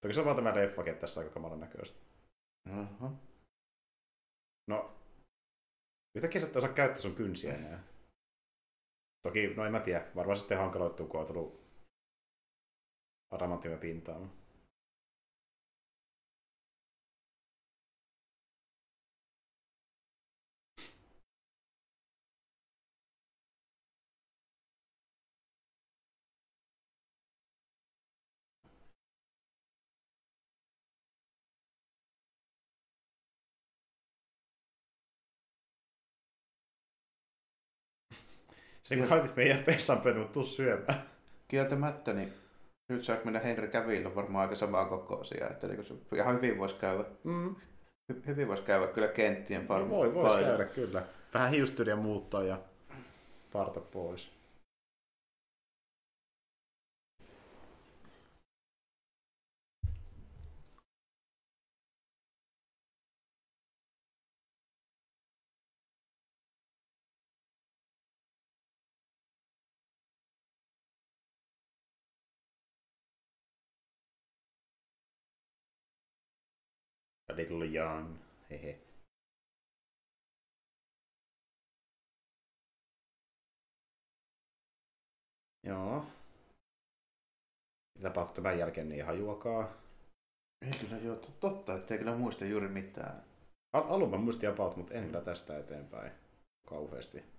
Toki 0.00 0.14
se 0.14 0.20
on 0.20 0.26
vaan 0.26 0.36
tämä 0.36 0.54
leffakin, 0.54 0.96
tässä 0.96 1.20
aika 1.20 1.32
kamalan 1.32 1.60
näköistä. 1.60 1.98
Uh-huh. 2.80 3.10
No, 4.70 4.94
yhtäkkiä 6.14 6.40
sä 6.40 6.46
et 6.46 6.56
osaa 6.56 6.72
käyttää 6.72 7.02
sun 7.02 7.14
kynsiä 7.14 7.54
enää. 7.54 7.84
Toki, 9.22 9.54
no 9.54 9.64
en 9.64 9.72
mä 9.72 9.80
tiedä, 9.80 10.06
varmaan 10.16 10.38
sitten 10.38 10.58
hankaloittuu, 10.58 11.06
kun 11.06 11.20
on 11.20 11.26
tullut 11.26 11.60
adamanttimen 13.30 13.78
pintaan. 13.78 14.32
Se 38.88 38.96
niin 38.96 39.08
haitit 39.08 39.36
meidän 39.36 39.64
pessan 39.64 40.00
pöydän, 40.00 40.20
mutta 40.20 40.32
tuu 40.34 40.44
syömään. 40.44 41.02
Kieltämättä, 41.48 42.12
niin 42.12 42.32
Hugh 42.92 43.08
Jackman 43.08 43.34
ja 43.34 43.40
Henry 43.40 43.68
Cavill 43.68 44.06
on 44.06 44.14
varmaan 44.14 44.42
aika 44.42 44.54
samaa 44.56 44.84
kokoisia. 44.84 45.48
Että 45.50 45.66
niin 45.66 45.84
se 45.84 45.94
ihan 46.14 46.34
hyvin 46.36 46.58
voisi 46.58 46.74
käydä, 46.74 47.04
Mm. 47.24 47.54
hy- 48.12 48.26
hyvin 48.26 48.48
voisi 48.48 48.62
käydä 48.62 48.86
kyllä 48.86 49.08
kenttien 49.08 49.60
No, 49.60 49.66
farm. 49.66 49.90
voi, 49.90 50.14
vois 50.14 50.32
paidalla. 50.32 50.56
käydä 50.56 50.72
kyllä. 50.72 51.02
Vähän 51.34 51.50
hiustyriä 51.50 51.96
muuttaa 51.96 52.42
ja 52.42 52.58
parta 53.52 53.80
pois. 53.80 54.35
little 77.50 77.66
young. 77.66 78.16
Hehe. 78.50 78.78
Joo. 85.66 86.06
Tapahtuu 88.02 88.34
tämän 88.34 88.58
jälkeen 88.58 88.88
niin 88.88 89.04
hajuakaa? 89.04 89.72
Ei 90.62 90.78
kyllä 90.80 90.96
joo, 90.96 91.16
totta, 91.40 91.74
ettei 91.74 91.98
kyllä 91.98 92.16
muista 92.16 92.44
juuri 92.44 92.68
mitään. 92.68 93.24
Al- 93.72 93.94
alun 93.94 94.10
mä 94.10 94.16
muistin 94.16 94.48
about, 94.48 94.76
mutta 94.76 94.94
en 94.94 95.06
kyllä 95.06 95.20
tästä 95.20 95.58
eteenpäin 95.58 96.12
kauheasti. 96.68 97.35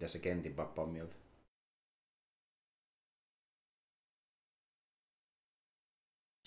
Mitä 0.00 0.08
se 0.08 0.18
Kentin 0.18 0.54
pappa 0.54 0.82
on 0.82 0.88
mieltä? 0.88 1.16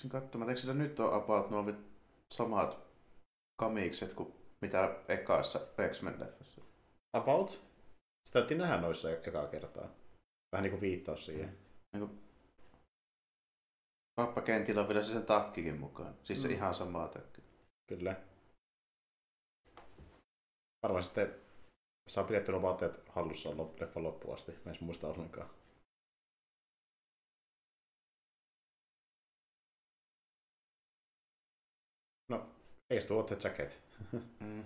Sin 0.01 0.09
katsomaan, 0.09 0.49
eikö 0.49 0.61
sillä 0.61 0.73
nyt 0.73 0.99
ole 0.99 1.15
about 1.15 1.49
nuo 1.49 1.65
samat 2.33 2.77
kamikset 3.59 4.13
kuin 4.13 4.33
mitä 4.61 5.03
ekassa 5.07 5.59
X-Men 5.91 6.19
leffassa? 6.19 6.61
About? 7.13 7.49
Sitä 8.25 8.39
täytyy 8.39 8.57
nähdä 8.57 8.81
noissa 8.81 9.09
e- 9.09 9.21
ekaa 9.27 9.47
kertaa. 9.47 9.89
Vähän 10.51 10.63
niin 10.63 10.71
kuin 10.71 10.81
viittaus 10.81 11.25
siihen. 11.25 11.57
Pappa 14.15 14.41
Kentillä 14.41 14.81
on 14.81 14.87
vielä 14.87 15.03
se 15.03 15.13
sen 15.13 15.25
takkikin 15.25 15.79
mukaan. 15.79 16.15
Siis 16.23 16.41
se 16.41 16.47
Mm. 16.47 16.53
ihan 16.53 16.75
sama 16.75 17.07
takki. 17.07 17.41
Kyllä. 17.87 18.23
Varmaan 20.83 21.03
sitten 21.03 21.42
saa 22.07 22.23
pidettyä 22.23 22.61
vaatteet 22.61 23.09
hallussa 23.09 23.49
lop- 23.49 23.81
leffan 23.81 24.03
loppuun 24.03 24.33
asti. 24.33 24.51
Mä 24.65 24.71
en 24.71 24.77
muista 24.81 25.07
ollenkaan. 25.07 25.49
No, 32.29 32.45
ei 32.89 33.01
se 33.01 33.07
tuo 33.07 33.23
the 33.23 33.37
jacket. 33.43 33.81
Mm. 34.39 34.63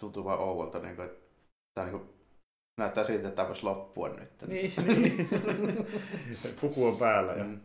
Tuntuu 0.00 0.24
vaan 0.24 0.38
ouvolta, 0.40 0.78
niin 0.78 0.96
kuin, 0.96 1.08
että 1.10 1.26
tää 1.74 1.84
niin 1.86 1.98
kuin, 1.98 2.10
näyttää 2.80 3.04
siltä, 3.04 3.28
että 3.28 3.36
tämä 3.36 3.48
voisi 3.48 3.62
loppua 3.62 4.08
nyt. 4.08 4.42
Niin, 4.48 4.72
niin. 5.02 5.28
Puku 6.60 6.86
on 6.86 6.98
päällä 6.98 7.32
ja 7.32 7.44
Mm. 7.44 7.60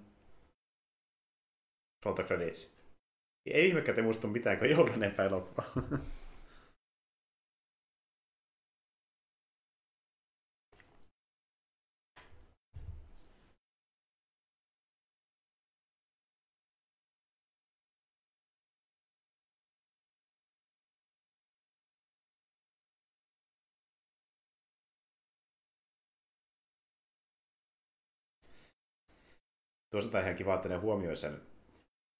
roll 2.06 2.16
credits. 2.18 2.78
Ei 3.46 3.68
ihmekään 3.68 3.96
te 3.96 4.02
muista 4.02 4.28
mitään, 4.28 4.58
kun 4.58 4.68
ei 4.68 4.76
ollut 4.76 4.94
enempää 4.94 5.26
elokuvaa. 5.26 5.72
Toisaalta 29.98 30.20
ihan 30.20 30.36
kiva, 30.36 30.56
että 30.56 30.70
ne 30.70 30.78
huomioi 30.78 31.18
sen 31.18 31.42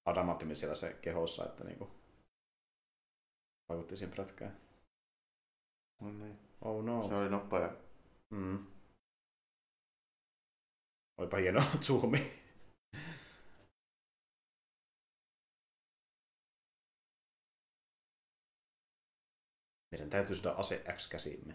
adamantimin 0.04 0.56
siellä 0.56 0.74
se 0.74 0.98
kehossa, 1.02 1.46
että 1.46 1.64
niinku 1.64 1.90
vaikutti 3.68 3.96
siihen 3.96 4.14
prätkään. 4.14 4.60
No 6.00 6.10
niin. 6.10 6.38
Oh 6.60 6.84
no. 6.84 7.08
Se 7.08 7.14
oli 7.14 7.28
nopea. 7.28 7.76
Mm. 8.30 8.66
Olipa 11.18 11.36
hieno 11.36 11.62
zoomi. 11.86 12.32
Meidän 19.90 20.10
täytyy 20.10 20.36
saada 20.36 20.56
ase 20.58 20.84
X 20.96 21.08
käsiimme. 21.08 21.54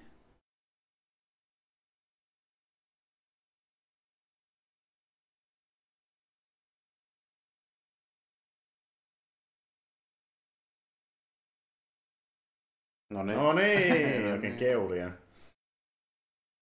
No 13.14 13.24
niin. 13.24 13.40
No 13.40 13.54
niin, 13.54 14.32
oikein 14.34 14.58
keulien. 14.58 15.18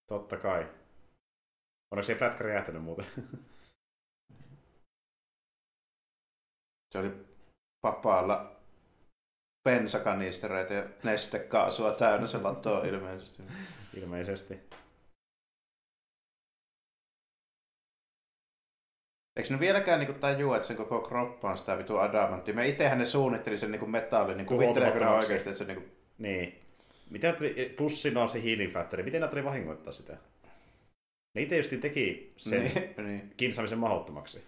Totta 0.08 0.36
kai. 0.36 0.68
Onneksi 1.90 2.12
ei 2.12 2.18
prätkä 2.18 2.44
räjähtänyt 2.44 2.82
muuten. 2.82 3.06
Se 6.92 6.98
oli 6.98 7.26
papaalla 7.80 8.56
bensakanistereita 9.68 10.74
ja 10.74 10.88
nestekaasua 11.04 11.92
täynnä 11.92 12.26
se 12.26 12.38
lato 12.38 12.84
ilmeisesti. 12.84 13.42
Ilmeisesti. 14.00 14.54
Eikö 19.36 19.54
ne 19.54 19.60
vieläkään 19.60 20.00
niinku 20.00 20.20
tajua, 20.20 20.56
että 20.56 20.68
sen 20.68 20.76
koko 20.76 21.00
kroppa 21.00 21.50
on 21.50 21.58
sitä 21.58 21.78
vitu 21.78 21.98
adamanttia? 21.98 22.54
Me 22.54 22.68
itsehän 22.68 22.98
ne 22.98 23.04
suunnitteli 23.04 23.58
sen 23.58 23.70
niinku 23.70 23.86
metallin, 23.86 24.36
niin 24.36 24.46
ne 24.46 24.56
Huoltomaksi. 24.56 25.04
oikeasti, 25.04 25.48
että 25.48 25.58
se 25.58 25.64
niinku... 25.64 26.01
Niin. 26.18 26.58
Miten 27.10 27.30
ajatteli, 27.30 27.74
plus 27.76 28.02
siinä 28.02 28.22
on 28.22 28.28
se 28.28 28.42
healing 28.44 28.72
factor, 28.72 29.02
miten 29.02 29.22
ajatteli 29.22 29.44
vahingoittaa 29.44 29.92
sitä? 29.92 30.16
Ne 31.34 31.42
itse 31.42 31.56
justiin 31.56 31.80
teki 31.80 32.32
sen 32.36 32.60
niin. 32.60 32.74
Niin, 32.96 33.06
niin. 33.06 33.34
kiinsaamisen 33.36 33.78
mahdottomaksi. 33.78 34.44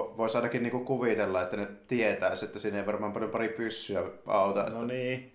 Vo- 0.00 0.16
Voisi 0.16 0.36
ainakin 0.36 0.62
niinku 0.62 0.84
kuvitella, 0.84 1.42
että 1.42 1.56
ne 1.56 1.68
tietäisi, 1.88 2.44
että 2.44 2.58
siinä 2.58 2.78
ei 2.78 2.86
varmaan 2.86 3.12
paljon 3.12 3.30
pari 3.30 3.48
pyssyä 3.48 4.02
auta. 4.26 4.60
Että... 4.60 4.74
No 4.74 4.86
niin. 4.86 5.32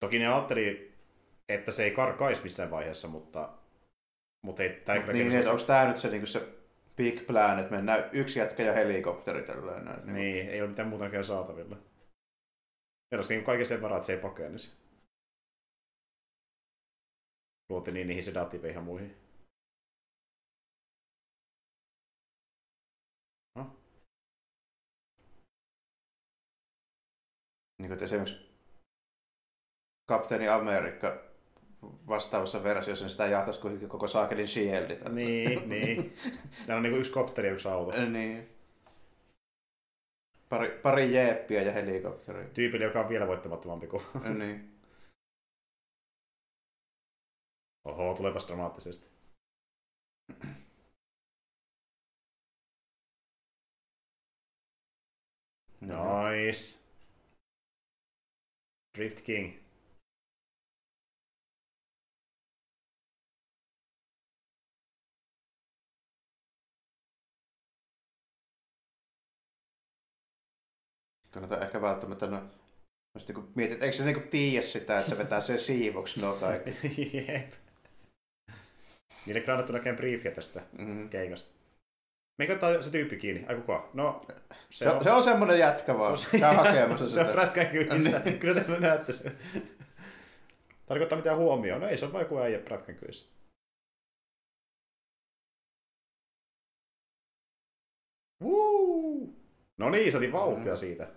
Toki 0.00 0.18
ne 0.18 0.26
ajatteli, 0.26 0.92
että 1.48 1.72
se 1.72 1.84
ei 1.84 1.90
karkaisi 1.90 2.42
missään 2.42 2.70
vaiheessa, 2.70 3.08
mutta, 3.08 3.48
mutta 4.42 4.62
ei, 4.62 4.70
tämä 4.70 4.98
kyllä 4.98 5.12
niin, 5.12 5.36
että 5.36 5.50
onko 5.50 5.62
tämä 5.62 5.88
nyt 5.88 5.96
se, 5.96 6.08
niinku 6.08 6.26
se 6.26 6.48
big 6.96 7.26
plan, 7.26 7.58
että 7.58 7.74
mennään 7.74 8.04
yksi 8.12 8.38
jätkä 8.38 8.62
ja 8.62 8.72
helikopteri 8.72 9.42
tällä 9.42 9.80
näin. 9.80 10.06
Niin. 10.06 10.14
Niin, 10.14 10.48
ei 10.48 10.60
ole 10.60 10.68
mitään 10.68 10.88
muuta 10.88 11.22
saatavilla. 11.22 11.76
Ne 13.10 13.16
olisikin 13.16 13.36
niin 13.36 13.44
kaiken 13.46 13.66
sen 13.66 13.82
varaa, 13.82 13.96
että 13.98 14.06
se 14.06 14.12
ei 14.12 14.20
pakenisi. 14.20 14.76
Luotiin 17.70 17.94
niin 17.94 18.06
niihin 18.06 18.24
sedatiiveihin 18.24 18.78
ja 18.78 18.84
muihin. 18.84 19.16
niin 27.80 27.88
kuin, 27.88 28.04
esimerkiksi 28.04 28.50
Kapteeni 30.08 30.48
Amerikka 30.48 31.22
vastaavassa 31.82 32.62
versiossa, 32.62 33.04
niin 33.04 33.10
sitä 33.10 33.26
jahtaisi 33.26 33.60
kuitenkin 33.60 33.88
koko 33.88 34.06
saakelin 34.06 34.48
shieldi. 34.48 34.96
tällä. 34.96 35.14
Niin, 35.14 35.68
niin. 35.68 36.14
Nämä 36.66 36.76
on 36.76 36.82
niin 36.82 36.98
yksi 36.98 37.12
kopteri 37.12 37.48
ja 37.48 37.54
yksi 37.54 37.68
auto. 37.68 38.04
niin. 38.04 38.59
Pari, 40.50 40.80
pari 40.82 41.14
jeeppiä 41.14 41.62
ja 41.62 41.72
helikopteri. 41.72 42.50
Tyypille, 42.54 42.84
joka 42.84 43.00
on 43.00 43.08
vielä 43.08 43.26
voittamattomampi 43.26 43.86
kuin... 43.86 44.02
niin. 44.38 44.70
Oho, 47.84 48.14
tulepas 48.14 48.46
dramaattisesti. 48.46 49.10
No. 55.80 56.30
Nice. 56.30 56.78
Drift 58.98 59.20
King. 59.20 59.59
Kannattaa 71.30 71.60
ehkä 71.60 71.82
välttämättä, 71.82 72.26
no, 72.26 72.42
jos 73.14 73.28
niinku 73.28 73.44
mietit, 73.54 73.82
eikö 73.82 73.96
se 73.96 74.04
niinku 74.04 74.28
tiedä 74.30 74.62
sitä, 74.62 74.98
että 74.98 75.10
se 75.10 75.18
vetää 75.18 75.40
sen 75.40 75.58
siivoksi 75.58 76.20
no 76.20 76.32
kaikki. 76.32 76.70
Jep. 77.28 77.52
Niille 79.26 79.40
kyllä 79.40 79.52
annettu 79.52 79.72
näkään 79.72 79.96
briefiä 79.96 80.30
tästä 80.30 80.62
Mm. 80.78 81.08
keikasta. 81.08 81.50
Meikö 82.38 82.54
ottaa 82.54 82.82
se 82.82 82.90
tyyppi 82.90 83.16
kiinni? 83.16 83.46
Ai 83.48 83.54
kuka? 83.56 83.90
No, 83.94 84.26
se, 84.70 84.84
Se, 84.84 84.90
on, 84.90 85.04
se 85.04 85.10
on 85.10 85.22
semmoinen 85.22 85.58
jätkä 85.58 85.98
vaan. 85.98 86.18
Se 86.18 86.38
Se 86.38 86.46
on- 86.46 86.58
on, 86.58 86.66
hakemassa 86.66 87.10
se 87.10 87.20
on 87.20 87.26
sitä. 87.26 87.32
prätkän 87.32 87.66
kyydissä. 87.66 88.18
Niin. 88.24 88.38
Kyllä 88.38 88.60
te 88.60 88.78
näette 88.80 89.12
sen. 89.12 89.38
Tarkoittaa 90.86 91.18
mitään 91.18 91.36
huomioon. 91.36 91.80
No 91.80 91.88
ei, 91.88 91.96
se 91.98 92.06
on 92.06 92.12
vain 92.12 92.22
joku 92.24 92.38
äijä 92.38 92.58
prätkän 92.58 92.94
kyydissä. 92.96 93.28
Woo! 98.42 99.28
No 99.78 99.90
niin, 99.90 100.12
saatiin 100.12 100.32
vauhtia 100.32 100.76
siitä. 100.76 101.08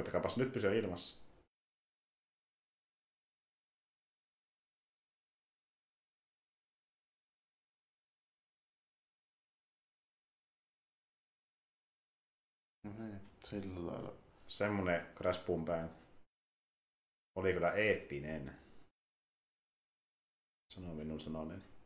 Koittakaapas 0.00 0.36
nyt 0.36 0.52
pysyä 0.52 0.72
ilmassa. 0.72 1.16
No 12.84 12.92
niin, 12.98 13.20
sillä 13.44 13.86
lailla. 13.92 14.12
Semmonen 14.46 15.14
Crash 15.14 15.46
Boom 15.46 15.64
Bang 15.64 15.90
oli 17.34 17.52
kyllä 17.52 17.72
eeppinen. 17.72 18.56
Sano 20.74 20.94
minun 20.94 21.20
sanoneen. 21.20 21.79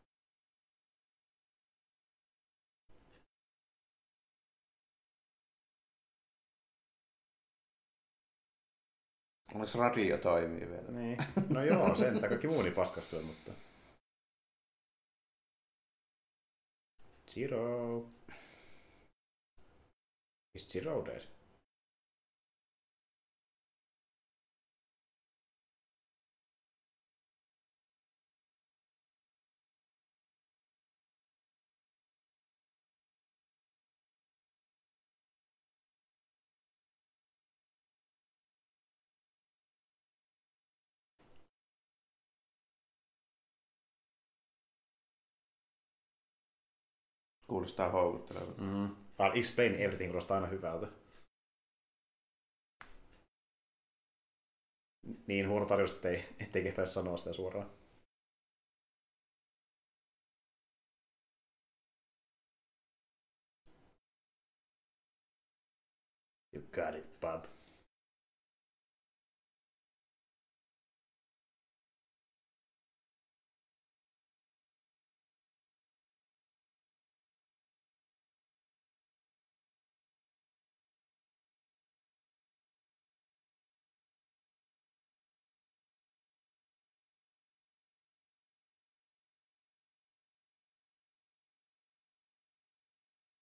Onneksi 9.55 9.79
radio 9.79 10.19
toimii 10.19 10.69
vielä. 10.69 10.91
Niin. 10.91 11.19
No 11.49 11.65
joo, 11.65 11.95
sen 11.95 12.21
kaikki 12.21 12.47
muu 12.47 12.63
paskastuu, 12.75 13.23
mutta... 13.23 13.53
Zero. 17.35 18.07
Is 20.55 20.69
Zero 20.69 21.05
dead? 21.07 21.34
Kuulostaa 47.47 47.91
houkuttelevalta. 47.91 48.63
Mm. 48.63 48.87
I'll 49.21 49.39
explain 49.39 49.75
everything 49.75 50.11
kuulostaa 50.11 50.37
aina 50.37 50.47
hyvältä. 50.47 50.87
Niin 55.27 55.49
huono 55.49 55.67
tarjous, 55.67 55.93
ettei, 55.95 56.25
ettei 56.41 56.63
kehtaisi 56.63 56.93
sanoa 56.93 57.17
sitä 57.17 57.33
suoraan. 57.33 57.71
You 66.53 66.63
got 66.63 66.95
it, 66.95 67.21
bub. 67.21 67.54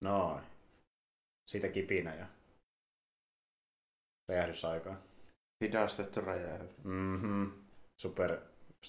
No, 0.03 0.41
siitä 1.51 1.69
kipinä 1.69 2.15
ja 2.15 2.27
räjähdysaikaa. 4.29 4.97
Hidastettu 5.65 6.21
räjähdys. 6.21 6.71
Mhm. 6.85 7.45
Super 8.01 8.41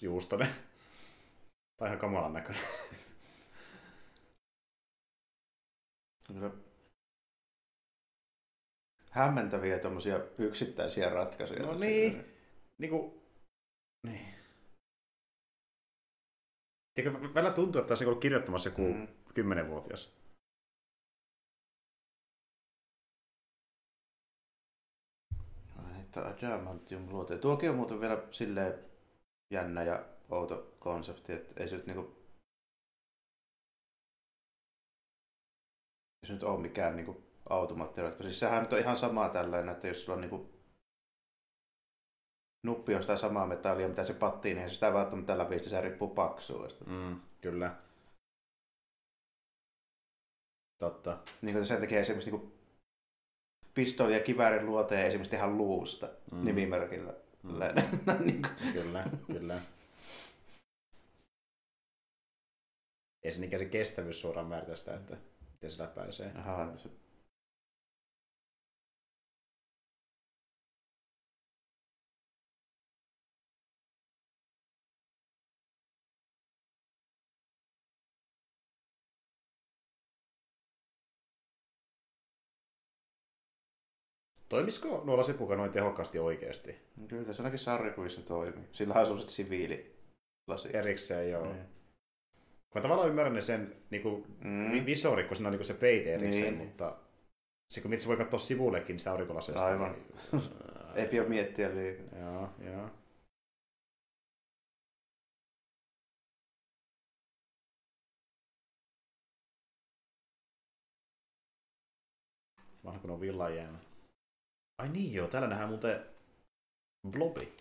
juustone. 0.02 0.48
tai 1.78 1.88
ihan 1.88 2.00
kamalan 2.00 2.34
näköinen. 2.34 2.64
Hämmentäviä 9.10 9.80
tuommoisia 9.80 10.20
yksittäisiä 10.40 11.10
ratkaisuja. 11.10 11.64
No 11.64 11.74
niin. 11.74 12.26
Niin 12.78 12.90
kuin... 12.90 13.22
Niin. 14.08 14.36
Tiedätkö, 16.94 17.34
välillä 17.34 17.54
tuntuu, 17.54 17.82
että 17.82 17.92
olisi 17.92 18.06
ollut 18.06 18.22
kirjoittamassa 18.22 18.70
joku 18.70 18.94
mm. 18.94 19.08
10-vuotias. 19.40 20.23
Mutta 26.16 26.48
adamantium 26.48 27.10
luote. 27.10 27.38
Tuokin 27.38 27.70
on 27.70 27.76
muuten 27.76 28.02
vielä 28.02 28.24
silleen 28.32 28.80
jännä 29.50 29.84
ja 29.84 30.06
outo 30.30 30.76
konsepti, 30.80 31.34
että 31.34 31.64
ei 31.64 31.70
se 31.70 31.76
nyt 31.76 31.86
niinku... 31.86 32.02
Ei 36.24 36.28
se 36.28 36.34
nyt 36.34 36.44
ole 36.44 36.60
mikään 36.60 36.96
niinku 36.96 37.24
automaattiratko. 37.50 38.24
Siis 38.24 38.40
sehän 38.40 38.64
nyt 38.64 38.74
on 38.74 38.80
ihan 38.80 38.98
samaa 38.98 39.30
tällainen, 39.30 39.76
että 39.76 39.88
jos 39.88 40.06
sulla 40.06 40.16
on 40.16 40.22
niinku 40.22 40.50
nuppi 42.64 42.96
on 42.96 43.02
sitä 43.02 43.18
samaa 43.18 43.48
metallia, 43.48 43.88
mitä 43.88 44.04
se 44.04 44.14
pattiin, 44.14 44.58
niin 44.58 44.70
se 44.70 44.74
sitä 44.74 44.94
välttämättä 44.94 45.38
läpi, 45.38 45.60
se 45.60 45.82
riippuu 45.82 46.10
paksuudesta. 46.10 46.86
Mm, 46.86 47.22
kyllä. 47.42 47.76
Totta. 50.80 51.18
Niin 51.42 51.54
kuin 51.54 51.66
sen 51.66 51.82
takia 51.82 52.00
esimerkiksi 52.00 52.32
niin 52.32 52.63
pistooli 53.74 54.14
ja 54.14 54.20
kiväärin 54.20 54.66
luote 54.66 55.02
ei 55.02 55.08
esimerkiksi 55.08 55.32
tehdä 55.32 55.48
luusta 55.48 56.10
Mm. 56.32 56.46
nimimerkillä. 56.46 57.14
Mm. 57.44 57.52
Niin 58.26 58.42
kuin, 58.42 58.74
Kyllä, 58.74 59.04
kyllä. 59.28 59.60
Ei 63.24 63.32
se 63.32 63.40
niinkään 63.40 63.60
se 63.64 63.70
kestävyys 63.70 64.22
suoraan 64.22 64.48
määritä 64.48 64.76
sitä, 64.76 64.96
että 64.96 65.18
miten 65.54 65.72
se 65.72 65.84
läpäisee. 65.84 66.32
aha, 66.36 66.72
se, 66.78 66.90
Toimisiko 84.54 85.02
nuo 85.06 85.18
lasipuka 85.18 85.56
noin 85.56 85.72
tehokkaasti 85.72 86.20
oikeasti? 86.20 86.76
kyllä 87.08 87.34
se 87.34 87.42
ainakin 87.42 87.60
sarjakuvissa 87.60 88.22
toimii. 88.22 88.64
Sillä 88.72 88.94
on 88.94 89.06
sellaiset 89.06 89.30
siviililasi. 89.32 90.70
Erikseen 90.74 91.30
joo. 91.32 91.46
Mm. 91.46 91.60
Mä 92.76 92.82
tavallaan 92.82 93.10
ymmärrän 93.10 93.42
sen 93.44 93.76
niinku, 93.90 94.26
Mm. 94.44 94.50
mm. 94.50 94.86
visori, 94.86 95.24
kun 95.24 95.36
siinä 95.36 95.48
on 95.48 95.52
niinku 95.52 95.64
se 95.64 95.74
peite 95.74 96.14
erikseen, 96.14 96.58
Niin. 96.58 96.68
mutta 96.68 96.98
se 97.70 97.82
kun 97.82 97.94
itse 97.94 98.08
voi 98.08 98.18
katsoa 98.18 98.40
sivullekin 98.40 99.00
sitä 99.00 99.12
aurinkolaseista. 99.12 99.66
Aivan. 99.66 99.96
Niin... 100.32 100.44
Ei 100.96 101.08
pidä 101.08 101.24
miettiä 101.24 101.76
liikaa. 101.76 102.20
Joo, 102.20 102.50
joo. 102.72 102.90
Vanha 112.84 113.00
kun 113.00 113.12
on 113.12 113.22
villan 113.22 113.56
jäänyt. 113.56 113.82
Ai 114.78 114.90
niin 114.90 115.14
joo, 115.14 115.28
täällä 115.28 115.48
nähdään 115.48 115.70
muuten 115.70 116.06
blobi. 117.10 117.54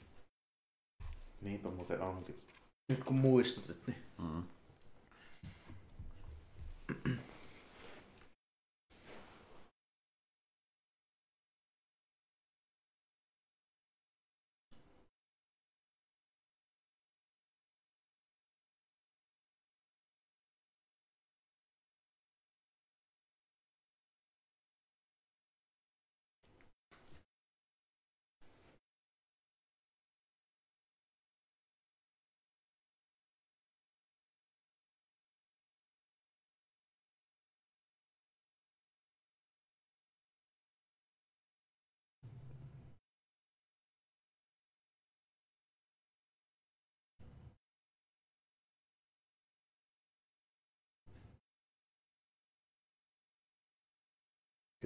Niinpä 1.40 1.70
muuten 1.70 2.00
onkin. 2.00 2.42
Nyt 2.88 3.04
kun 3.04 3.16
muistutit, 3.16 3.86
niin 3.86 4.02
Mm. 4.18 4.42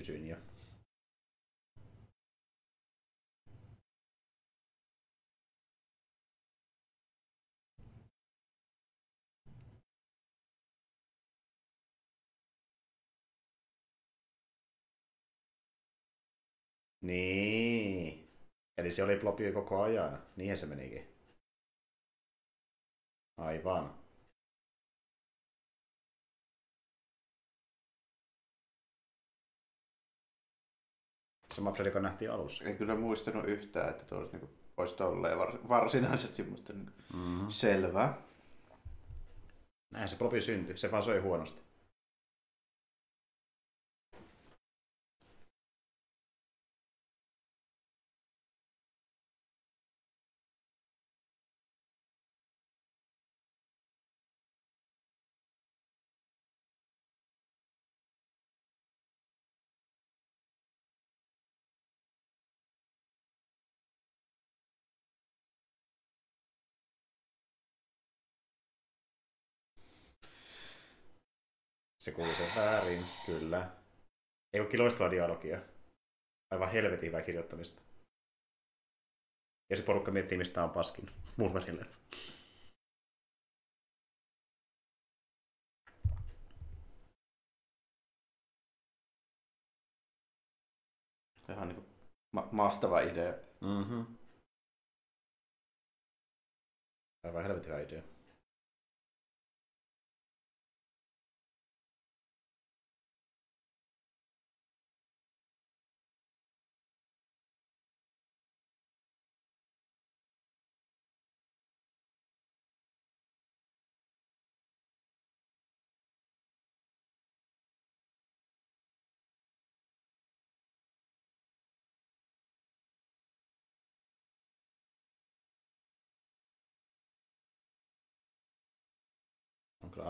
Kysyin. 0.07 0.37
Niin. 17.03 18.29
Eli 18.79 18.91
se 18.91 19.03
oli 19.05 19.17
Blobi 19.17 19.53
koko 19.53 19.83
ajan. 19.83 20.23
Niinhän 20.37 20.59
se 20.59 20.67
menikin. 20.67 21.07
Aivan. 23.37 24.06
Sama 31.57 31.73
Fredrik 31.73 31.95
nähtiin 32.03 32.31
alussa. 32.31 32.65
En 32.65 32.77
kyllä 32.77 32.95
muistanut 32.97 33.45
yhtään, 33.45 33.91
että 33.91 34.05
tuo 34.05 34.19
olisi, 34.19 34.33
niin 34.33 34.41
kuin, 34.41 34.51
olisi 34.77 34.95
tolleen 34.95 35.39
var, 35.39 35.59
varsinaisesti, 35.69 36.43
mutta 36.43 36.73
niin 36.73 36.93
Mm-hmm. 37.15 37.49
selvä. 37.49 38.15
Näin 39.91 40.09
se 40.09 40.17
Blobi 40.17 40.41
syntyi. 40.41 40.77
Se 40.77 40.91
vaan 40.91 41.03
söi 41.03 41.21
huonosti. 41.21 41.63
Se 72.07 72.13
kuuluu 72.13 72.35
sen 72.35 72.57
väärin, 72.57 73.05
kyllä. 73.27 73.71
Ei 74.53 74.61
ole 74.61 74.79
loistavaa 74.79 75.11
dialogia. 75.11 75.61
Aivan 76.51 76.71
helvetin 76.71 77.07
hyvää 77.07 77.23
kirjoittamista. 77.23 77.83
Ja 79.71 79.77
se 79.77 79.83
porukka 79.83 80.11
miettii, 80.11 80.39
mistä 80.39 80.65
on 80.65 80.71
paskin. 80.71 81.11
Wolverine 81.39 81.87
Ihan 91.49 91.69
niin 91.69 91.75
kuin, 91.75 91.87
ma- 92.33 92.49
mahtava 92.53 93.01
idea. 93.01 93.33
Mm-hmm. 93.61 94.07
Aivan 97.25 97.43
helvetin 97.43 97.81
idea. 97.81 98.16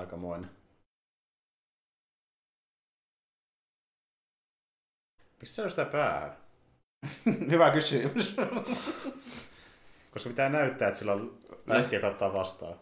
Aikamoinen. 0.07 0.51
Miksi 5.41 5.55
se 5.55 5.63
on 5.63 5.71
sitä 5.71 5.85
päähän? 5.85 6.37
Hyvä 7.51 7.71
kysymys. 7.71 8.37
Koska 10.13 10.31
pitää 10.31 10.49
näyttää, 10.49 10.89
että 10.89 10.99
sillä 10.99 11.13
on 11.13 11.39
läski, 11.67 11.95
joka 11.95 12.09
ottaa 12.09 12.33
vastaan. 12.33 12.81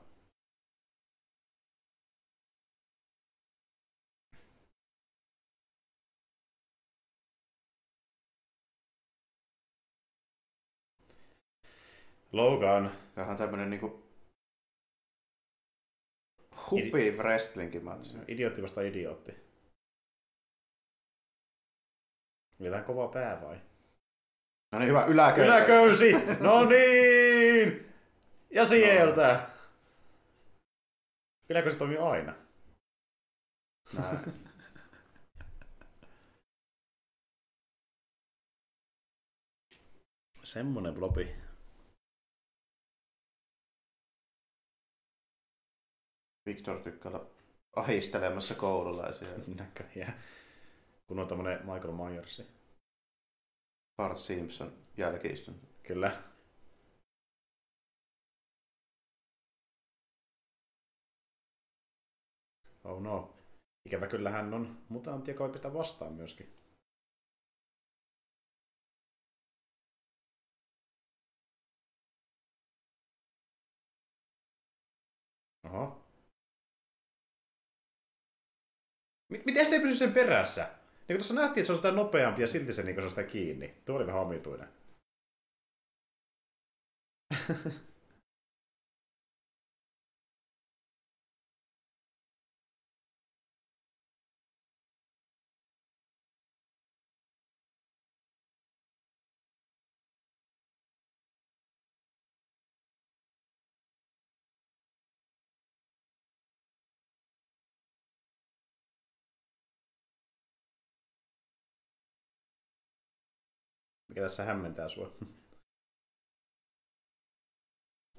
Logan. 12.33 12.93
On 13.16 13.37
tämmönen 13.37 13.70
niinku 13.70 14.04
hupi 16.75 17.11
wrestlingin 17.11 17.85
matsi. 17.85 18.14
Idiootti 18.29 18.62
vasta 18.62 18.81
idiootti. 18.81 19.33
Oli 22.61 22.70
vähän 22.70 22.85
kova 22.85 23.09
pää 23.09 23.43
vai? 23.43 23.61
No 24.72 24.79
niin, 24.79 24.89
hyvä 24.89 25.05
yläköysi. 25.05 25.47
Yläköysi! 25.47 26.12
No 26.45 26.64
niin! 26.68 27.95
Ja 28.51 28.67
sieltä! 28.67 29.51
Yläköysi 31.49 31.79
toimii 31.79 31.99
aina. 31.99 32.34
Näin. 33.96 34.18
Semmonen 40.42 40.95
blobi. 40.95 41.43
Victor 46.46 46.80
tykkää 46.83 47.12
olla 47.12 47.26
ahistelemassa 47.76 48.54
koululaisia. 48.54 49.29
Näköjään. 49.57 50.22
Kun 51.07 51.18
on 51.18 51.29
tämmönen 51.29 51.58
Michael 51.58 51.92
Myers. 51.92 52.42
Bart 53.96 54.18
Simpson 54.18 54.72
jälkiistunto. 54.96 55.66
Kyllä. 55.83 56.22
Oh 62.84 63.03
no. 63.03 63.34
Ikävä 63.87 64.07
kyllä 64.07 64.30
hän 64.30 64.54
on 64.54 64.79
mutantti, 64.88 65.30
joka 65.30 65.45
voi 65.45 65.53
pistää 65.53 65.75
vastaan 65.75 66.12
myöskin. 66.12 66.54
Oho. 75.64 76.04
Miten 79.29 79.67
se 79.67 79.75
ei 79.75 79.83
pysy 79.83 79.96
sen 79.96 80.13
perässä? 80.13 80.68
Niin 81.09 81.17
tuossa 81.17 81.34
nähtiin, 81.34 81.63
että 81.63 81.67
se 81.67 81.72
on 81.72 81.79
sitä 81.79 81.91
nopeampi 81.91 82.42
ja 82.42 82.49
silti 82.49 82.72
se, 82.72 82.83
niin 82.83 82.96
se 82.96 83.03
on 83.03 83.11
sitä 83.11 83.22
kiinni. 83.22 83.75
Tuo 83.84 83.96
oli 83.96 84.07
vähän 84.07 84.22
omituinen. 84.22 84.68
Mikä 114.14 114.22
tässä 114.22 114.45
hämmentää 114.45 114.88
sua? 114.88 115.12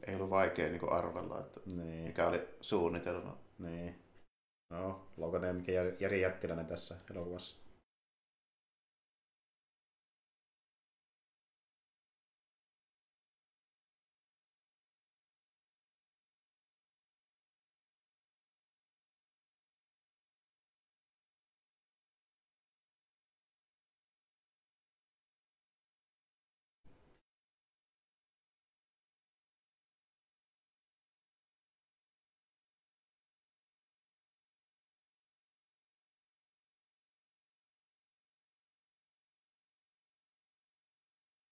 Ei 0.07 0.15
ollut 0.15 0.30
vaikea 0.30 0.69
niin 0.69 0.89
arvella, 0.89 1.39
että 1.39 1.59
niin, 1.65 2.07
mikä 2.07 2.27
oli 2.27 2.47
suunnitelma. 2.61 3.38
niin. 3.59 4.03
No, 4.69 5.07
Logan 5.17 5.41
Jär- 5.43 5.95
Jari 5.99 6.22
Jättiläinen 6.22 6.65
tässä 6.65 6.95
elokuvassa. 7.11 7.65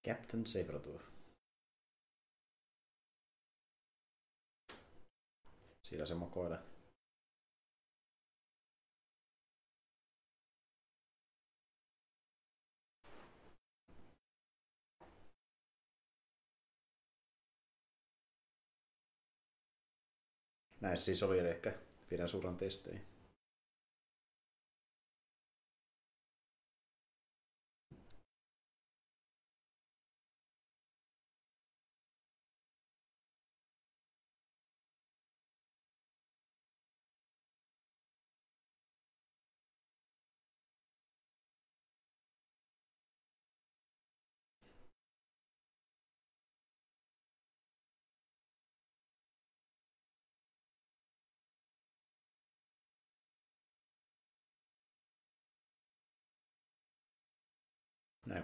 Captain 0.07 0.47
Sabertooth. 0.47 1.05
Siinä 5.83 6.05
se 6.05 6.13
makoilee. 6.13 6.59
Näin 20.81 20.97
siis 20.97 21.23
oli, 21.23 21.39
ehkä 21.39 21.73
pidän 22.09 22.29
suuran 22.29 22.57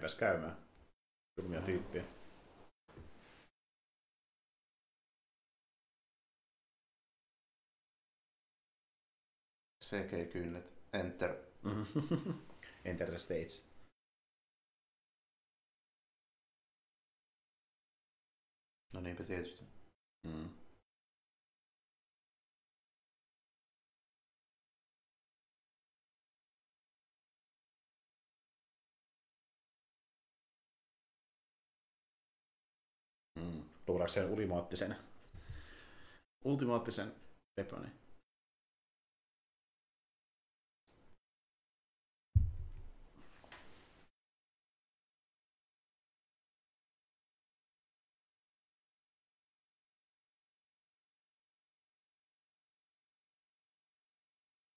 Näinpäs 0.00 0.14
käymään. 0.14 0.56
Kylmiä 1.36 1.60
tyyppiä. 1.60 2.04
CG-kynnet. 9.84 10.72
Enter. 10.92 11.36
Enter 12.84 13.08
the 13.10 13.18
stage. 13.18 13.70
No 18.92 19.00
niinpä 19.00 19.24
tietysti. 19.24 19.64
Mm. 20.22 20.59
Mm. 33.40 33.62
Sen 34.06 34.28
ulimaattisen, 34.30 34.96
ultimaattisen 36.44 37.12
weaponi? 37.58 37.88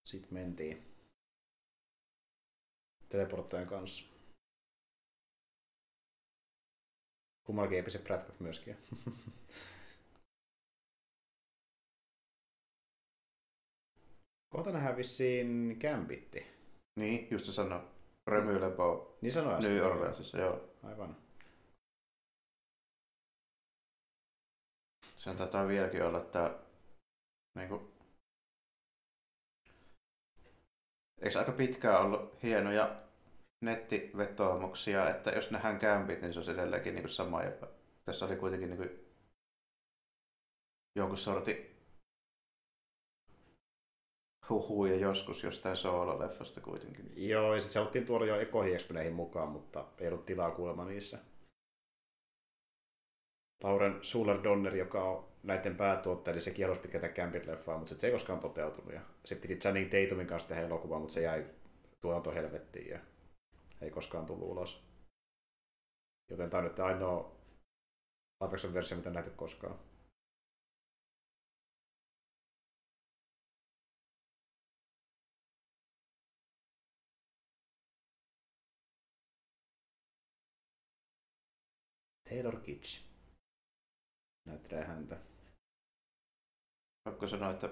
Sitten 0.06 0.34
mentiin 0.34 0.86
teleporttajan 3.10 3.68
kanssa. 3.68 4.13
Kummallakin 7.44 7.80
episet 7.80 8.04
prätkät 8.04 8.40
myöskin. 8.40 8.78
Kohta 14.54 14.72
nähdään 14.72 14.98
vissiin 14.98 15.78
Gambitti. 15.82 16.46
Niin, 16.96 17.28
just 17.32 17.46
se 17.46 17.54
sanoi. 17.54 17.82
Remylepo 18.28 19.18
Niin 19.22 19.32
sanoi 19.32 19.54
äsken. 19.54 19.76
New 19.76 19.86
Orleansissa, 19.86 20.38
joo. 20.38 20.70
Aivan. 20.84 21.18
Sen 25.16 25.38
taitaa 25.38 25.68
vieläkin 25.68 26.04
olla, 26.04 26.18
että 26.18 26.60
niin 27.56 27.70
kuin, 27.70 27.94
eikö 31.22 31.40
aika 31.40 31.52
pitkään 31.52 32.02
ollut 32.02 32.44
hienoja 32.44 33.03
nettivetoomuksia, 33.66 35.10
että 35.10 35.32
jos 35.32 35.52
nähdään 35.52 35.80
kämpit, 35.80 36.22
niin 36.22 36.34
se 36.34 36.40
on 36.40 36.50
edelleenkin 36.50 36.96
niin 36.96 37.10
sama. 37.10 37.44
Ja 37.44 37.52
tässä 38.06 38.26
oli 38.26 38.36
kuitenkin 38.36 38.70
niin 38.70 38.78
kuin 38.78 39.06
jonkun 40.96 41.18
sorti 41.18 41.74
huhuja 44.50 44.96
joskus 44.96 45.44
jostain 45.44 45.78
soololeffasta 45.78 46.62
kuitenkin. 46.62 47.14
Joo, 47.16 47.56
ja 47.56 47.62
sitten 47.62 47.74
se 47.74 47.80
haluttiin 47.80 48.06
tuoda 48.06 48.26
jo 48.26 48.40
ekohiexpeneihin 48.40 49.14
mukaan, 49.14 49.50
mutta 49.50 49.86
ei 50.00 50.08
ollut 50.08 50.26
tilaa 50.26 50.52
kuulemma 50.52 50.86
niissä. 50.86 51.20
Lauren 53.64 54.00
Suller 54.02 54.44
Donner, 54.44 54.76
joka 54.76 55.04
on 55.04 55.28
näiden 55.44 55.76
päätuottaja, 55.76 56.34
eli 56.34 56.42
se 56.42 56.52
kierros 56.52 56.80
pitkä 56.80 57.00
tätä 57.00 57.14
Gambit-leffaa, 57.14 57.78
mutta 57.78 57.90
sit 57.90 58.00
se 58.00 58.08
ei 58.08 58.14
koskaan 58.14 58.40
toteutunut. 58.40 58.94
Ja 58.94 59.02
se 59.26 59.36
piti 59.36 59.56
Channing 59.56 59.92
Tatumin 59.92 60.28
kanssa 60.28 60.50
tehdä 60.50 60.66
elokuvaa, 60.66 61.00
mutta 61.00 61.14
se 61.14 61.22
jäi 61.22 61.46
tuotantohelvettiin 62.02 62.90
ja 62.90 63.00
ei 63.84 63.92
koskaan 63.92 64.26
tullut 64.26 64.48
ulos. 64.48 64.84
Joten 66.30 66.50
tämä 66.50 66.60
on 66.64 66.70
nyt 66.70 66.80
ainoa 66.80 67.36
live 68.42 68.74
versio, 68.74 68.98
mitä 68.98 69.10
on 69.10 69.16
nähty 69.16 69.32
koskaan. 69.32 69.80
Taylor 82.30 82.60
Kitsch. 82.62 83.02
Näyttelee 84.46 84.86
häntä. 84.86 85.22
Pakko 87.04 87.28
sanoa, 87.28 87.52
että 87.52 87.70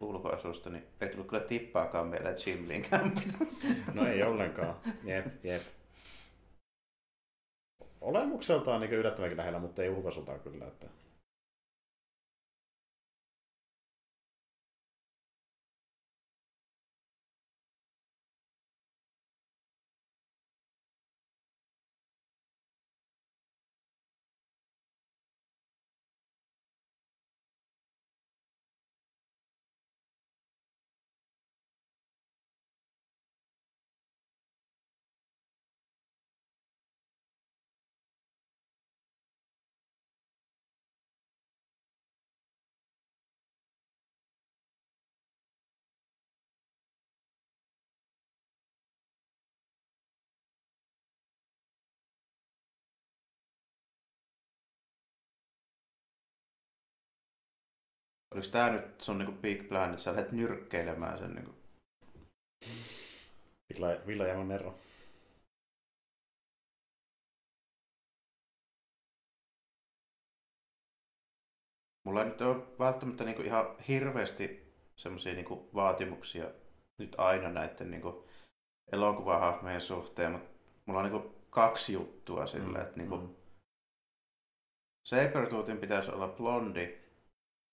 ulkoasusta, 0.00 0.70
niin 0.70 0.84
ei 1.00 1.08
tullut 1.08 1.26
kyllä 1.26 1.42
tippaakaan 1.42 2.10
Jimlin 2.46 2.82
kämpit. 2.82 3.34
No 3.94 4.06
ei 4.06 4.22
ollenkaan. 4.22 4.74
Jep, 5.04 5.44
jep. 5.44 5.62
Olemukseltaan 8.00 8.80
niin 8.80 8.92
yllättävänkin 8.92 9.36
lähellä, 9.36 9.58
mutta 9.58 9.82
ei 9.82 9.90
ulkoasultaan 9.90 10.40
kyllä. 10.40 10.66
Että... 10.66 10.86
Oliko 58.38 58.52
tää 58.52 58.72
nyt 58.72 59.00
sun 59.00 59.18
niinku 59.18 59.32
big 59.32 59.68
plan, 59.68 59.90
että 59.90 60.02
sä 60.02 60.12
lähdet 60.12 60.32
nyrkkeilemään 60.32 61.18
sen 61.18 61.34
niinku? 61.34 61.54
Villa, 63.68 63.88
Villa 64.06 64.24
ja 64.24 64.44
Nero. 64.44 64.78
Mulla 72.04 72.22
ei 72.22 72.28
nyt 72.28 72.40
ole 72.40 72.78
välttämättä 72.78 73.24
niinku 73.24 73.42
ihan 73.42 73.78
hirveästi 73.88 74.72
semmoisia 74.96 75.34
niinku 75.34 75.70
vaatimuksia 75.74 76.50
nyt 76.98 77.14
aina 77.18 77.48
näiden 77.48 77.90
niinku 77.90 78.28
elokuvahahmojen 78.92 79.80
suhteen, 79.80 80.32
mutta 80.32 80.48
mulla 80.86 81.00
on 81.00 81.10
niinku 81.10 81.34
kaksi 81.50 81.92
juttua 81.92 82.46
sillä, 82.46 82.82
että 82.82 82.96
niinku 82.96 83.16
mm. 83.16 83.34
Pitäisi 85.80 86.10
olla 86.10 86.28
blondi 86.28 87.07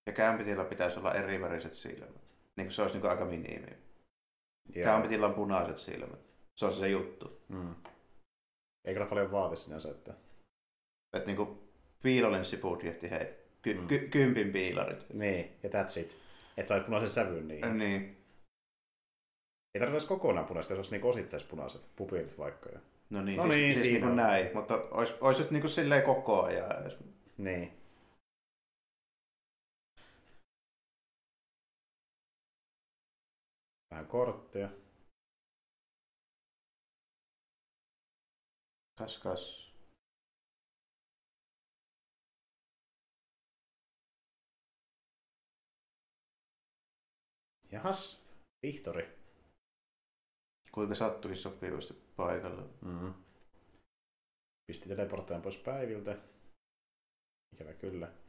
ja 0.07 0.13
Gambitilla 0.13 0.63
pitäisi 0.65 0.99
olla 0.99 1.13
eriväriset 1.13 1.73
silmät. 1.73 2.21
Niin 2.55 2.71
se 2.71 2.81
olisi 2.81 2.97
niin 2.97 3.09
aika 3.09 3.25
minimi. 3.25 3.77
Gambitilla 4.83 5.27
on 5.27 5.33
punaiset 5.33 5.77
silmät. 5.77 6.19
Se 6.55 6.65
on 6.65 6.73
se 6.73 6.87
juttu. 6.89 7.41
Mm. 7.49 7.75
Ei 8.85 8.93
kyllä 8.93 9.05
paljon 9.05 9.31
vaati 9.31 9.55
sinänsä, 9.55 9.89
että 9.91 10.13
Että 11.13 11.27
niinku 11.27 11.63
piilolenssibudjetti, 12.03 13.09
hei, 13.09 13.27
ky- 13.61 13.73
Mm. 13.73 13.87
ky- 13.87 14.07
kympin 14.07 14.51
piilarit. 14.51 15.05
Niin, 15.13 15.51
ja 15.63 15.69
that's 15.69 15.99
it. 15.99 16.17
Että 16.57 16.67
sait 16.69 16.85
punaisen 16.85 17.09
sävyn 17.09 17.47
niin. 17.47 17.77
Niin. 17.79 18.01
Ei 19.75 19.79
tarvitse 19.79 19.91
edes 19.91 20.05
kokonaan 20.05 20.45
punaista, 20.45 20.73
jos 20.73 20.77
olisi 20.77 20.91
niinku 20.91 21.09
osittaispunaiset 21.09 21.81
pupilit 21.95 22.37
vaikka. 22.37 22.69
Jo. 22.69 22.79
No 23.09 23.21
niin, 23.21 23.37
No 23.37 23.43
siis, 23.43 23.55
niin, 23.55 23.73
siis 23.73 23.81
siinä 23.81 23.93
niinku 23.93 24.09
on. 24.09 24.15
näin, 24.15 24.49
mutta 24.53 24.75
ois, 24.91 25.13
ois 25.21 25.39
nyt 25.39 25.51
niinku 25.51 25.67
silleen 25.67 26.03
koko 26.03 26.43
ajan. 26.43 26.91
Niin. 27.37 27.71
Vähän 33.95 34.07
kortteja. 34.07 34.69
Kas 38.97 39.17
kas. 39.17 39.71
Jahas, 47.71 48.21
Vihtori. 48.63 49.19
Kuinka 50.71 50.95
sattuisi 50.95 51.41
sopivasti 51.41 51.93
paikalle. 52.15 52.61
Mm-hmm. 52.61 53.13
Pisti 54.67 54.89
teleporttajan 54.89 55.41
pois 55.41 55.57
päiviltä. 55.57 56.17
Ikävä 57.53 57.73
kyllä. 57.73 58.24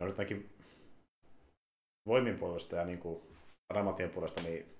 No 0.00 0.06
nyt 0.06 0.18
ainakin 0.18 0.50
voimin 2.06 2.38
puolesta 2.38 2.76
ja 2.76 2.84
niin 2.84 2.98
kuin 2.98 3.22
Ramatien 3.70 4.10
puolesta, 4.10 4.42
niin 4.42 4.76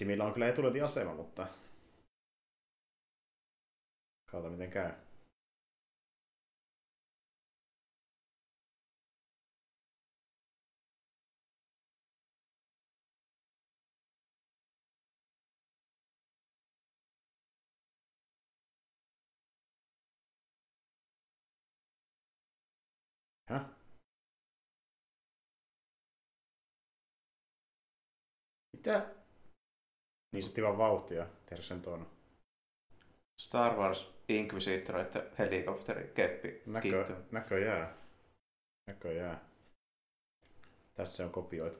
Simillä 0.00 0.24
on 0.24 0.32
kyllä 0.32 0.48
etulyöntiasema, 0.48 1.14
mutta 1.14 1.46
katsotaan 4.30 4.52
miten 4.52 4.70
käy. 4.70 4.92
Mitä? 28.82 29.14
Niin 30.32 30.42
se 30.42 30.62
vaan 30.62 30.78
vauhtia 30.78 31.26
tehdä 31.46 31.62
sen 31.62 31.82
tuon. 31.82 32.10
Star 33.40 33.76
Wars 33.76 34.10
Inquisitor, 34.28 34.96
että 34.98 35.30
helikopteri, 35.38 36.12
keppi, 36.14 36.62
Näkö, 36.66 37.04
kikka. 37.04 37.22
näköjään. 37.32 37.94
Näköjään. 38.86 39.40
Tästä 40.94 41.16
se 41.16 41.24
on 41.24 41.30
kopioitu. 41.32 41.78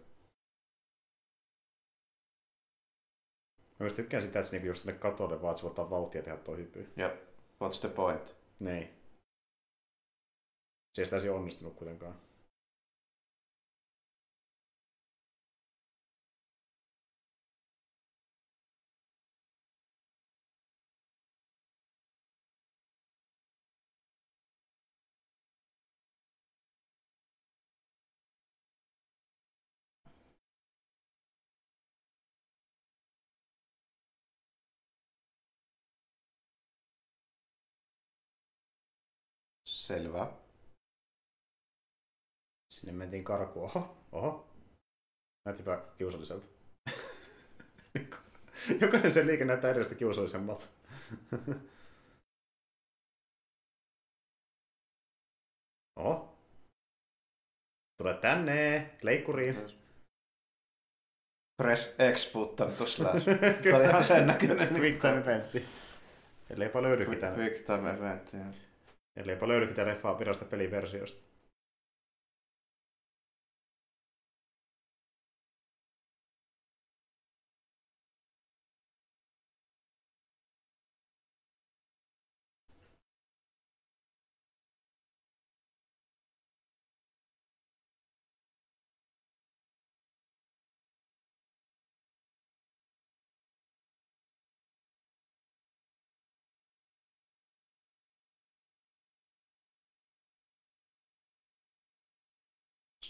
Mä 3.59 3.77
myös 3.79 3.95
tykkään 3.95 4.23
sitä, 4.23 4.39
että 4.39 4.51
se 4.51 4.57
niinku 4.57 4.67
just 4.67 4.83
sinne 4.83 4.99
katolle 4.99 5.43
vaan, 5.43 5.53
että 5.53 5.61
se 5.61 5.67
ottaa 5.67 5.91
vauhtia 5.91 6.19
ja 6.19 6.25
tehdä 6.25 6.39
tuo 6.39 6.57
hyppy. 6.57 6.93
Ja 6.97 7.09
what's 7.65 7.81
the 7.81 7.89
point? 7.89 8.37
Niin. 8.61 8.89
Se 10.95 11.03
ei 11.03 11.07
sitä 11.07 11.35
onnistunut 11.35 11.75
kuitenkaan. 11.75 12.32
Selvä. 39.87 40.33
Sinne 42.73 42.93
mentiin 42.93 43.25
karkuun. 43.25 43.65
Oho, 43.65 43.97
oho. 44.13 44.49
Näyttipä 45.47 45.83
kiusalliselta. 45.99 46.47
Jokainen 48.81 49.13
sen 49.13 49.27
liike 49.27 49.45
näyttää 49.45 49.71
edestä 49.71 49.95
kiusallisemmalta. 49.95 50.67
Oho. 56.01 56.39
Tule 57.99 58.15
tänne, 58.15 58.91
leikkuriin. 59.03 59.57
Press 61.63 61.97
X 62.15 62.33
button 62.33 62.73
to 62.77 62.87
slash. 62.87 63.25
Tämä 63.63 63.77
oli 63.77 63.85
ihan 63.85 64.05
sen 64.05 64.27
näköinen. 64.27 64.75
Quick 64.75 65.01
time 65.01 65.19
eventti. 65.19 65.65
Elleipä 66.51 66.83
löydykin 66.83 67.11
Quick, 67.15 67.21
tänne. 67.21 67.45
quick 67.45 67.67
time 67.67 67.91
event, 67.91 68.33
joo. 68.33 68.72
Elleipä 69.17 69.49
löydykin 69.49 69.77
tää 69.77 69.87
leffaa 69.87 70.19
virasta 70.19 70.45
peliversiosta. 70.45 71.32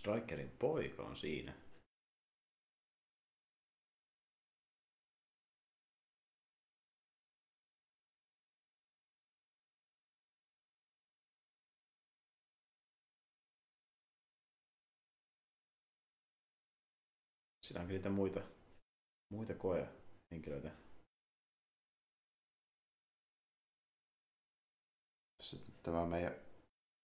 Strikerin 0.03 0.51
poika 0.51 1.03
on 1.03 1.17
siinä. 1.17 1.53
Siinä 17.61 17.81
onkin 17.81 17.95
niitä 17.95 18.11
muita, 18.11 18.41
muita 19.31 19.55
koehenkilöitä. 19.55 20.71
Sitten 25.41 25.75
Tämä 25.83 26.07
meidän 26.07 26.35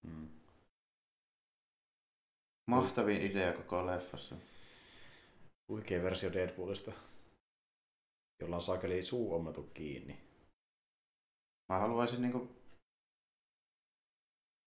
Mm. 0.02 0.38
Mahtavin 2.69 3.23
idea 3.23 3.53
koko 3.53 3.86
leffassa. 3.86 4.35
Huikea 5.69 6.03
versio 6.03 6.32
Deadpoolista, 6.32 6.93
jolla 8.40 8.57
on 8.57 8.62
saakeli 8.62 9.03
suu 9.03 9.35
ommettu 9.35 9.62
kiinni. 9.74 10.19
Mä 11.73 11.78
haluaisin 11.78 12.23
niinku... 12.23 12.39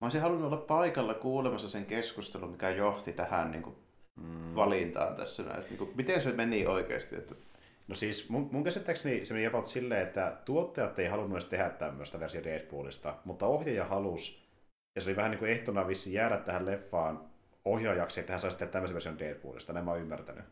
Mä 0.01 0.05
olisin 0.05 0.21
halunnut 0.21 0.53
olla 0.53 0.65
paikalla 0.65 1.13
kuulemassa 1.13 1.69
sen 1.69 1.85
keskustelun, 1.85 2.51
mikä 2.51 2.69
johti 2.69 3.13
tähän 3.13 3.51
niinku 3.51 3.75
Mm. 4.19 4.55
valintaan 4.55 5.15
tässä. 5.15 5.43
Näin. 5.43 5.63
Niinku, 5.63 5.91
miten 5.95 6.21
se 6.21 6.31
meni 6.31 6.67
oikeasti? 6.67 7.15
Että... 7.15 7.35
No 7.87 7.95
siis 7.95 8.29
mun, 8.29 8.49
mun 8.51 8.63
käsittääkseni 8.63 9.25
se 9.25 9.33
meni 9.33 9.47
about 9.47 9.65
silleen, 9.65 10.07
että 10.07 10.37
tuottajat 10.45 10.99
ei 10.99 11.07
halunnut 11.07 11.35
edes 11.35 11.45
tehdä 11.45 11.69
tämmöistä 11.69 12.19
versio 12.19 12.43
Deadpoolista, 12.43 13.17
mutta 13.25 13.47
ohjaaja 13.47 13.85
halusi, 13.85 14.41
ja 14.95 15.01
se 15.01 15.09
oli 15.09 15.15
vähän 15.15 15.31
niin 15.31 15.39
kuin 15.39 15.51
ehtona 15.51 15.87
vissi 15.87 16.13
jäädä 16.13 16.37
tähän 16.37 16.65
leffaan 16.65 17.30
ohjaajaksi, 17.65 18.19
että 18.19 18.33
hän 18.33 18.39
saisi 18.39 18.57
tehdä 18.57 18.71
tämmöisen 18.71 18.93
version 18.95 19.19
Deadpoolista, 19.19 19.73
näin 19.73 19.85
mä 19.85 19.91
oon 19.91 20.01
ymmärtänyt. 20.01 20.45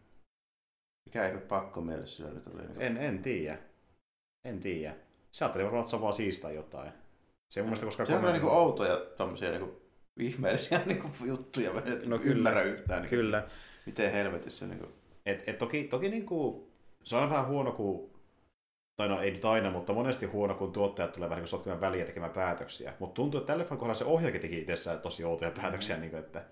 Mikä 1.05 1.27
ei 1.27 1.37
pakko 1.37 1.81
mielessä 1.81 2.17
sillä 2.17 2.31
nyt 2.31 2.47
oli. 2.47 2.61
Niinku... 2.61 2.81
En, 2.81 2.97
en 2.97 3.21
tiedä. 3.21 3.57
En 4.45 4.59
tiedä. 4.59 4.95
Se 5.31 5.45
ajatteli 5.45 5.63
varmaan, 5.63 5.81
että 5.81 5.89
se 5.89 5.95
on 5.95 6.01
vaan 6.01 6.13
siistaa 6.13 6.51
jotain. 6.51 6.91
Se 7.49 7.59
ei 7.59 7.63
mun 7.63 7.69
mielestä 7.69 7.85
koskaan 7.85 8.07
Se 8.07 8.13
on 8.13 8.19
kommentoinut. 8.21 8.51
niinku 8.51 8.61
outoja 8.61 8.97
tommosia 9.17 9.49
niinku 9.51 9.81
ihmeellisiä 10.19 10.81
niinku 10.85 11.07
juttuja. 11.25 11.73
Mä 11.73 11.79
en 11.79 12.01
No 12.09 12.17
no, 12.17 12.19
kyllä. 12.19 12.35
ymmärrä 12.35 12.61
yhtään. 12.61 13.01
Niinku, 13.01 13.15
Kyllä. 13.15 13.47
Miten 13.85 14.11
helvetissä 14.11 14.67
niinku... 14.67 14.87
Et, 15.25 15.49
et 15.49 15.57
toki, 15.57 15.83
toki 15.83 16.09
niinku, 16.09 16.67
se 17.03 17.15
on 17.15 17.29
vähän 17.29 17.47
huono, 17.47 17.71
kun 17.71 18.19
tai 18.97 19.07
no 19.07 19.21
ei 19.21 19.31
nyt 19.31 19.45
aina, 19.45 19.71
mutta 19.71 19.93
monesti 19.93 20.25
huono, 20.25 20.55
kun 20.55 20.71
tuottajat 20.71 21.11
tulee 21.11 21.29
vähän 21.29 21.41
niin 21.41 21.47
sotkemaan 21.47 21.81
väliä 21.81 22.05
tekemään 22.05 22.31
päätöksiä. 22.31 22.93
Mutta 22.99 23.13
tuntuu, 23.13 23.39
että 23.39 23.53
tällä 23.53 23.65
kohdalla 23.65 23.93
se 23.93 24.05
ohjaajakin 24.05 24.41
teki 24.41 24.59
itsessään 24.59 24.99
tosi 24.99 25.23
outoja 25.23 25.51
päätöksiä, 25.51 25.95
mm. 25.95 26.01
niin 26.01 26.11
kuin, 26.11 26.23
että 26.23 26.43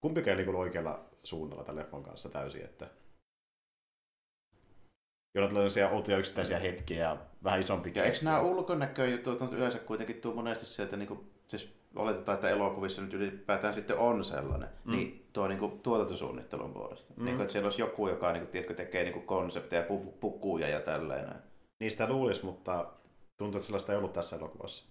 kumpikaan 0.00 0.38
ei 0.38 0.44
niin 0.46 0.56
oikealla 0.56 1.04
suunnalla 1.22 1.64
tämän 1.64 1.82
leffan 1.82 2.02
kanssa 2.02 2.28
täysin, 2.28 2.64
että 2.64 2.90
joilla 5.34 5.48
tulee 5.48 5.60
sellaisia 5.68 5.96
outoja 5.96 6.18
yksittäisiä 6.18 6.58
hetkiä 6.58 6.98
ja 6.98 7.16
vähän 7.44 7.60
isompi. 7.60 7.92
Ja 7.94 8.04
eikö 8.04 8.18
nämä 8.22 8.40
ulkonäköjutut 8.40 9.42
on 9.42 9.54
yleensä 9.54 9.78
kuitenkin 9.78 10.20
tuu 10.20 10.34
monesti 10.34 10.66
sieltä, 10.66 10.96
niin 10.96 11.08
kuin, 11.08 11.30
siis 11.48 11.76
oletetaan, 11.96 12.34
että 12.34 12.50
elokuvissa 12.50 13.02
nyt 13.02 13.14
ylipäätään 13.14 13.74
sitten 13.74 13.98
on 13.98 14.24
sellainen, 14.24 14.68
mm. 14.84 14.92
niin 14.92 15.26
tuo 15.32 15.48
niin 15.48 15.58
kuin, 15.58 15.80
tuotantosuunnittelun 15.80 16.72
puolesta. 16.72 17.12
Mm. 17.16 17.24
Niin 17.24 17.36
kuin, 17.36 17.42
että 17.42 17.52
siellä 17.52 17.66
olisi 17.66 17.82
joku, 17.82 18.08
joka 18.08 18.32
niin 18.32 18.42
kuin, 18.42 18.50
tiedätkö, 18.50 18.74
tekee 18.74 19.02
niin 19.02 19.12
kuin, 19.12 19.26
konsepteja, 19.26 19.82
pu- 19.82 20.12
pukuja 20.20 20.68
ja 20.68 20.80
tälleen. 20.80 21.34
Niistä 21.80 22.08
luulisi, 22.08 22.44
mutta 22.44 22.86
tuntuu, 23.36 23.58
että 23.58 23.66
sellaista 23.66 23.92
ei 23.92 23.98
ollut 23.98 24.12
tässä 24.12 24.36
elokuvassa. 24.36 24.84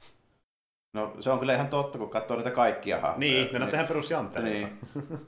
No 0.95 1.15
se 1.19 1.29
on 1.29 1.39
kyllä 1.39 1.53
ihan 1.53 1.67
totta, 1.67 1.97
kun 1.97 2.09
katsoo 2.09 2.37
niitä 2.37 2.51
kaikkia 2.51 2.99
hahmoja. 2.99 3.17
Niin, 3.19 3.53
ne 3.53 3.65
on 3.65 3.71
tähän 3.71 3.87
perusjanttereita. 3.87 4.67
Niin. 4.67 4.79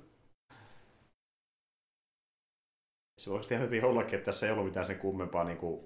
se 3.21 3.31
voisi 3.31 3.53
ihan 3.53 3.65
hyvin 3.65 3.85
ollakin, 3.85 4.15
että 4.15 4.25
tässä 4.25 4.45
ei 4.45 4.51
ollut 4.51 4.65
mitään 4.65 4.85
sen 4.85 4.99
kummempaa 4.99 5.43
niin 5.43 5.57
kuin 5.57 5.81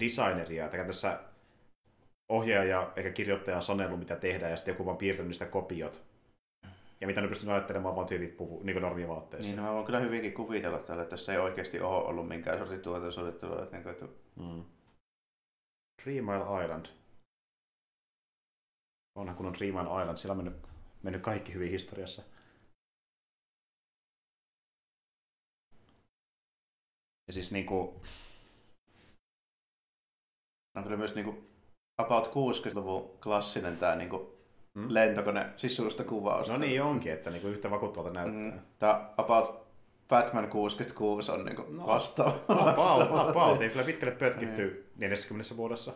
designeria, 0.00 0.64
että 0.64 0.76
käytössä 0.76 1.20
ohjaaja 2.28 2.92
eikä 2.96 3.10
kirjoittaja 3.10 3.56
on 3.56 3.62
sanellut, 3.62 3.98
mitä 3.98 4.16
tehdään, 4.16 4.50
ja 4.50 4.56
sitten 4.56 4.72
joku 4.72 4.86
vaan 4.86 4.96
piirtänyt 4.96 5.28
niistä 5.28 5.46
kopiot. 5.46 6.02
Ja 7.00 7.06
mitä 7.06 7.20
ne 7.20 7.28
pystynyt 7.28 7.54
ajattelemaan 7.54 7.96
vaan 7.96 8.06
tyylit 8.06 8.36
puhu, 8.36 8.62
niin 8.62 8.82
normivaatteissa. 8.82 9.50
Niin, 9.50 9.56
no, 9.56 9.62
mä 9.62 9.74
voin 9.74 9.86
kyllä 9.86 10.00
hyvinkin 10.00 10.34
kuvitella 10.34 10.78
tällä, 10.78 11.02
että 11.02 11.16
tässä 11.16 11.32
ei 11.32 11.38
oikeasti 11.38 11.80
ole 11.80 12.04
ollut 12.04 12.28
minkään 12.28 12.58
sortin 12.58 12.80
tuotantosuunnittelua. 12.80 13.62
Että, 13.62 13.76
niin 13.76 13.88
että... 13.88 14.06
Mm. 14.36 14.64
Three 16.02 16.22
Mile 16.22 16.64
Island. 16.64 16.86
Onhan 19.14 19.36
kun 19.36 19.46
on 19.46 19.54
Mile 19.60 20.02
Island, 20.02 20.16
siellä 20.16 20.32
on 20.32 20.44
mennyt, 20.44 20.66
mennyt 21.02 21.22
kaikki 21.22 21.54
hyvin 21.54 21.70
historiassa. 21.70 22.22
Ja 27.26 27.32
siis 27.32 27.52
niinku... 27.52 28.02
On 30.76 30.82
kyllä 30.82 30.96
myös 30.96 31.14
niinku 31.14 31.44
about 31.98 32.26
60-luvun 32.26 33.18
klassinen 33.22 33.76
tämä 33.76 33.96
niinku 33.96 34.38
mm. 34.74 34.86
lentokone 34.88 35.52
sisusta 35.56 36.04
kuvaus. 36.04 36.48
No 36.48 36.56
niin 36.56 36.82
onkin, 36.82 37.12
että 37.12 37.30
niinku 37.30 37.48
yhtä 37.48 37.70
vakuuttavalta 37.70 38.14
näyttää. 38.14 38.60
Mm. 38.60 38.66
Tämä 38.78 39.10
about 39.16 39.64
Batman 40.08 40.48
66 40.48 41.32
on 41.32 41.44
niinku 41.44 41.62
no, 41.68 41.86
vastaava. 41.86 42.38
About, 42.48 43.28
about. 43.28 43.62
Ei 43.62 43.70
kyllä 43.70 43.84
pitkälle 43.84 44.14
pötkitty 44.14 44.90
40 44.96 45.50
niin. 45.50 45.56
vuodessa. 45.56 45.92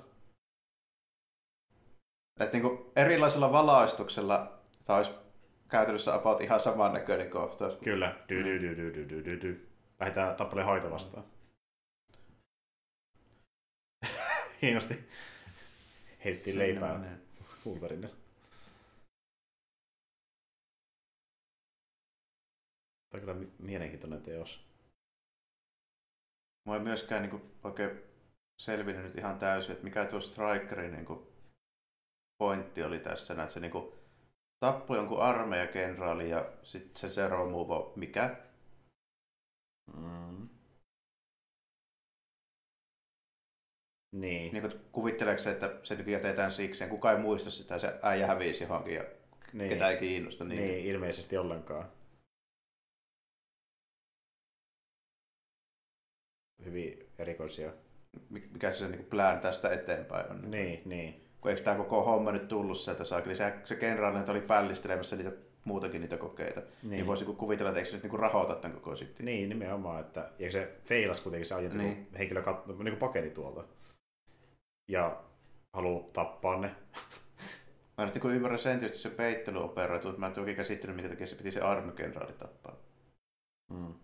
Että 2.41 2.59
niinku 2.59 2.93
erilaisella 2.97 3.53
valaistuksella 3.53 4.59
tämä 4.85 4.97
olisi 4.97 5.13
käytännössä 5.69 6.15
about 6.15 6.41
ihan 6.41 6.61
samannäköinen 6.61 7.31
kohtaus. 7.31 7.77
Kyllä. 7.85 8.17
Dy, 8.29 8.45
dy, 8.45 8.61
dy, 8.61 8.77
dy, 8.77 9.09
dy, 9.09 9.25
dy, 9.25 9.41
dy. 9.41 9.69
Lähdetään 10.01 10.37
tappeleen 10.37 10.67
haita 10.67 10.91
vastaan. 10.91 11.25
Hienosti 14.63 15.09
heitti 16.25 16.59
leipää 16.59 17.19
Wolverine. 17.67 18.09
Tämä 23.11 23.15
on 23.15 23.21
kyllä 23.21 23.47
mielenkiintoinen 23.59 24.23
teos. 24.23 24.69
Mua 26.65 26.77
ei 26.77 26.83
myöskään 26.83 27.23
niin 27.23 27.31
kuin, 27.31 27.43
oikein 27.65 28.01
selvinnyt 28.61 29.05
nyt 29.05 29.19
ihan 29.19 29.39
täysin, 29.39 29.73
että 29.73 29.85
mikä 29.85 30.05
tuo 30.05 30.21
Strikerin 30.21 30.93
niin 30.93 31.05
kuin, 31.05 31.38
pointti 32.39 32.83
oli 32.83 32.99
tässä, 32.99 33.35
että 33.35 33.49
se 33.49 33.61
niin 33.61 33.71
kuin, 33.71 33.93
tappoi 34.61 34.97
jonkun 34.97 35.21
armeijakenraali 35.21 36.31
ja 36.31 36.53
sitten 36.63 36.97
se 36.97 37.09
Zero 37.09 37.51
Move, 37.51 37.93
mikä 37.97 38.37
Mm. 39.97 40.49
Niin. 44.13 44.53
niin 44.53 44.63
kuin 44.63 44.81
kuvitteleeko 44.93 45.43
se, 45.43 45.51
että 45.51 45.81
se 45.83 45.95
jätetään 45.95 46.51
siksi, 46.51 46.85
ja 46.85 46.91
kukaan 46.91 47.17
ei 47.17 47.23
muista 47.23 47.51
sitä, 47.51 47.79
se 47.79 47.99
äijä 48.03 48.27
hävisi 48.27 48.65
johonkin 48.65 48.95
ja 48.95 49.05
niin. 49.53 49.71
ketään 49.71 49.93
ei 49.93 49.99
kiinnosta. 49.99 50.45
Niin. 50.45 50.63
niin, 50.63 50.87
ilmeisesti 50.87 51.37
ollenkaan. 51.37 51.93
Hyvin 56.65 57.07
erikoisia. 57.19 57.73
Mikä 58.31 58.73
se 58.73 58.89
niin 58.89 59.05
plan 59.05 59.41
tästä 59.41 59.75
eteenpäin 59.75 60.31
on. 60.31 60.51
Niin, 60.51 60.83
niin. 60.85 61.28
Kun 61.41 61.51
eikö 61.51 61.63
tämä 61.63 61.77
koko 61.77 62.03
homma 62.03 62.33
nyt 62.33 62.49
tullut 62.49 62.79
sieltä 62.79 63.05
saakka, 63.05 63.29
niin 63.29 63.37
se, 63.37 63.55
se 63.65 63.77
kenraali 63.77 64.31
oli 64.31 64.41
pällistelemässä 64.41 65.17
niitä 65.17 65.33
muutakin 65.65 66.01
niitä 66.01 66.17
kokeita. 66.17 66.61
Niin, 66.61 66.91
niin 66.91 67.07
voisi 67.07 67.25
kuvitella, 67.25 67.71
että 67.71 67.79
eikö 67.79 67.91
se 67.91 67.97
nyt 67.97 68.03
niinku 68.03 68.17
rahoita 68.17 68.55
tämän 68.55 68.81
koko 68.81 68.97
sitten. 68.97 69.27
Niin, 69.27 69.49
nimenomaan. 69.49 70.01
Että, 70.01 70.31
ja 70.39 70.53
se 70.53 70.77
feilas 70.85 71.21
kuitenkin 71.21 71.47
se 71.47 71.55
ajan 71.55 71.79
niin. 71.79 72.09
Henkilö 72.19 72.43
katso, 72.43 72.73
niin 72.73 72.77
kuin 72.77 72.97
pakeni 72.97 73.31
tuolta. 73.31 73.65
Ja 74.89 75.23
haluaa 75.73 76.05
tappaa 76.13 76.61
ne. 76.61 76.71
Mä 77.99 78.05
nyt 78.05 78.15
niin 78.15 78.35
ymmärrän 78.35 78.59
sen 78.59 78.81
tietysti 78.81 79.03
se 79.03 79.11
peittelyoperaatio, 79.11 80.11
mutta 80.11 80.21
mä 80.21 80.27
en 80.27 80.39
oikein 80.39 80.57
käsittänyt, 80.57 80.97
minkä 80.97 81.09
takia 81.09 81.27
se 81.27 81.37
piti 81.37 81.51
se 81.51 81.61
armikenraali 81.61 82.33
tappaa. 82.33 82.77
Mm. 83.71 83.95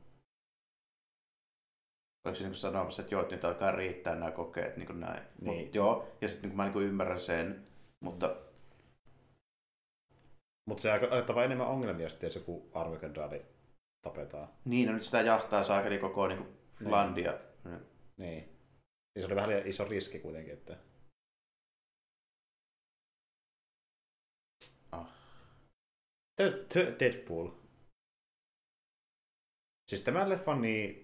Oliko 2.24 2.38
se 2.38 2.44
niin 2.44 2.54
sanomassa, 2.54 3.02
että 3.02 3.14
joo, 3.14 3.28
nyt 3.30 3.44
alkaa 3.44 3.72
riittää 3.72 4.14
nämä 4.14 4.30
kokeet, 4.30 4.76
niin 4.76 4.86
kuin 4.86 5.00
näin. 5.00 5.22
Niin. 5.40 5.64
Mut, 5.64 5.74
joo, 5.74 6.08
ja 6.20 6.28
sitten 6.28 6.50
niin 6.50 6.56
mä 6.56 6.68
niin 6.68 6.82
ymmärrän 6.82 7.20
sen, 7.20 7.66
mutta 8.00 8.36
mutta 10.68 10.82
se 10.82 10.92
aiheuttaa 10.92 11.44
enemmän 11.44 11.66
ongelmia 11.66 12.08
sitten, 12.08 12.26
jos 12.26 12.34
joku 12.34 12.70
armikenraali 12.74 13.46
tapetaan. 14.02 14.48
Niin, 14.64 14.86
no 14.86 14.92
nyt 14.92 15.02
sitä 15.02 15.20
jahtaa 15.20 15.64
saakeli 15.64 15.98
koko 15.98 16.28
niin 16.28 16.38
kuin 16.38 16.56
niin. 16.80 16.90
landia. 16.90 17.38
Niin. 17.64 17.80
niin. 18.16 18.48
se 19.18 19.26
oli 19.26 19.34
vähän 19.34 19.66
iso 19.66 19.84
riski 19.84 20.18
kuitenkin, 20.18 20.52
että... 20.52 20.76
Oh. 24.92 25.06
Deadpool. 27.00 27.50
Siis 29.88 30.02
tämän 30.02 30.28
leffan 30.28 30.60
niin 30.60 31.03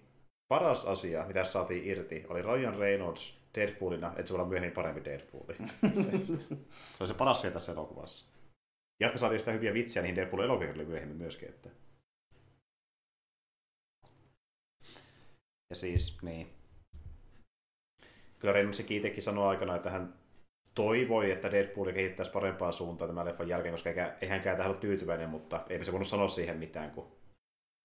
paras 0.51 0.86
asia, 0.86 1.24
mitä 1.27 1.44
saatiin 1.44 1.85
irti, 1.85 2.24
oli 2.28 2.43
Ryan 2.43 2.78
Reynolds 2.78 3.40
Deadpoolina, 3.55 4.09
että 4.09 4.27
se 4.27 4.32
voi 4.32 4.40
olla 4.40 4.48
myöhemmin 4.48 4.74
parempi 4.74 5.05
Deadpooli. 5.05 5.56
se, 6.02 6.10
se 6.97 6.97
oli 7.01 7.09
se 7.09 7.14
paras 7.14 7.39
asia 7.39 7.51
tässä 7.51 7.72
elokuvassa. 7.72 8.27
Ja 9.01 9.12
me 9.12 9.18
saatiin 9.18 9.40
sitä 9.40 9.52
hyviä 9.52 9.74
vitsiä 9.74 10.02
niihin 10.02 10.16
Deadpoolin 10.16 10.44
elokuviin 10.44 10.89
myöhemmin 10.89 11.16
myöskin. 11.16 11.48
Että... 11.48 11.70
Ja 15.70 15.77
siis, 15.77 16.22
niin. 16.22 16.51
Kyllä 18.39 18.52
Reynolds 18.52 18.81
itsekin 18.81 19.22
sanoi 19.22 19.48
aikana, 19.48 19.77
että 19.77 19.90
hän 19.90 20.14
toivoi, 20.74 21.31
että 21.31 21.51
Deadpool 21.51 21.93
kehittäisi 21.93 22.32
parempaa 22.32 22.72
suuntaan 22.72 23.09
tämän 23.09 23.27
leffan 23.27 23.48
jälkeen, 23.48 23.72
koska 23.72 23.90
ei 23.90 24.28
hänkään 24.28 24.56
tähän 24.56 24.72
ole 24.72 24.81
tyytyväinen, 24.81 25.28
mutta 25.28 25.64
ei 25.68 25.85
se 25.85 25.93
voinut 25.93 26.09
sanoa 26.09 26.28
siihen 26.28 26.59
mitään. 26.59 26.90
Kun... 26.90 27.19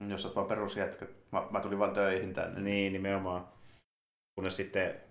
Jos 0.07 0.25
olet 0.25 0.35
vaan 0.35 0.47
perusjätkä. 0.47 1.07
Mä, 1.31 1.47
mä 1.51 1.59
tulin 1.59 1.79
vaan 1.79 1.93
töihin 1.93 2.33
tänne. 2.33 2.61
Niin, 2.61 2.93
nimenomaan. 2.93 3.47
Kunnes 4.35 4.55
sitten 4.55 5.01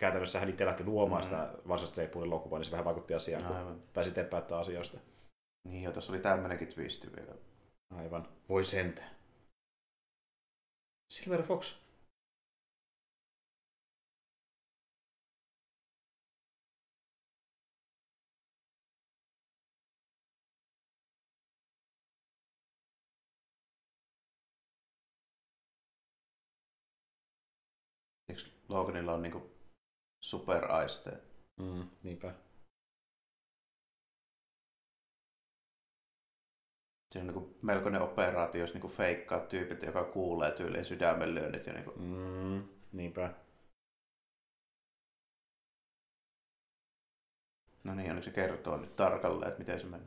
käytännössä 0.00 0.40
hän 0.40 0.48
itse 0.48 0.66
lähti 0.66 0.84
luomaan 0.84 1.22
mm-hmm. 1.22 1.36
sitä 1.46 1.68
varsinaista 1.68 2.00
Deadpoolin 2.00 2.28
elokuvaa, 2.28 2.58
niin 2.58 2.66
se 2.66 2.70
vähän 2.70 2.84
vaikutti 2.84 3.14
asiaan, 3.14 3.44
kun 3.44 3.56
Aivan. 3.56 3.82
pääsi 3.94 4.10
päättää 4.30 4.58
asioista. 4.58 4.98
Niin 5.68 5.82
jo, 5.82 5.92
tuossa 5.92 6.12
oli 6.12 6.20
tämmönenkin 6.20 6.68
twisti 6.68 7.08
vielä. 7.16 7.34
Aivan. 7.90 8.28
Voi 8.48 8.64
sentä. 8.64 9.02
Silver 11.12 11.42
Fox. 11.42 11.87
Loganilla 28.68 29.14
on 29.14 29.22
niinku 29.22 29.50
superaiste? 30.20 31.10
Mm, 31.56 31.88
niinpä. 32.02 32.34
Se 37.12 37.18
on 37.18 37.26
niin 37.26 37.56
melkoinen 37.62 38.02
operaatio, 38.02 38.60
jos 38.60 38.74
niin 38.74 38.90
feikkaa 38.90 39.40
tyypit, 39.40 39.82
joka 39.82 40.04
kuulee 40.04 40.50
tyyliin 40.50 40.84
sydämenlyönnit. 40.84 41.66
Ja 41.66 41.72
niin 41.72 41.84
kuin... 41.84 42.00
mm, 42.00 42.68
niinpä. 42.92 43.34
No 47.84 47.94
niin, 47.94 48.10
onneksi 48.10 48.30
se 48.30 48.34
kertoo 48.34 48.76
nyt 48.76 48.96
tarkalleen, 48.96 49.48
että 49.48 49.58
miten 49.58 49.80
se 49.80 49.86
meni. 49.86 50.04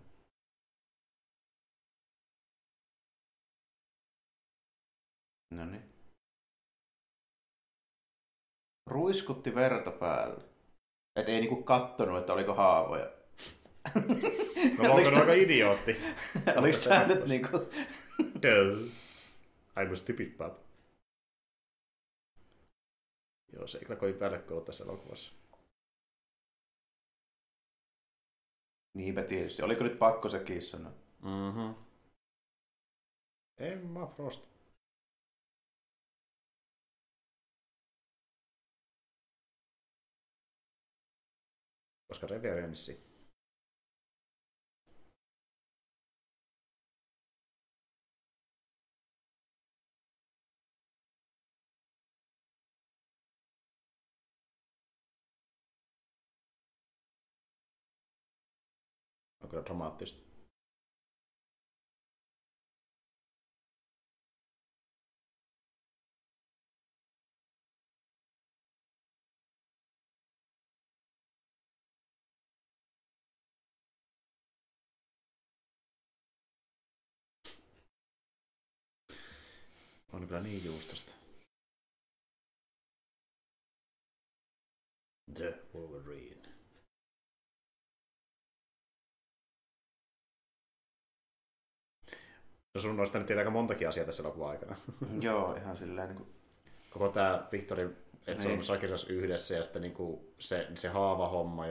No 5.49 5.65
niin. 5.65 5.90
Ruiskutti 8.85 9.55
verta 9.55 9.91
päälle. 9.91 10.43
Et 11.15 11.29
ei 11.29 11.39
niinku 11.39 11.63
kattonut, 11.63 12.19
että 12.19 12.33
oliko 12.33 12.53
haavoja. 12.53 13.11
No 14.77 14.89
Logan 14.89 15.13
on 15.13 15.19
aika 15.19 15.33
idiootti. 15.33 15.95
Oliko 16.59 16.77
tää 16.89 17.07
nyt 17.07 17.25
niinku... 17.25 17.57
Duh. 18.19 18.89
I'm 19.79 19.93
a 19.93 19.95
stupid 19.95 20.31
pub. 20.37 20.53
Joo, 23.53 23.67
se 23.67 23.77
ei 23.77 23.85
kyllä 23.85 23.99
kovin 23.99 24.19
välkkä 24.19 24.53
ollut 24.53 24.65
tässä 24.65 24.83
elokuvassa. 24.83 25.33
Niinpä 28.93 29.23
tietysti. 29.23 29.61
Oliko 29.61 29.83
nyt 29.83 29.99
pakko 29.99 30.29
se 30.29 30.39
kissana? 30.39 30.91
Mhm. 31.19 31.71
Emma 33.57 34.07
Frost. 34.07 34.50
Koska 42.21 42.33
reverenssi. 42.35 42.97
On 59.41 59.49
kyllä 59.49 59.65
dramaattista. 59.65 60.30
On 80.13 80.27
kyllä 80.27 80.41
niin 80.41 80.65
juustosta. 80.65 81.11
The 85.33 85.59
Wolverine. 85.73 86.41
No 92.73 92.81
sun 92.81 92.99
olisi 92.99 93.11
tietää 93.11 93.37
aika 93.37 93.49
montakin 93.51 93.89
asiaa 93.89 94.05
tässä 94.05 94.23
elokuvan 94.23 94.49
aikana. 94.49 94.75
Joo, 95.21 95.55
ihan 95.55 95.77
silleen 95.77 96.09
niinku... 96.09 96.27
Koko 96.89 97.09
tää 97.09 97.47
Victorin, 97.51 97.97
että 98.27 98.43
se 98.43 98.49
on 98.49 98.55
Niin. 98.55 98.63
Sakiras 98.63 99.03
yhdessä 99.03 99.55
ja 99.55 99.63
sitten 99.63 99.81
niinku 99.81 100.33
se, 100.39 100.67
se 100.75 100.87
haava 100.87 101.27
homma 101.27 101.67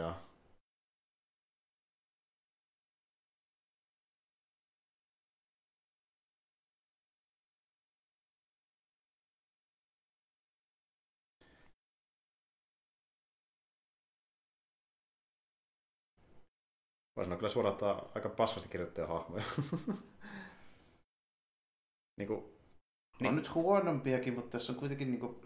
ja 17.21 17.27
Voisi 17.29 17.37
kyllä 17.37 17.53
suodattaa 17.53 18.13
aika 18.15 18.29
paskasti 18.29 18.69
kirjoittuja 18.69 19.07
hahmoja. 19.07 19.45
Niin. 23.21 23.29
On 23.29 23.37
nyt 23.37 23.55
huonompiakin, 23.55 24.35
mutta 24.35 24.51
tässä 24.51 24.73
on 24.73 24.79
kuitenkin 24.79 25.11
niinku... 25.11 25.43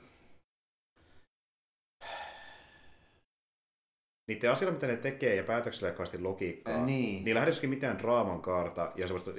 niiden 4.28 4.50
asioilla, 4.50 4.74
mitä 4.74 4.86
ne 4.86 4.96
tekee 4.96 5.34
ja 5.34 5.42
päätöksillä 5.42 5.88
ei 5.88 5.94
kauheasti 5.94 6.18
logiikkaa. 6.18 6.86
Niin. 6.86 7.24
Niillä 7.24 7.44
ei 7.44 7.50
ole 7.62 7.68
mitään 7.68 7.98
draaman 7.98 8.42
kaarta 8.42 8.92
ja 8.96 9.06
semmoista 9.06 9.30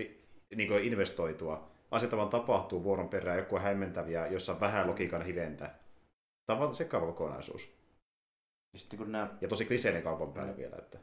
niin 0.55 0.67
kuin 0.67 0.83
investoitua. 0.83 1.71
Asiat 1.91 2.11
vaan 2.11 2.29
tapahtuu 2.29 2.83
vuoron 2.83 3.09
perään, 3.09 3.37
joku 3.37 3.59
hämmentäviä, 3.59 4.27
jossa 4.27 4.53
on 4.53 4.59
vähän 4.59 4.87
logiikan 4.87 5.25
hiventä. 5.25 5.65
Tämä 6.45 6.55
on 6.55 6.59
vaan 6.59 6.75
sekaava 6.75 7.05
kokonaisuus. 7.05 7.75
Ja 8.73 8.79
sitten 8.79 8.99
kun 8.99 9.11
nämä... 9.11 9.37
Ja 9.41 9.47
tosi 9.47 9.65
kliseinen 9.65 10.03
kaupan 10.03 10.33
päällä 10.33 10.57
vielä. 10.57 10.75
Että... 10.77 10.99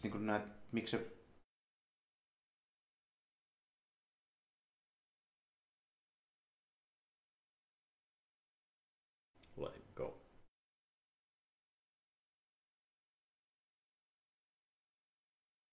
Sitten 0.00 0.10
kun 0.10 0.26
nämä... 0.26 0.46
Miksi 0.72 0.90
se... 0.90 1.16
Let 9.56 9.76
it 9.76 9.94
go. 9.94 10.20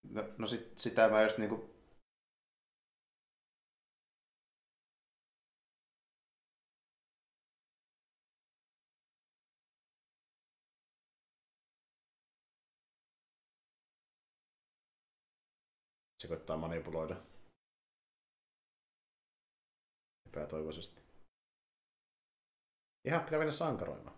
No, 0.04 0.24
no 0.38 0.48
sit, 0.48 0.78
sitä 0.78 1.10
mä 1.10 1.24
just 1.24 1.38
niinku... 1.38 1.77
Se 16.22 16.28
koittaa 16.28 16.58
manipuloida. 16.58 17.16
Epätoivoisesti. 20.28 21.02
Ihan 23.08 23.24
pitää 23.24 23.40
mennä 23.40 23.52
sankaroimaan. 23.52 24.18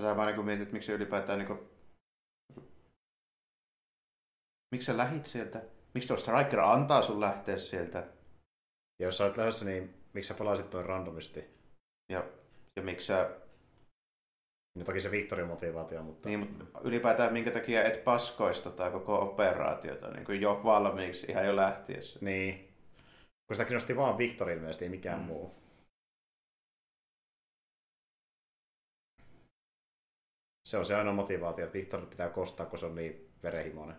Sä 0.00 0.16
vaan 0.16 0.26
niinku 0.26 0.42
mietit, 0.42 0.62
että 0.62 0.72
miksi 0.72 0.92
ylipäätään 0.92 1.38
niinku... 1.38 1.68
Miksi 4.72 4.86
sä 4.86 4.96
lähit 4.96 5.26
sieltä? 5.26 5.62
Miksi 5.94 6.08
tuo 6.08 6.16
Striker 6.16 6.60
antaa 6.60 7.02
sun 7.02 7.20
lähteä 7.20 7.58
sieltä? 7.58 7.98
Ja 8.98 9.06
jos 9.06 9.16
sä 9.16 9.24
olet 9.24 9.36
lähdössä, 9.36 9.64
niin 9.64 10.04
miksi 10.12 10.28
sä 10.28 10.34
palaisit 10.34 10.72
noin 10.72 10.86
randomisti? 10.86 11.44
Ja, 12.12 12.30
ja 12.76 12.82
miksi 12.82 13.06
sä... 13.06 13.40
Niin 14.78 14.86
toki 14.86 15.00
se 15.00 15.10
Victorin 15.10 15.46
motivaatio, 15.46 16.02
mutta... 16.02 16.28
Niin, 16.28 16.40
mutta 16.40 16.80
ylipäätään 16.84 17.32
minkä 17.32 17.50
takia 17.50 17.84
et 17.84 18.04
paskoisi 18.04 18.62
tota 18.62 18.90
koko 18.90 19.18
operaatiota 19.22 20.10
niin 20.10 20.24
kuin 20.24 20.40
jo 20.40 20.60
valmiiksi 20.64 21.26
ihan 21.28 21.46
jo 21.46 21.56
lähtiessä. 21.56 22.18
Niin. 22.22 22.68
Kun 23.46 23.56
sitä 23.56 23.64
kiinnosti 23.64 23.96
vaan 23.96 24.18
Victor 24.18 24.50
ilmeisesti, 24.50 24.84
ei 24.84 24.90
mikään 24.90 25.20
Mm. 25.20 25.24
muu. 25.26 25.54
Se 30.68 30.78
on 30.78 30.86
se 30.86 30.96
ainoa 30.96 31.14
motivaatio, 31.14 31.64
että 31.64 31.78
Victor 31.78 32.06
pitää 32.06 32.30
kostaa, 32.30 32.66
kun 32.66 32.78
se 32.78 32.86
on 32.86 32.94
niin 32.94 33.30
verenhimoinen. 33.42 33.96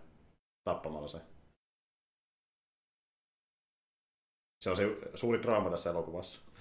Tappamalla 0.63 1.07
se. 1.07 1.21
Se 4.63 4.69
on 4.69 4.77
se 4.77 4.83
suuri 5.15 5.41
draama 5.41 5.69
tässä 5.69 5.89
elokuvassa. 5.89 6.51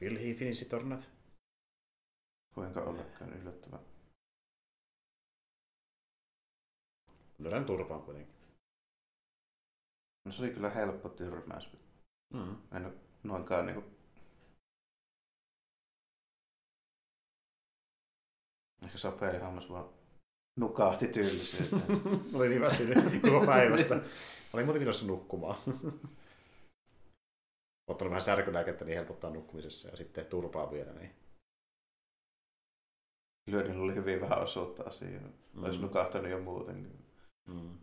Will 0.00 0.16
he 0.16 0.34
finish 0.34 0.62
it 0.62 0.72
or 0.72 0.84
not? 0.84 1.10
Kuinka 2.54 2.80
ollakaan 2.80 3.32
yllättävää. 3.32 3.80
Löydän 7.38 7.64
turpaan 7.64 8.02
kuitenkin. 8.02 8.34
No 10.24 10.32
se 10.32 10.42
oli 10.42 10.50
kyllä 10.50 10.70
helppo 10.70 11.08
tyrmäys. 11.08 11.68
Mm. 12.34 12.56
En 12.72 12.86
ole 12.86 12.94
noinkaan 13.22 13.66
niinku... 13.66 13.84
Ehkä 18.82 18.98
soperi 18.98 19.38
hammas 19.38 19.70
vaan 19.70 19.88
nukahti 20.56 21.08
tyllisyyteen. 21.08 21.82
Oli 22.34 22.48
niin 22.48 22.60
väsynyt 22.60 23.22
koko 23.22 23.46
päivästä. 23.46 24.00
Olin 24.52 24.66
muuten 24.66 24.82
menossa 24.82 25.06
nukkumaan 25.06 25.58
ottanut 27.88 28.10
vähän 28.10 28.22
särkylääkettä, 28.22 28.84
niin 28.84 28.96
helpottaa 28.96 29.30
nukkumisessa 29.30 29.88
ja 29.88 29.96
sitten 29.96 30.26
turpaa 30.26 30.70
vielä. 30.72 30.92
Niin. 30.92 31.10
Lyödillä 33.46 33.82
oli 33.82 33.94
hyvin 33.94 34.20
vähän 34.20 34.42
osuutta 34.42 34.82
asiaan. 34.82 35.34
Mm. 35.52 35.64
Olisi 35.64 35.80
nukahtanut 35.80 36.30
jo 36.30 36.38
muutenkin. 36.40 36.92
Niin- 36.92 37.06
mm. 37.46 37.78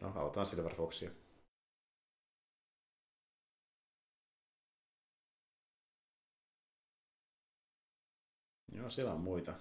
No, 0.00 0.10
halutaan 0.10 0.46
Silver 0.46 0.74
Foxia. 0.74 1.10
Joo, 8.84 8.90
siellä 8.90 9.12
on 9.12 9.20
muita. 9.20 9.54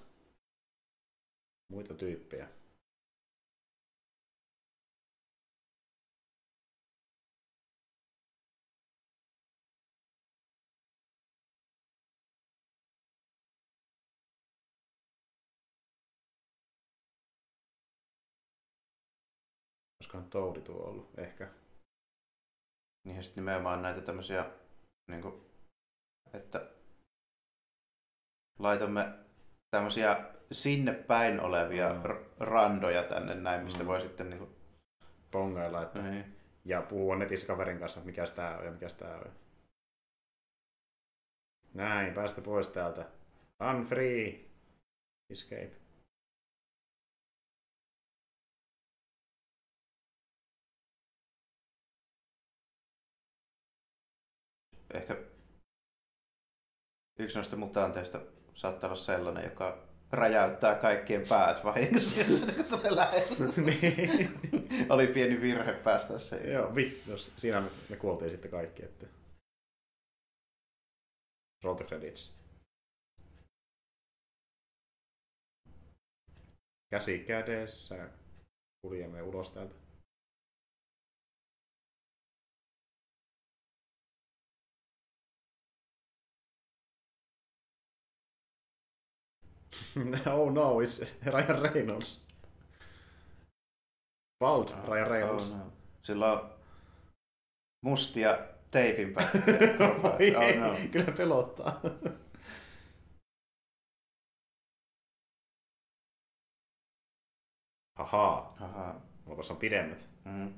Muita 1.70 1.94
tyyppejä. 1.94 2.48
Olisikohan 20.00 20.30
Toudi 20.30 20.62
tuo 20.62 20.76
ollut? 20.76 21.20
Ehkä. 21.20 21.52
Niin 23.04 23.16
ja 23.16 23.24
sitten 23.24 23.42
nimenomaan 23.46 23.82
näitä 23.82 24.02
tämmöisiä, 24.02 24.52
niin 25.08 25.22
kuin, 25.22 25.46
että 26.34 26.83
laitamme 28.60 29.14
tämmöisiä 29.72 30.26
sinne 30.52 30.94
päin 30.94 31.40
olevia 31.40 31.94
Mm. 31.94 32.02
r- 32.04 32.24
randoja 32.40 33.04
tänne 33.04 33.36
näin, 33.36 33.64
mistä 33.64 33.80
Mm. 33.84 33.88
voi 33.88 34.02
sitten 34.02 34.30
niin 34.30 34.40
kuin, 34.40 34.56
Pongailla, 35.32 35.84
että... 35.84 36.02
niin. 36.02 36.38
Ja 36.66 36.82
puhua 36.82 37.16
netissä 37.16 37.48
kaverin 37.48 37.80
kanssa, 37.80 38.00
että 38.00 38.06
mikä 38.08 38.24
tää 38.36 38.58
on 38.58 38.66
ja 38.66 38.72
mikä 38.72 38.88
tää 38.98 39.16
on. 39.18 39.32
Näin, 41.74 42.14
päästä 42.14 42.42
pois 42.42 42.68
täältä. 42.68 43.06
Run 43.60 43.84
free. 43.86 44.46
Escape. 45.30 45.72
ehkä 54.94 55.18
yksi 57.20 57.36
noista 57.38 57.56
mutanteista 57.56 58.22
saattaa 58.56 58.88
olla 58.88 58.96
sellainen, 58.96 59.44
joka 59.44 59.78
räjäyttää 60.12 60.76
kaikkien 60.76 61.28
päät 61.30 61.64
vahingossa, 61.64 62.20
jos 62.20 62.38
se 62.38 62.64
tulee 62.64 62.96
lähelle. 62.96 63.54
niin. 63.66 64.40
Oli 64.90 65.08
pieni 65.08 65.42
virhe 65.42 65.74
päästä 65.74 66.20
se. 66.20 66.52
Joo, 66.52 66.76
vittu. 66.76 67.18
Siinä 67.18 67.62
me- 67.62 67.72
me 67.90 67.96
kuoltiin 67.96 68.32
sitten 68.32 68.52
kaikki. 68.52 68.86
Että... 68.86 69.08
Roll 71.64 71.76
the 71.76 71.86
credits. 71.86 72.36
Käsi 76.92 77.20
kädessä. 77.20 78.10
Kuljemme 78.82 79.22
ulos 79.22 79.52
täältä. 79.52 79.83
oh 90.34 90.50
no, 90.50 90.82
it's 90.82 91.02
Ryan 91.26 91.62
Reynolds. 91.62 92.22
Bald 94.40 94.74
Ryan 94.88 95.12
Reynolds. 95.12 95.44
Oh, 95.44 95.58
no. 95.58 95.72
Sillä 96.04 96.32
on 96.34 96.54
mustia 97.82 98.38
teipin 98.72 99.16
Voi 100.04 100.36
oh, 100.36 100.60
no. 100.60 100.76
kyllä 100.92 101.12
pelottaa. 101.18 101.82
Ahaa, 107.96 108.56
Aha. 108.60 109.02
onko 109.26 109.44
se 109.44 109.54
on 109.54 109.60
pidemmät? 109.60 110.10
Mm. 110.26 110.54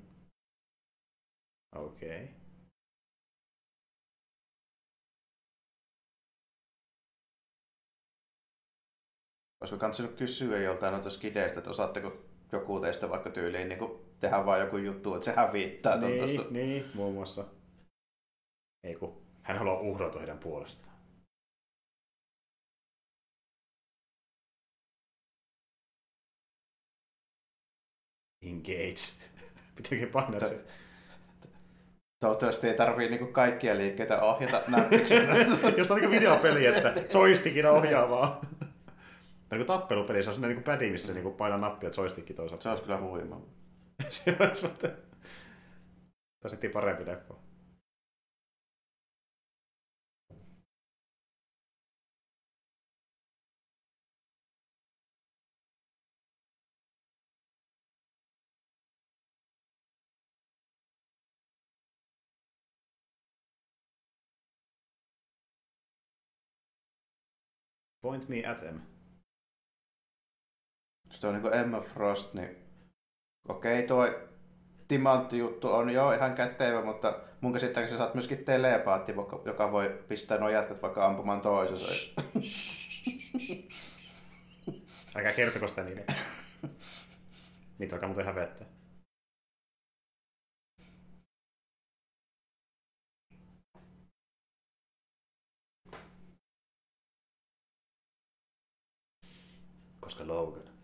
Okei. 1.76 2.24
Okay. 2.24 2.45
Olisiko 9.66 9.80
kannattanut 9.80 10.18
kysyä 10.18 10.58
joltain 10.58 10.94
noita 10.94 11.10
skideistä, 11.10 11.60
että 11.60 11.70
osaatteko 11.70 12.18
joku 12.52 12.80
teistä 12.80 13.10
vaikka 13.10 13.30
tyyliin 13.30 13.70
niin 13.70 13.80
tehdä 14.20 14.46
vaan 14.46 14.60
joku 14.60 14.78
juttu, 14.78 15.14
että 15.14 15.26
se 15.26 15.32
hävittää 15.36 15.98
ton 15.98 16.10
Niin, 16.10 16.38
tosta. 16.38 16.54
niin, 16.54 16.86
muun 16.94 17.14
muassa. 17.14 17.46
Ei 18.84 18.96
kun, 18.96 19.22
hän 19.44 19.58
haluaa 19.58 19.80
uhrautua 19.80 20.20
heidän 20.22 20.38
puolestaan. 20.40 20.96
Engage. 28.42 29.06
Pitääkin 29.76 30.10
painaa 30.10 30.40
se. 30.40 30.66
Toivottavasti 32.20 32.68
ei 32.68 32.78
tarvii 32.78 33.10
niinku 33.10 33.28
kaikkia 33.28 33.78
liikkeitä 33.78 34.22
ohjata 34.22 34.62
näppiksellä. 34.68 35.36
Jos 35.78 35.92
on 35.92 36.00
niin 36.02 36.12
videopeli, 36.12 36.66
että 36.66 36.94
joystickin 37.14 37.66
ohjaa 37.66 38.10
vaan. 38.10 38.40
Tai 39.50 39.58
niin 39.58 39.68
tappelupeli, 39.68 40.24
se 40.24 40.30
on 40.30 40.34
sellainen 40.34 40.58
niin 40.58 40.64
pädi, 40.64 40.92
missä 40.92 41.14
niin 41.14 41.34
painaa 41.34 41.58
nappia, 41.60 41.88
että 41.90 42.02
joystick 42.02 42.36
toisaalta. 42.36 42.64
se 42.64 42.70
olisi 42.70 42.84
kyllä 42.84 43.02
huima. 43.02 43.42
Se 46.36 46.48
olisi 46.48 46.54
sitten 46.54 46.72
parempi 46.72 47.06
leffa. 47.06 47.34
Point 68.02 68.30
me 68.30 68.44
at 68.46 68.60
them. 68.60 68.95
Toi 71.20 71.28
on 71.30 71.34
niinku 71.34 71.50
Emma 71.58 71.82
Frost, 71.82 72.34
niin 72.34 72.58
okei, 73.50 73.88
tuo 73.88 74.08
timantti 74.88 75.38
juttu 75.38 75.74
on 75.74 75.90
jo 75.90 76.12
ihan 76.12 76.36
kätevä, 76.36 76.86
mutta 76.86 77.20
mun 77.42 77.54
käsittääkseni 77.54 77.98
sä 77.98 78.04
saat 78.04 78.16
myöskin 78.16 78.46
telepaatti, 78.46 79.12
joka- 79.12 79.42
joka 79.46 79.72
voi 79.72 80.04
pistää 80.08 80.38
nuo 80.38 80.50
jätkät 80.50 80.82
vaikka 80.82 81.06
ampumaan 81.06 81.42
toisensa. 81.42 82.22
Älkää 85.16 85.34
kertoko 85.34 85.68
sitä 85.68 85.84
niille. 85.84 86.06
Niitä 87.80 87.96
alkaa 87.96 88.10
muuten 88.10 88.26
hävettää. 88.26 88.68
Koska 100.00 100.28
Logan. 100.28 100.75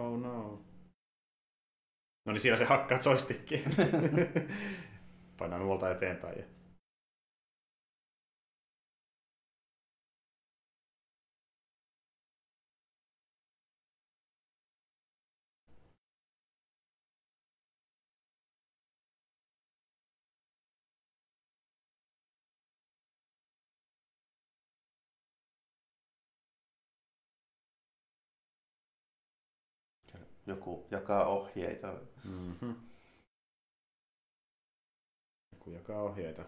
Oh 0.00 0.16
no. 0.16 0.58
No 2.26 2.32
niin, 2.32 2.40
siellä 2.40 2.56
se 2.58 2.64
hakkaa 2.64 2.98
joystickia. 3.04 3.58
Painaa 5.38 5.58
nuolta 5.58 5.90
eteenpäin. 5.90 6.38
Ja... 6.38 6.44
Joku 30.46 30.86
jakaa 30.90 31.24
ohjeita. 31.24 31.94
Mm-hmm. 32.24 32.74
Joku 35.52 35.70
jakaa 35.70 36.02
ohjeita. 36.02 36.44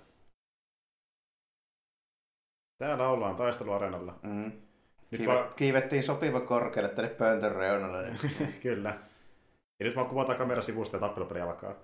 Täällä 2.78 3.08
ollaan 3.08 3.36
taisteluareenalla. 3.36 4.18
Mm. 4.22 4.52
Nyt 5.10 5.18
Kiive, 5.18 5.34
vaan... 5.34 5.54
Kiivettiin 5.56 6.04
sopiva 6.04 6.40
korkealle 6.40 6.88
tänne 6.88 7.10
pöntön 7.10 7.54
reunalle. 7.54 8.10
Niin. 8.10 8.54
Kyllä. 8.62 8.98
Ja 9.80 9.86
nyt 9.86 9.96
vaan 9.96 10.08
kuvataan 10.08 10.38
kamerasivusta 10.38 10.96
ja 10.96 11.00
tappelupeli 11.00 11.40
alkaa. 11.40 11.74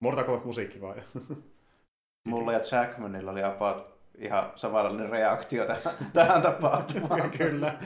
Mortal 0.00 0.24
Kombat 0.24 0.44
musiikki 0.44 0.80
vaan. 0.80 1.02
Mulla 2.28 2.52
ja 2.52 2.60
Jackmanilla 2.72 3.30
oli 3.30 3.42
about 3.44 4.00
ihan 4.18 4.52
samanlainen 4.56 5.10
reaktio 5.10 5.66
tähän, 5.66 5.94
tähän 6.12 6.42
tapahtumaan. 6.42 7.30
Kyllä. 7.38 7.78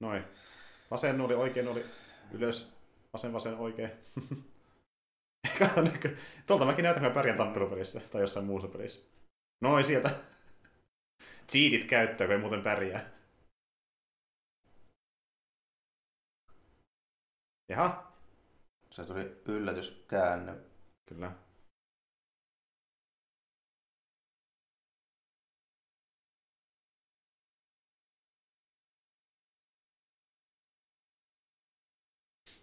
Noin. 0.00 0.24
Vasen 0.90 1.18
nuoli, 1.18 1.34
oikein 1.34 1.66
nuoli, 1.66 1.84
ylös. 2.32 2.72
Vasen, 3.12 3.32
vasen, 3.32 3.54
oikein. 3.54 3.90
Kato, 5.58 5.80
nyt, 5.82 6.16
tuolta 6.46 6.64
mäkin 6.64 6.82
näytän, 6.82 7.02
kun 7.02 7.10
mä 7.10 7.14
pärjään 7.14 7.38
tappelupelissä 7.38 8.00
tai 8.00 8.20
jossain 8.20 8.46
muussa 8.46 8.68
pelissä. 8.68 9.00
Noin 9.60 9.84
sieltä. 9.84 10.10
Cheatit 11.50 11.84
käyttöön, 11.84 12.28
kun 12.28 12.34
ei 12.34 12.40
muuten 12.40 12.62
pärjää. 12.62 13.10
Jaha, 17.68 18.12
Se 18.90 19.04
tuli 19.04 19.42
yllätyskäänne. 19.46 20.54
kyllä. 21.08 21.32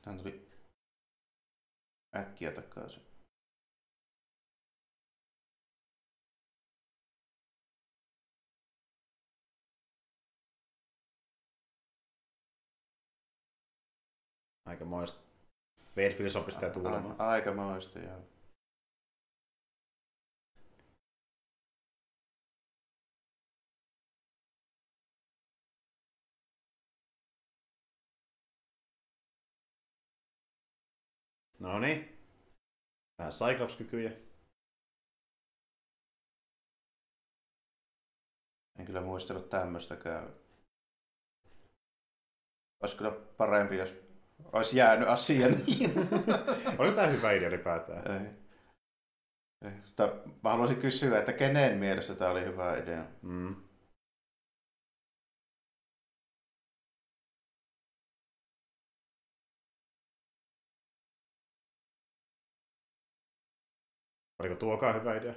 Hän 0.08 0.18
tuli 0.18 0.48
äkkiä 2.16 2.52
takaisin. 2.52 3.02
Aika 14.66 14.86
moista. 14.86 15.20
Vedpili 15.96 16.30
sopisi 16.30 16.60
tää 16.60 16.70
tuulemaan. 16.70 17.16
Aika 17.22 17.54
moista, 17.54 18.00
joo. 18.00 18.37
No 31.60 31.80
niin. 31.80 32.18
Vähän 33.20 33.32
Cyclops-kykyjä. 33.32 34.12
En 38.80 38.86
kyllä 38.86 39.02
muistellut 39.02 39.50
tämmöistäkään. 39.50 40.34
Olisi 42.84 42.98
kyllä 42.98 43.12
parempi, 43.38 43.78
jos 43.78 43.94
olisi 44.54 44.78
jäänyt 44.78 45.08
asia 45.08 45.48
niin. 45.68 45.94
Oli 46.78 46.92
tää 46.92 47.08
hyvä 47.08 47.32
idea 47.32 47.48
ylipäätään. 47.48 48.12
Ei. 48.12 48.32
Ei. 49.66 49.78
Mutta 49.86 50.16
mä 50.44 50.50
haluaisin 50.50 50.82
kysyä, 50.82 51.20
että 51.20 51.34
kenen 51.34 51.78
mielestä 51.78 52.16
tämä 52.16 52.32
oli 52.32 52.46
hyvä 52.46 52.78
idea? 52.78 53.06
Mm. 53.22 53.67
Oliko 64.40 64.56
tuokaan 64.56 64.96
hyvä 64.96 65.16
idea? 65.18 65.34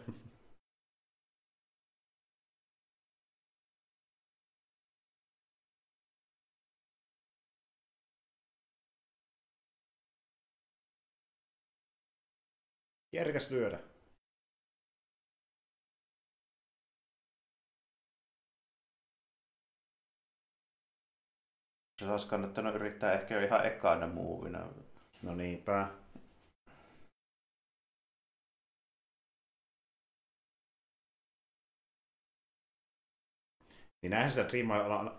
Järkäs 13.13 13.51
lyödä. 13.51 13.79
Se 21.99 22.07
olisi 22.07 22.27
kannattanut 22.27 22.75
yrittää 22.75 23.13
ehkä 23.13 23.35
jo 23.35 23.41
ihan 23.47 23.67
ekana 23.67 24.07
muuvina. 24.07 24.69
No 25.23 25.35
niinpä. 25.35 26.00
Niin 34.03 34.11
näinhän 34.11 34.31
sitä 34.31 34.49
Dream 34.49 34.69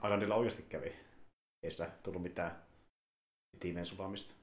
Islandilla 0.03 0.35
oikeasti 0.35 0.63
kävi. 0.63 0.93
Ei 1.63 1.71
sillä 1.71 1.91
tullut 2.03 2.21
mitään 2.21 2.63
tiimen 3.59 3.85
sulamista. 3.85 4.40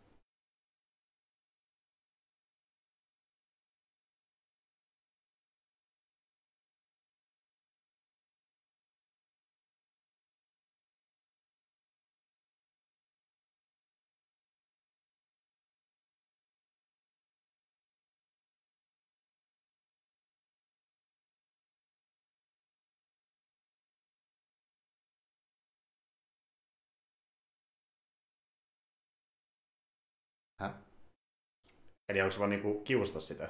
Eli 32.09 32.21
onko 32.21 32.31
se 32.31 32.39
vaan 32.39 32.51
niinku 32.51 32.81
kiusata 32.85 33.21
sitä? 33.21 33.49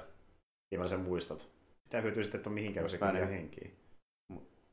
Ilman 0.71 0.89
sen 0.89 0.99
muistot. 0.99 1.51
Mitä 1.83 2.01
hyötyä 2.01 2.23
sitten, 2.23 2.39
että 2.39 2.49
on 2.49 2.53
mihinkään, 2.53 2.83
kun 2.83 2.89
se 2.89 2.97
kyllä 2.97 3.19
en-? 3.19 3.77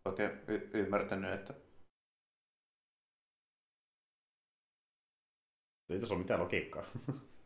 Oikein 0.05 0.31
y- 0.49 0.71
ymmärtänyt, 0.75 1.33
että 1.33 1.55
Ei 5.91 6.01
tässä 6.01 6.15
ole 6.15 6.23
mitään 6.23 6.41
logiikkaa. 6.41 6.85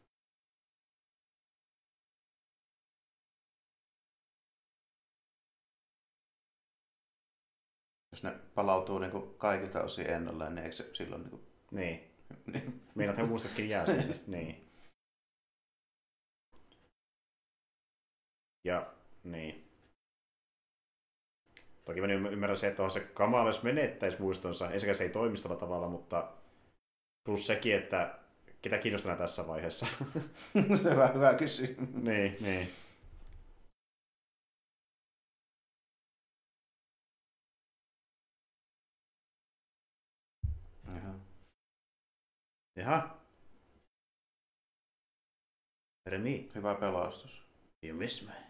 jos 8.12 8.22
ne 8.22 8.38
palautuu 8.54 8.98
niin 8.98 9.10
kuin 9.12 9.34
kaikilta 9.34 9.82
osin 9.82 10.10
ennalleen, 10.10 10.54
niin 10.54 10.64
eikö 10.64 10.76
se 10.76 10.90
silloin 10.94 11.22
niin 11.22 11.30
kuin... 11.40 11.42
niin. 11.70 12.10
Meinaat 12.94 13.18
he 13.18 13.22
muistakin 13.26 13.68
jää 13.68 13.86
sinne. 13.86 14.20
niin. 14.26 14.69
Ja, 18.64 18.86
niin. 19.24 19.70
Toki 21.84 22.00
mä 22.00 22.06
ymm- 22.06 22.32
ymmärrän 22.32 22.56
se, 22.58 22.66
että 22.68 22.82
on 22.82 22.90
se 22.90 23.00
kamala, 23.00 23.48
jos 23.48 23.62
menettäisi 23.62 24.20
muistonsa. 24.20 24.70
Ensinnäkin 24.70 24.98
se 24.98 25.04
ei 25.04 25.10
toimisi 25.10 25.42
tällä 25.42 25.56
tavalla, 25.56 25.88
mutta 25.88 26.32
plus 27.24 27.46
sekin, 27.46 27.74
että 27.76 28.18
ketä 28.62 28.78
kiinnostaa 28.78 29.16
tässä 29.16 29.46
vaiheessa. 29.46 29.86
se 30.82 30.88
on 30.88 30.92
hyvä, 30.92 31.06
hyvä 31.06 31.34
kysymys. 31.34 31.78
niin, 31.94 32.36
niin. 32.40 32.68
Jaha. 40.86 41.14
Jaha. 42.76 43.16
Remi, 46.06 46.50
Hyvä 46.54 46.74
pelastus. 46.74 47.42
you 47.82 47.96
miss 47.98 48.26
me. 48.26 48.49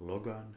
Logan. 0.00 0.54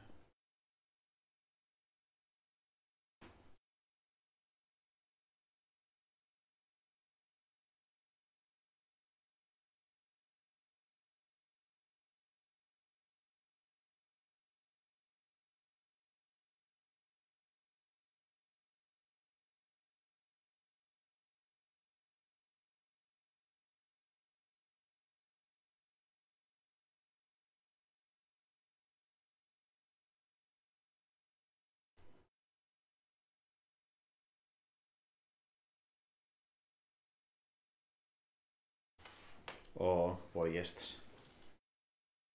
Oo, 39.82 40.20
voi 40.36 40.56
jestas. 40.56 41.02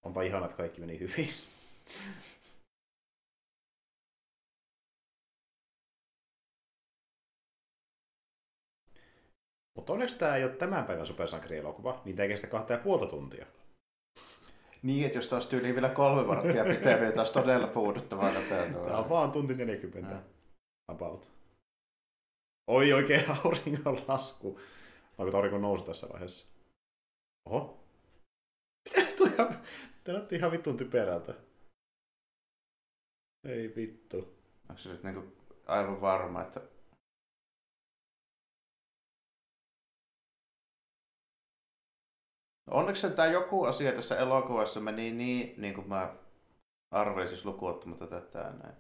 Onpa 0.02 0.22
ihana, 0.22 0.44
että 0.44 0.56
kaikki 0.56 0.80
meni 0.80 0.98
hyvin. 1.00 1.28
Mutta 9.76 9.92
onneksi 9.92 10.18
tämä 10.18 10.36
ei 10.36 10.44
ole 10.44 10.52
tämän 10.52 10.84
päivän 10.84 11.06
supersankarielokuva, 11.06 12.02
niin 12.04 12.16
tämä 12.16 12.24
ei 12.24 12.28
kestä 12.28 12.46
kahta 12.46 12.72
ja 12.72 12.78
puolta 12.78 13.06
tuntia. 13.06 13.46
Niin, 14.82 15.06
että 15.06 15.18
jos 15.18 15.28
taas 15.28 15.46
tyyliin 15.46 15.74
vielä 15.74 15.88
kolme 15.88 16.28
varttia 16.28 16.64
pitää, 16.64 17.00
niin 17.00 17.12
taas 17.12 17.30
todella 17.30 17.66
puuduttavaa 17.66 18.32
nopeutua. 18.32 18.86
Tämä 18.86 18.98
on 18.98 19.08
vaan 19.08 19.32
tunti 19.32 19.54
40. 19.54 20.14
Ja. 20.14 20.22
About. 20.88 21.30
Oi 22.66 22.92
oikein 22.92 23.24
auringon 23.44 24.04
lasku. 24.08 24.60
Onko 25.18 25.36
aurinko 25.36 25.58
nousu 25.58 25.84
tässä 25.84 26.08
vaiheessa? 26.08 26.55
Oho. 27.46 27.84
Mitä 28.84 29.16
tuo 29.16 29.26
ihan... 29.26 29.62
Näytti 30.08 30.36
ihan 30.36 30.50
vittun 30.50 30.76
typerältä. 30.76 31.34
Ei 33.44 33.72
vittu. 33.76 34.16
Onko 34.68 34.78
se 34.82 34.88
nyt 34.88 35.02
niinku 35.02 35.36
aivan 35.66 36.00
varma, 36.00 36.42
että 36.42 36.60
No 42.66 42.76
Onneksi 42.76 43.10
tämä 43.10 43.28
joku 43.28 43.64
asia 43.64 43.92
tässä 43.92 44.16
elokuvassa 44.18 44.80
meni 44.80 45.12
niin, 45.12 45.60
niin 45.60 45.74
kuin 45.74 45.88
mä 45.88 46.16
arvelin 46.90 47.28
siis 47.28 47.44
lukuottamatta 47.44 48.06
tätä 48.06 48.52
näin. 48.62 48.76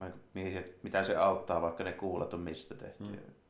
Mä 0.00 0.10
mietin, 0.34 0.58
että 0.58 0.80
mitä 0.82 1.04
se 1.04 1.16
auttaa, 1.16 1.62
vaikka 1.62 1.84
ne 1.84 1.92
kuulet 1.92 2.34
on 2.34 2.40
mistä 2.40 2.74
tehty. 2.74 3.04
Mm. 3.04 3.41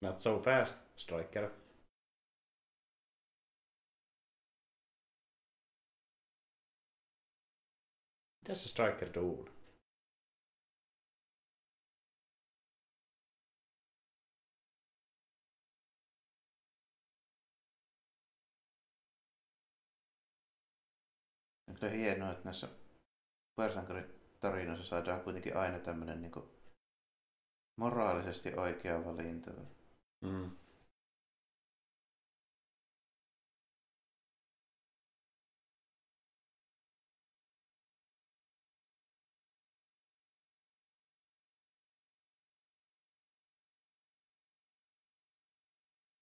Not 0.00 0.20
so 0.20 0.38
fast, 0.38 0.78
Striker. 0.96 1.50
Mitä 8.42 8.54
se 8.54 8.68
Striker 8.68 9.14
duun? 9.14 9.50
On 21.68 21.74
kyllä 21.74 21.92
hienoa, 21.92 22.30
että 22.30 22.44
näissä 22.44 22.68
supersankaritarinoissa 23.50 24.86
saadaan 24.86 25.20
kuitenkin 25.20 25.56
aina 25.56 25.78
tämmöinen 25.78 26.22
niin 26.22 26.32
moraalisesti 27.76 28.54
oikea 28.54 29.04
valinta. 29.04 29.50
Mm. 30.22 30.50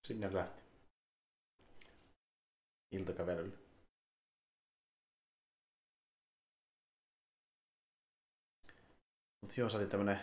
Sinne 0.07 0.33
lähti. 0.33 0.63
Iltakävelylle. 2.93 3.59
Mutta 9.41 9.61
joo, 9.61 9.69
se 9.69 9.77
oli 9.77 9.87
tämmönen 9.87 10.21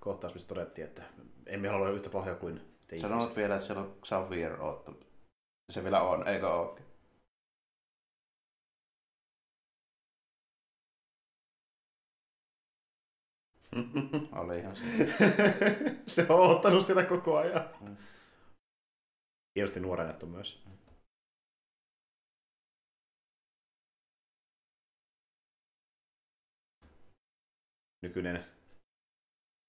kohtaus, 0.00 0.34
missä 0.34 0.48
todettiin, 0.48 0.86
että 0.86 1.02
emme 1.46 1.68
halua 1.68 1.90
yhtä 1.90 2.10
pahoja 2.10 2.36
kuin 2.36 2.73
te 2.86 3.00
Sanonut 3.00 3.22
ihmiset. 3.22 3.36
vielä, 3.36 3.54
että 3.54 3.66
siellä 3.66 3.82
on 3.82 3.98
Xavier 4.02 4.60
Otto. 4.60 4.92
Se 5.72 5.84
vielä 5.84 6.02
on, 6.02 6.28
eikö 6.28 6.48
ole? 6.48 6.80
Olihan 14.40 14.76
se. 14.76 14.82
se 16.14 16.26
on 16.28 16.50
ottanut 16.50 16.84
sitä 16.84 17.04
koko 17.04 17.36
ajan. 17.36 17.68
Mm. 17.80 17.96
Hienosti 19.56 19.80
nuorennettu 19.80 20.26
myös. 20.26 20.64
Nykyinen, 28.02 28.44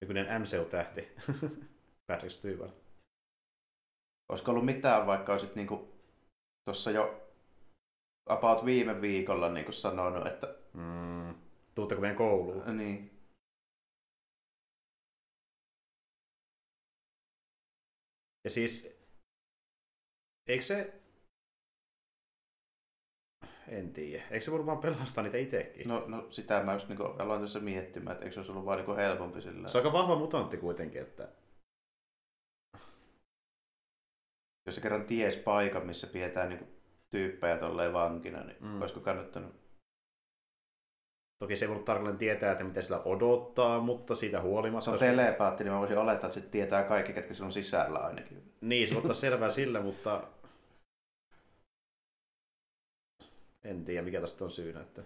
nykyinen 0.01 0.41
MCU-tähti. 0.41 1.01
Patrick 2.07 2.31
Stewart. 2.31 2.84
Olisiko 4.29 4.51
ollut 4.51 4.65
mitään, 4.65 5.07
vaikka 5.07 5.31
olisit 5.31 5.55
niinku 5.55 5.91
tuossa 6.65 6.91
jo 6.91 7.21
about 8.29 8.65
viime 8.65 9.01
viikolla 9.01 9.49
niinku 9.49 9.71
sanonut, 9.71 10.27
että 10.27 10.55
Mm. 10.73 11.35
Tuutteko 11.75 12.01
meidän 12.01 12.17
kouluun? 12.17 12.77
niin, 12.77 13.15
Ja 18.43 18.49
siis, 18.49 18.99
eikö 20.47 20.63
se... 20.63 21.01
En 23.67 23.93
tiedä. 23.93 24.23
Eikö 24.23 24.45
se 24.45 24.51
voinut 24.51 24.65
vaan 24.67 24.77
pelastaa 24.77 25.23
niitä 25.23 25.37
itsekin? 25.37 25.87
no, 25.87 26.03
no 26.07 26.31
sitä 26.31 26.63
mä 26.63 26.73
just 26.73 26.87
niinku 26.87 27.03
aloin 27.03 27.41
tässä 27.41 27.59
miettimään, 27.59 28.13
että 28.13 28.25
eikö 28.25 28.33
se 28.33 28.39
olisi 28.39 28.51
ollut 28.51 28.65
vaan 28.65 28.77
niinku 28.77 28.95
helpompi 28.95 29.41
sillä. 29.41 29.67
Se 29.67 29.77
on 29.77 29.85
aika 29.85 29.97
vahva 29.97 30.15
mutantti 30.15 30.57
kuitenkin, 30.57 31.01
että... 31.01 31.27
Jos 34.65 34.75
se 34.75 34.81
kerran 34.81 35.05
ties 35.05 35.35
paikan, 35.37 35.85
missä 35.85 36.07
pidetään 36.07 36.49
niinku 36.49 36.65
tyyppejä 37.09 37.57
tolleen 37.57 37.93
vankina, 37.93 38.43
niin 38.43 38.57
Mm. 38.61 38.81
olisiko 38.81 38.99
kannattanut 38.99 39.65
Toki 41.39 41.55
se 41.55 41.65
ei 41.65 41.69
voinut 41.69 41.85
tarkalleen 41.85 42.17
tietää, 42.17 42.51
että 42.51 42.63
mitä 42.63 42.81
sillä 42.81 43.01
odottaa, 43.05 43.79
mutta 43.79 44.15
siitä 44.15 44.41
huolimatta... 44.41 44.85
Se 44.85 44.91
on 44.91 44.99
telepaatti, 44.99 45.63
niin 45.63 45.73
mä 45.73 45.79
voisin 45.79 45.97
olettaa, 45.97 46.27
että 46.27 46.39
se 46.39 46.45
tietää 46.45 46.83
kaikki, 46.83 47.13
ketkä 47.13 47.33
siellä 47.33 47.47
on 47.47 47.53
sisällä 47.53 47.99
ainakin. 47.99 48.51
Niin, 48.61 48.87
se 48.87 48.97
ottaa 48.97 49.13
selvää 49.25 49.49
sillä, 49.49 49.81
mutta... 49.81 50.23
En 53.63 53.85
tiedä, 53.85 54.01
mikä 54.01 54.21
tästä 54.21 54.43
on 54.43 54.51
syynä. 54.51 54.81
Että... 54.81 55.01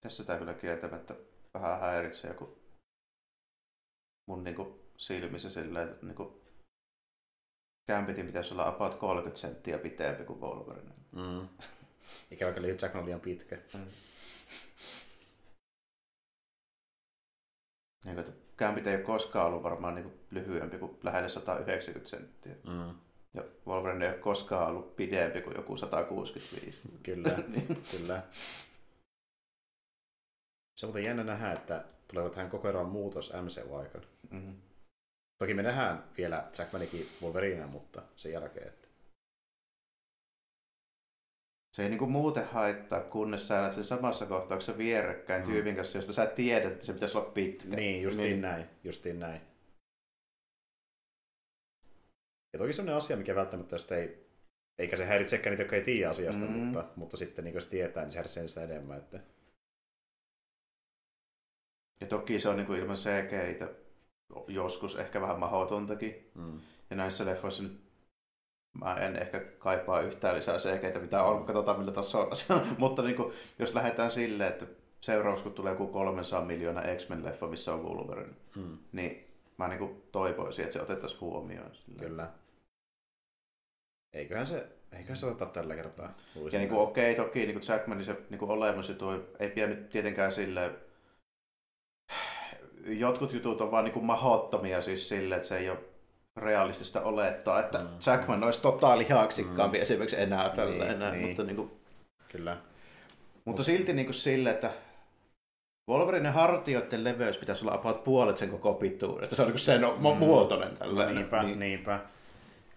Tässä 0.00 0.24
tämä 0.24 0.38
kyllä 0.38 0.54
kieltämättä 0.54 1.14
vähän 1.54 1.80
häiritsee, 1.80 2.34
kun 2.34 2.56
mun 4.26 4.44
niinku 4.44 4.80
silmissä 4.96 5.50
sillä 5.50 5.82
että 5.82 6.06
niinku 6.06 6.40
Gambitin 7.92 8.26
pitäisi 8.26 8.54
olla 8.54 8.68
about 8.68 8.94
30 8.94 9.40
senttiä 9.40 9.78
pitempi 9.78 10.24
kuin 10.24 10.40
Wolverine. 10.40 10.94
Mm. 11.12 11.48
Ikävä 12.30 12.52
kyllä 12.52 12.68
Jack 12.68 12.94
on 12.96 13.04
liian 13.04 13.20
pitkä. 13.20 13.58
Niin, 18.04 18.18
että 18.18 18.32
Gambit 18.56 18.86
ei 18.86 18.94
ole 18.96 19.02
koskaan 19.02 19.46
ollut 19.46 19.62
varmaan 19.62 19.94
niinku 19.94 20.12
lyhyempi 20.30 20.78
kuin 20.78 20.98
lähelle 21.02 21.28
190 21.28 22.10
senttiä. 22.10 22.54
Mm. 22.66 22.94
Ja 23.34 23.44
Wolverine 23.66 24.04
ei 24.06 24.12
ole 24.12 24.18
koskaan 24.20 24.68
ollut 24.68 24.96
pidempi 24.96 25.40
kuin 25.40 25.56
joku 25.56 25.76
165. 25.76 26.78
Kyllä, 27.02 27.28
Niin. 27.48 27.82
kyllä. 27.90 28.22
Se 30.80 30.86
on 30.86 31.04
jännä 31.04 31.24
nähdä, 31.24 31.52
että 31.52 31.84
tuleeko 32.08 32.34
tähän 32.34 32.50
koko 32.50 32.68
ajan 32.68 32.86
muutos 32.88 33.32
MCU-aikana. 33.32 34.06
Mhm. 34.30 34.50
Toki 35.38 35.54
me 35.54 35.62
nähdään 35.62 36.04
vielä 36.18 36.48
Jack 36.58 36.72
Manickin 36.72 37.08
Wolverine, 37.22 37.66
mutta 37.66 38.02
sen 38.16 38.32
jälkeen, 38.32 38.68
että... 38.68 38.88
Se 41.76 41.82
ei 41.82 41.88
niinku 41.88 42.06
muuten 42.06 42.44
haittaa, 42.46 43.00
kunnes 43.00 43.48
sä 43.48 43.60
näet 43.60 43.72
sen 43.72 43.84
samassa 43.84 44.26
kohtauksessa 44.26 44.78
vierekkäin 44.78 45.42
Mm. 45.42 45.50
tyypin 45.52 45.76
kanssa, 45.76 45.98
josta 45.98 46.12
sä 46.12 46.26
tiedät, 46.26 46.72
että 46.72 46.84
se 46.84 46.92
pitäisi 46.92 47.18
olla 47.18 47.30
pitkä. 47.30 47.76
Niin, 47.76 48.02
justiin 48.02 48.28
niin. 48.28 48.40
näin, 48.40 48.66
justiin 48.84 49.20
näin. 49.20 49.40
Ja 52.52 52.58
toki 52.58 52.72
sellainen 52.72 52.96
asia, 52.96 53.16
mikä 53.16 53.34
välttämättä 53.34 53.78
sitä 53.78 53.96
ei, 53.96 54.26
eikä 54.78 54.96
se 54.96 55.04
häiritsekään 55.04 55.50
niitä, 55.52 55.62
jotka 55.62 55.76
ei 55.76 55.84
tiedä 55.84 56.10
asiasta, 56.10 56.44
Mm. 56.44 56.50
mutta, 56.52 56.84
mutta 56.96 57.16
sitten 57.16 57.44
niin 57.44 57.54
jos 57.54 57.66
tietää, 57.66 58.02
niin 58.02 58.12
se 58.12 58.18
häiritsee 58.18 58.48
sitä 58.48 58.64
enemmän. 58.64 58.98
Että... 58.98 59.20
Ja 62.00 62.06
toki 62.06 62.38
se 62.38 62.48
on 62.48 62.56
niin 62.56 62.66
kuin 62.66 62.80
ilman 62.80 62.96
CGI 62.96 63.58
joskus 64.48 64.96
ehkä 64.96 65.20
vähän 65.20 65.38
mahdotontakin. 65.40 66.30
Mm. 66.34 66.60
Ja 66.90 66.96
näissä 66.96 67.26
leffoissa 67.26 67.62
nyt 67.62 67.80
mä 68.78 68.94
en 68.94 69.16
ehkä 69.16 69.40
kaipaa 69.40 70.00
yhtään 70.00 70.36
lisää 70.36 70.58
CGI, 70.58 71.00
mitä 71.00 71.22
on, 71.22 71.44
katsotaan 71.44 71.78
millä 71.78 71.92
tasolla 71.92 72.34
se 72.34 72.52
on. 72.52 72.62
Mutta 72.78 73.02
niin 73.02 73.16
kuin, 73.16 73.34
jos 73.58 73.74
lähdetään 73.74 74.10
silleen, 74.10 74.52
että 74.52 74.66
seuraavaksi 75.00 75.42
kun 75.42 75.52
tulee 75.52 75.72
joku 75.72 75.86
300 75.86 76.44
miljoonaa 76.44 76.84
X-Men-leffa, 76.96 77.46
missä 77.46 77.74
on 77.74 77.82
Wolverine, 77.84 78.34
Mm. 78.56 78.78
niin 78.92 79.26
mä 79.56 79.68
niin 79.68 79.78
kuin 79.78 80.02
toivoisin, 80.12 80.62
että 80.62 80.72
se 80.72 80.82
otettaisiin 80.82 81.20
huomioon. 81.20 81.74
Silleen. 81.74 82.08
Kyllä. 82.08 82.28
Eiköhän 84.12 84.46
se, 84.46 84.66
eiköhän 84.92 85.16
se 85.16 85.26
ottaa 85.26 85.48
tällä 85.48 85.74
kertaa. 85.74 86.14
Ja 86.52 86.58
niin 86.58 86.68
kuin, 86.68 86.80
okei, 86.80 87.14
toki 87.14 87.38
niin 87.38 87.52
kuin 87.52 87.64
Jackmanin 87.68 88.04
se 88.04 88.16
niin 88.30 88.38
kuin 88.38 88.50
olemus 88.50 88.90
ei 89.38 89.48
pidä 89.50 89.66
nyt 89.66 89.90
tietenkään 89.90 90.32
silleen, 90.32 90.70
jotkut 92.98 93.32
jutut 93.32 93.60
on 93.60 93.70
vaan 93.70 93.84
niin 93.84 93.92
kuin 93.92 94.04
mahottomia 94.04 94.82
siis 94.82 95.08
silleen, 95.08 95.36
että 95.36 95.48
se 95.48 95.58
ei 95.58 95.70
ole 95.70 95.78
realistista 96.36 97.00
olettaa, 97.02 97.60
että 97.60 97.78
Mm. 97.78 97.86
Jackman 98.06 98.44
olisi 98.44 98.60
totaalihaksikkaampi 98.60 99.78
Mm. 99.78 99.80
mm. 99.80 99.82
esimerkiksi 99.82 100.20
enää 100.20 100.48
tällä 100.48 100.84
Niin, 100.84 100.90
enää, 100.96 101.10
niin. 101.12 101.26
mutta, 101.26 101.42
niin 101.42 101.56
kuin, 101.56 101.70
Kyllä. 102.32 102.56
mutta 103.44 103.62
silti 103.62 103.92
niin 103.92 104.06
kuin 104.06 104.14
silleen, 104.14 104.54
että 104.54 104.70
Wolverinen 105.90 106.32
hartioiden 106.32 107.04
leveys 107.04 107.38
pitäisi 107.38 107.64
olla 107.64 107.74
about 107.74 108.04
puolet 108.04 108.36
sen 108.36 108.50
koko 108.50 108.74
pituudesta. 108.74 109.36
Se 109.36 109.42
on 109.42 109.48
niin 109.48 109.58
sen 109.58 109.80
mm. 109.80 110.16
muotoinen 110.18 110.76
tällä 110.76 111.06
Niinpä, 111.12 111.42
niin, 111.42 111.58
niinpä. 111.58 112.00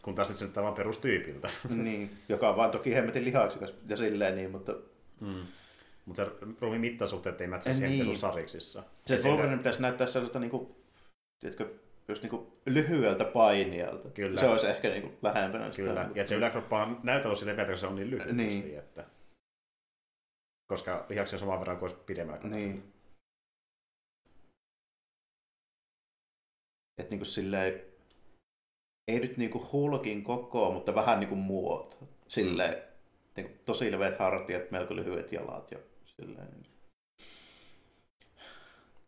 Kun 0.01 0.15
taas 0.15 0.39
se 0.39 0.45
nyt 0.45 0.57
on 0.57 0.63
vaan 0.63 0.75
perustyypiltä. 0.75 1.49
niin, 1.69 2.17
joka 2.29 2.49
on 2.49 2.55
vaan 2.55 2.71
toki 2.71 2.93
hemmetin 2.95 3.25
lihaksikas 3.25 3.73
ja 3.89 3.97
silleen 3.97 4.35
niin, 4.35 4.51
mutta 4.51 4.73
Mm. 5.19 5.41
Mutta 6.05 6.25
se 6.25 6.31
ruumiin 6.61 6.81
mittasuhteet 6.81 7.41
ei 7.41 7.47
mätsä 7.47 7.73
siihen 7.73 8.05
niin. 8.05 8.17
sariksissa. 8.17 8.83
Se, 9.05 9.15
että 9.15 9.27
Wolverine 9.27 9.57
pitäisi 9.57 9.81
näyttää 9.81 10.07
sellaista 10.07 10.39
niinku, 10.39 10.75
tiedätkö, 11.39 11.73
just 12.07 12.21
niinku 12.21 12.57
lyhyeltä 12.65 13.25
painijalta. 13.25 14.09
Kyllä. 14.09 14.39
Se 14.39 14.47
olisi 14.47 14.67
ehkä 14.67 14.89
niinku 14.89 15.11
lähempänä 15.21 15.65
sitä. 15.65 15.75
Kyllä, 15.75 16.01
niinku- 16.01 16.17
ja 16.17 16.21
että 16.21 16.29
se 16.29 16.35
yläkroppa 16.35 16.83
on 16.83 16.99
näytä 17.03 17.29
tosi 17.29 17.45
leveätä, 17.45 17.71
koska 17.71 17.81
se 17.81 17.87
on 17.87 17.95
niin 17.95 18.11
lyhyt. 18.11 18.35
Niin. 18.35 18.65
Niin. 18.65 18.79
Että... 18.79 19.05
Koska 20.67 21.05
lihaksia 21.09 21.39
saman 21.39 21.59
verran 21.59 21.77
kuin 21.77 21.89
olisi 21.89 22.03
pidemmällä. 22.05 22.49
Niin. 22.49 22.93
Että 26.97 27.11
niinku 27.11 27.25
silleen, 27.25 27.81
ei 29.07 29.19
nyt 29.19 29.37
niinku 29.37 29.69
hulkin 29.71 30.23
koko, 30.23 30.71
mutta 30.71 30.95
vähän 30.95 31.19
niinku 31.19 31.35
muoto. 31.35 31.97
Silleen, 32.27 32.83
niinku 33.35 33.53
tosi 33.65 33.91
leveät 33.91 34.19
hartiat, 34.19 34.71
melko 34.71 34.95
lyhyet 34.95 35.31
jalat 35.31 35.71
ja 35.71 35.79
silleen. 36.21 36.65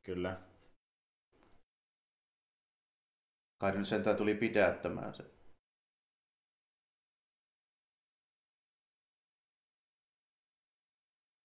Kyllä. 0.04 0.42
Kai 3.62 3.72
nyt 3.72 3.88
sentään 3.88 4.18
tuli 4.18 4.36
pidättämään 4.36 5.14
se. 5.14 5.24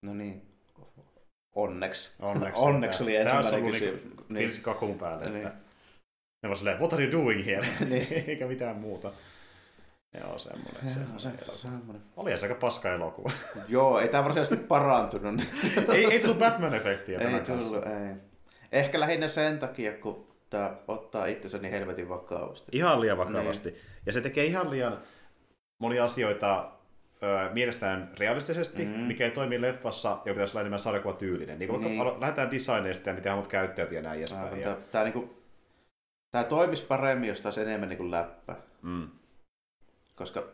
No 0.06 0.14
niin. 0.14 0.42
Onneksi. 1.54 2.10
Onneksi. 2.18 2.62
Onneksi 2.62 3.02
oli 3.02 3.12
Tämä 3.12 3.38
ensimmäinen 3.38 3.64
ollut 3.64 3.78
kysymys. 3.78 4.04
Niin. 4.04 4.16
Niin. 4.28 4.38
Virsi 4.38 4.60
kakun 4.60 4.98
päälle. 4.98 5.30
Niin. 5.30 5.46
Että... 5.46 5.58
Ne 6.42 6.48
vaan 6.48 6.56
silleen, 6.56 6.78
what 6.78 6.92
are 6.92 7.04
you 7.04 7.24
doing 7.24 7.46
here? 7.46 7.66
Niin. 7.90 8.28
Eikä 8.28 8.46
mitään 8.46 8.76
muuta. 8.76 9.12
Joo, 10.20 10.38
semmoinen. 10.38 10.90
Se 10.90 10.98
on 11.14 11.20
semmoinen 11.20 11.50
se, 11.50 11.56
semmoinen. 11.58 12.02
Oli 12.16 12.38
se 12.38 12.46
aika 12.46 12.60
paska 12.60 12.92
elokuva. 12.92 13.30
Joo, 13.68 13.98
ei 14.00 14.08
tämä 14.08 14.24
varsinaisesti 14.24 14.64
parantunut. 14.66 15.34
niin- 15.34 15.48
ei, 15.94 16.12
ei 16.12 16.20
tullut 16.20 16.38
Batman-efektiä 16.38 17.20
ei 17.20 17.40
kanssa. 17.40 17.52
tullut, 17.70 17.86
ei. 17.86 18.14
Ehkä 18.72 19.00
lähinnä 19.00 19.28
sen 19.28 19.58
takia, 19.58 19.92
kun 19.92 20.26
tämä 20.50 20.74
ottaa 20.88 21.26
itsensä 21.26 21.58
niin 21.58 21.72
helvetin 21.72 22.08
vakavasti. 22.08 22.66
Ihan 22.72 23.00
liian 23.00 23.18
vakavasti. 23.18 23.70
Niin. 23.70 23.80
Ja 24.06 24.12
se 24.12 24.20
tekee 24.20 24.44
ihan 24.44 24.70
liian 24.70 24.98
monia 25.78 26.04
asioita 26.04 26.70
ö, 27.22 27.50
mielestään 27.52 28.12
realistisesti, 28.18 28.84
Mm. 28.84 28.90
mikä 28.90 29.24
ei 29.24 29.30
toimi 29.30 29.60
leffassa, 29.60 30.18
ja 30.24 30.32
pitäisi 30.32 30.52
olla 30.52 30.60
enemmän 30.60 30.78
sarjakuvatyylinen. 30.80 31.58
Niin 31.58 31.68
kuin 31.70 31.82
Niin. 31.82 31.98
niin. 31.98 32.20
lähdetään 32.20 32.50
designeista 32.50 33.08
ja 33.10 33.14
mitä 33.14 33.30
hahmot 33.30 33.46
käyttäjät 33.48 33.92
ja 33.92 34.02
näin 34.02 34.18
edespäin. 34.18 34.60
Ja, 34.60 34.64
Tämä, 34.68 34.76
tämä, 34.92 35.04
niinku, 35.04 35.42
tämä 36.30 36.44
toimisi 36.44 36.84
paremmin, 36.84 37.28
jos 37.28 37.40
taas 37.40 37.58
enemmän 37.58 37.88
niin 37.88 37.96
kuin 37.98 38.10
läppä. 38.10 38.56
mm. 38.82 39.08
Koska 40.20 40.44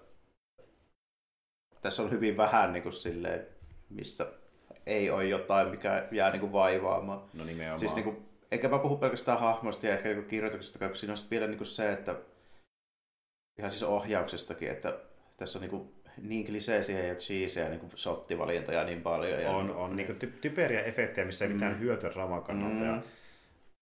tässä 1.83 2.03
on 2.03 2.11
hyvin 2.11 2.37
vähän 2.37 2.73
niin 2.73 2.83
kuin 2.83 2.93
silleen, 2.93 3.47
mistä 3.91 4.27
ei 4.87 5.11
ole 5.11 5.25
jotain, 5.25 5.69
mikä 5.69 6.09
jää 6.11 6.31
niin 6.31 6.41
kuin 6.41 6.53
vaivaamaan. 6.53 7.23
No 7.35 7.45
nimenomaan. 7.45 7.81
Siis 7.81 7.95
niin 7.95 8.05
kuin, 8.05 8.29
eikä 8.51 8.69
mä 8.69 8.79
puhu 8.79 8.97
pelkästään 8.97 9.41
hahmoista 9.41 9.87
ja 9.87 9.93
ehkä 9.95 10.09
niin 10.09 10.25
kirjoituksesta, 10.25 10.79
koska 10.79 10.95
siinä 10.95 11.13
on 11.13 11.19
vielä 11.31 11.47
niin 11.47 11.59
kuin 11.59 11.69
se, 11.69 11.93
että 11.93 12.17
ihan 13.59 13.71
siis 13.71 13.83
ohjauksestakin, 13.83 14.71
että 14.71 14.99
tässä 15.37 15.59
on 15.59 15.61
niin, 15.61 15.71
kuin 15.71 15.95
niin 16.23 16.47
kliseisiä 16.47 17.05
ja 17.07 17.15
cheesejä 17.15 17.69
niin 17.69 17.81
kuin 17.81 17.93
shottivalintoja 17.97 18.85
niin 18.85 19.03
paljon. 19.03 19.43
Ja 19.43 19.51
on, 19.51 19.71
on 19.77 19.97
niin 19.97 20.09
ty- 20.09 20.39
typeriä 20.41 20.83
efektejä, 20.83 21.27
missä 21.27 21.45
ei 21.45 21.53
mitään 21.53 21.73
Mm. 21.73 21.79
hyötyä 21.79 22.11
draman 22.11 22.43
kannalta. 22.43 22.75
Mm. 22.75 22.85
Ja, 22.87 23.03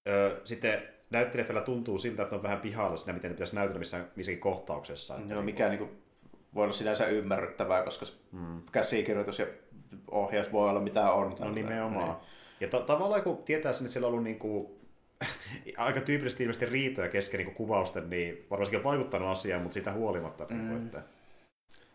ö, 0.08 0.40
sitten 0.44 0.93
näyttelijät 1.14 1.48
vielä 1.48 1.60
tuntuu 1.60 1.98
siltä, 1.98 2.22
että 2.22 2.34
ne 2.34 2.36
on 2.36 2.42
vähän 2.42 2.60
pihalla 2.60 2.96
siinä, 2.96 3.12
miten 3.12 3.30
ne 3.30 3.34
pitäisi 3.34 3.54
näytellä 3.54 3.78
missä, 3.78 4.04
missäkin 4.16 4.40
kohtauksessa. 4.40 5.14
Että 5.16 5.26
Joo, 5.34 5.36
niin 5.40 5.44
mikä 5.44 5.68
niin 5.68 5.78
kuin, 5.78 5.90
voi 6.54 6.64
olla 6.64 6.72
sinänsä 6.74 7.06
ymmärrettävää, 7.06 7.82
koska 7.82 8.06
Mm. 8.32 8.62
käsikirjoitus 8.72 9.38
ja 9.38 9.46
ohjaus 10.10 10.52
voi 10.52 10.70
olla 10.70 10.80
mitä 10.80 11.12
on. 11.12 11.36
No 11.38 11.50
nimenomaan. 11.50 12.16
Ja 12.60 12.68
to- 12.68 12.80
tavallaan 12.80 13.22
kun 13.22 13.42
tietää 13.42 13.72
sen, 13.72 13.82
että 13.82 13.92
siellä 13.92 14.06
on 14.06 14.12
ollut 14.12 14.24
niinku, 14.24 14.78
aika 15.76 16.00
tyypillisesti 16.00 16.42
ilmeisesti 16.44 16.66
riitoja 16.66 17.08
kesken 17.08 17.38
niinku 17.38 17.54
kuvausten, 17.54 18.10
niin 18.10 18.46
varmasti 18.50 18.76
on 18.76 18.84
vaikuttanut 18.84 19.28
asiaan, 19.28 19.62
mutta 19.62 19.74
siitä 19.74 19.92
huolimatta. 19.92 20.46
Mm. 20.50 20.56
Niinku, 20.56 20.86
että, 20.86 21.02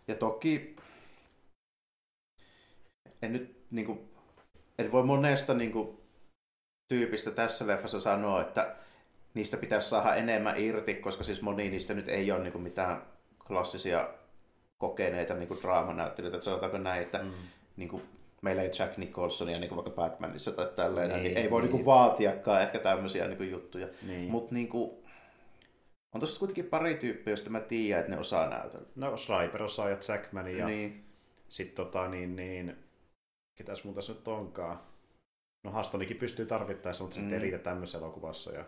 Ja 0.08 0.16
toki 0.16 0.76
en 3.22 3.34
nyt 3.34 3.56
niin 3.72 3.86
kuin, 3.86 4.00
en 4.80 4.92
voi 4.92 5.04
monesta 5.04 5.54
niin 5.54 5.72
kuin, 5.72 5.98
tyypistä 6.94 7.32
tässä 7.32 7.68
leffassa 7.68 8.00
sanoa, 8.00 8.42
että 8.42 8.76
niistä 9.34 9.58
pitäisi 9.58 9.90
saada 9.90 10.16
enemmän 10.16 10.58
irti, 10.58 10.94
koska 10.94 11.24
siis 11.24 11.42
moni 11.42 11.70
niistä 11.70 11.94
nyt 11.94 12.08
ei 12.08 12.32
ole 12.32 12.44
niin 12.44 12.52
kuin, 12.52 12.62
mitään 12.62 13.02
klassisia 13.48 14.10
kokeneita 14.78 15.34
niin 15.34 15.48
kuin 15.48 15.62
draamanäyttelijöitä. 15.62 16.38
Että 16.38 16.46
sanotaanko 16.46 16.78
näin, 16.78 17.02
että 17.02 17.18
mm. 17.18 17.32
niin 17.76 17.90
kuin, 17.90 18.04
meillä 18.42 18.62
ei 18.62 18.72
Jack 18.80 18.98
Nicholsonia 18.98 19.60
niin 19.60 19.70
kuin 19.70 19.76
vaikka 19.76 20.02
Batmanissa 20.02 20.52
tai 20.52 20.70
tälleen, 20.76 21.10
niin, 21.10 21.24
Niin, 21.24 21.38
ei 21.38 21.50
voi 21.50 21.62
niin. 21.62 21.66
niin. 21.66 21.72
Kuin, 21.72 21.86
vaatiakaan 21.86 22.62
ehkä 22.62 22.80
tämmöisiä 22.80 23.28
niin 23.28 23.38
kuin, 23.38 23.52
juttuja. 23.52 23.88
niin. 24.08 24.32
Mutta 24.32 24.56
niin 24.56 24.68
kuin, 24.68 24.92
on 26.14 26.20
tuossa 26.20 26.40
kuitenkin 26.40 26.66
pari 26.66 26.96
tyyppiä, 26.96 27.32
joista 27.32 27.50
mä 27.50 27.60
tiedän, 27.60 28.00
että 28.00 28.12
ne 28.16 28.22
osaa 28.22 28.50
näytellä. 28.50 28.88
No 28.96 29.18
Schreiber 29.18 29.64
osaa 29.64 29.90
ja 29.90 29.98
Jackman 30.08 30.58
ja 30.58 30.66
niin. 30.66 31.06
Sitten 31.50 31.86
tota 31.86 32.08
niin, 32.08 32.36
niin 32.36 32.76
ketäs 33.56 33.84
muuta 33.84 34.02
se 34.02 34.14
nyt 34.14 34.28
onkaan. 34.28 34.80
No 35.64 35.72
Hastonikin 35.72 36.18
pystyy 36.18 36.46
tarvittaessa, 36.46 37.04
mutta 37.04 37.18
mm. 37.18 37.22
sitten 37.22 37.38
ei 37.38 37.44
riitä 37.44 37.64
tämmöisessä 37.64 37.98
elokuvassa. 37.98 38.52
Ja... 38.52 38.66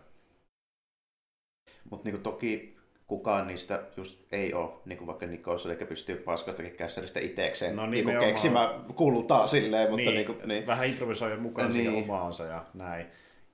Mutta 1.90 2.10
niinku 2.10 2.22
toki 2.24 2.78
kukaan 3.08 3.48
niistä 3.48 3.84
just 3.98 4.20
ei 4.32 4.54
ole, 4.54 4.70
niinku 4.86 5.08
vaikka 5.08 5.26
Nicholson, 5.26 5.72
eli 5.72 5.86
pystyy 5.86 6.16
paskastakin 6.16 6.72
kässäristä 6.72 7.20
itekseen 7.20 7.76
No 7.76 7.86
niinku 7.86 8.12
keksimään 8.20 8.70
kultaa 8.96 9.48
silleen, 9.48 9.90
mutta 9.90 10.06
niin, 10.10 10.16
niinku, 10.16 10.36
niin. 10.46 10.68
vähän 10.68 10.88
improvisoida 10.88 11.38
mukaan 11.38 11.68
niin. 11.74 11.86
Siihen 11.86 12.04
omaansa 12.04 12.46
ja 12.46 12.66
näin. 12.74 13.06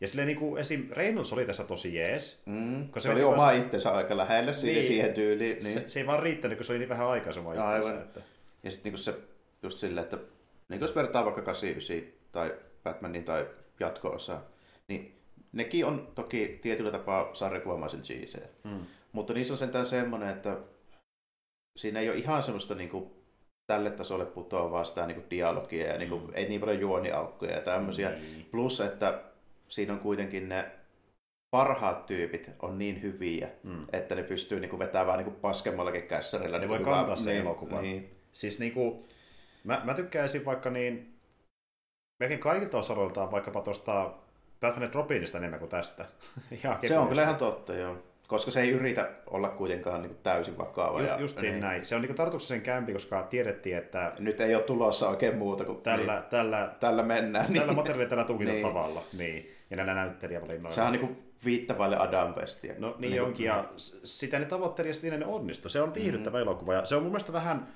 Ja 0.01 0.07
silleen 0.07 0.27
niin 0.27 0.37
kuin 0.39 0.61
esim. 0.61 0.87
Reynolds 0.91 1.33
oli 1.33 1.45
tässä 1.45 1.63
tosi 1.63 1.95
jees. 1.95 2.41
Mm, 2.45 2.89
Kun 2.89 3.01
se, 3.01 3.05
se 3.05 3.11
oli 3.11 3.23
oma 3.23 3.37
vasta- 3.37 3.51
itsensä 3.51 3.91
aika 3.91 4.17
lähellä 4.17 4.53
siihen, 4.53 4.75
Niin. 4.75 4.87
siihen 4.87 5.13
tyyliin. 5.13 5.57
Niin. 5.63 5.73
Se, 5.73 5.83
se, 5.87 5.99
ei 5.99 6.07
vaan 6.07 6.23
riittänyt, 6.23 6.57
kun 6.57 6.65
se 6.65 6.71
oli 6.71 6.79
niin 6.79 6.89
vähän 6.89 7.07
aikaisemmin 7.07 7.51
Aivan. 7.59 7.77
itse, 7.77 7.93
Että... 8.01 8.21
Ja 8.63 8.71
sitten 8.71 8.91
niinku 8.91 9.03
se 9.03 9.13
just 9.63 9.77
silleen, 9.77 10.03
että 10.03 10.17
niin 10.69 10.81
jos 10.81 10.95
vertaa 10.95 11.25
vaikka 11.25 11.41
89 11.41 12.13
tai 12.31 12.55
Batmanin 12.83 13.23
tai 13.23 13.45
jatko-osaa, 13.79 14.43
niin 14.87 15.16
nekin 15.57 15.85
on 15.85 16.11
toki 16.15 16.59
tietyllä 16.61 16.91
tapaa 16.91 17.35
sarjakuvamaisen 17.35 18.01
cheesejä. 18.01 18.47
Mm. 18.63 18.79
Mutta 19.11 19.33
niissä 19.33 19.53
on 19.53 19.57
sentään 19.57 19.85
semmoinen, 19.85 20.29
että 20.29 20.57
siinä 21.77 21.99
ei 21.99 22.09
ole 22.09 22.17
ihan 22.17 22.43
semmoista 22.43 22.75
niin 22.75 22.89
kuin, 22.89 23.11
tälle 23.71 23.91
tasolle 23.91 24.25
putoavaa 24.25 24.83
sitä 24.83 25.05
niin 25.07 25.15
kuin 25.15 25.29
dialogia 25.29 25.87
ja 25.87 25.97
niin 25.97 26.09
kuin, 26.09 26.21
Mm. 26.23 26.31
ei 26.33 26.49
niin 26.49 26.59
paljon 26.59 26.79
juoniaukkoja 26.79 27.51
ja 27.55 27.61
tämmöisiä. 27.61 28.09
Niin. 28.09 28.47
Plus, 28.51 28.81
että 28.81 29.21
siinä 29.69 29.93
on 29.93 29.99
kuitenkin 29.99 30.49
ne 30.49 30.71
parhaat 31.55 32.05
tyypit 32.05 32.51
on 32.59 32.77
niin 32.77 33.01
hyviä, 33.01 33.49
Mm. 33.63 33.85
että 33.93 34.15
ne 34.15 34.23
pystyy 34.23 34.59
niin 34.59 34.69
kuin, 34.69 34.79
vetämään 34.79 35.17
niin 35.17 35.25
kuin, 35.25 35.35
paskemmallakin 35.41 36.03
kässärillä. 36.03 36.59
Niin 36.59 36.69
voi 36.69 36.77
kuin 36.77 36.85
hyvää- 36.87 36.97
kantaa 36.97 37.15
sen 37.15 37.33
niin, 37.33 37.41
elokuvan. 37.45 37.81
Niin. 37.83 38.15
Siis 38.31 38.59
niinku, 38.59 39.05
mä, 39.63 39.81
mä 39.83 39.93
tykkäisin 39.93 40.45
vaikka 40.45 40.69
niin, 40.69 41.19
melkein 42.19 42.39
kaikilta 42.41 42.77
osaroiltaan 42.77 43.31
vaikkapa 43.31 43.61
tuosta 43.61 44.13
Batman 44.61 44.83
and 44.83 44.93
Robinista 44.93 45.37
enemmän 45.37 45.59
kuin 45.59 45.69
tästä. 45.69 46.05
ihan 46.63 46.77
Se 46.87 46.97
on 46.97 47.07
kyllä 47.07 47.21
ihan 47.23 47.35
totta, 47.35 47.73
joo. 47.73 47.97
Koska 48.27 48.51
se 48.51 48.61
ei 48.61 48.69
yritä 48.69 49.09
olla 49.27 49.49
kuitenkaan 49.49 50.01
niin 50.01 50.09
kuin 50.09 50.19
täysin 50.23 50.57
vakava. 50.57 50.99
Just, 51.01 51.11
ja, 51.13 51.19
justiin 51.19 51.51
niin. 51.51 51.59
näin. 51.61 51.85
Se 51.85 51.95
on 51.95 52.01
niin 52.01 52.15
tarkoituksessa 52.15 52.53
sen 52.53 52.61
kämpi, 52.61 52.93
koska 52.93 53.23
tiedettiin, 53.23 53.77
että 53.77 54.11
Nyt 54.19 54.41
ei 54.41 54.55
ole 54.55 54.63
tulossa 54.63 55.09
oikein 55.09 55.37
muuta 55.37 55.65
kuin 55.65 55.81
tällä, 55.81 56.13
niin, 56.13 56.23
tällä, 56.29 56.71
tällä 56.79 57.03
mennään. 57.03 57.45
tällä 57.45 57.65
niin. 57.65 57.75
materiaalilla 57.75 58.09
tällä 58.09 58.23
tulkita 58.23 58.51
Niin. 58.51 58.67
tavalla. 58.67 59.03
Niin. 59.17 59.51
Ja 59.69 59.77
näillä 59.77 59.93
näyttelijävalinnoilla. 59.93 60.75
Se 60.75 60.81
on 60.81 60.91
niin 60.91 60.99
kuin 60.99 61.23
viittavaille 61.45 61.97
Adam 61.97 62.33
Westia. 62.35 62.73
No 62.77 62.87
niin, 62.87 63.01
Niin 63.01 63.11
niin 63.11 63.21
onkin, 63.21 63.45
ja 63.45 63.65
s- 63.77 63.99
sitä 64.03 64.39
ne 64.39 64.45
tavoitteli 64.45 64.87
ja 64.87 64.93
siinä 64.93 65.17
ne 65.17 65.25
onnistui. 65.25 65.71
Se 65.71 65.81
on 65.81 65.93
viihdyttävä 65.93 66.37
mm-hmm. 66.37 66.49
elokuva, 66.51 66.73
ja 66.73 66.85
se 66.85 66.95
on 66.95 67.01
mun 67.03 67.11
mielestä 67.11 67.33
vähän 67.33 67.67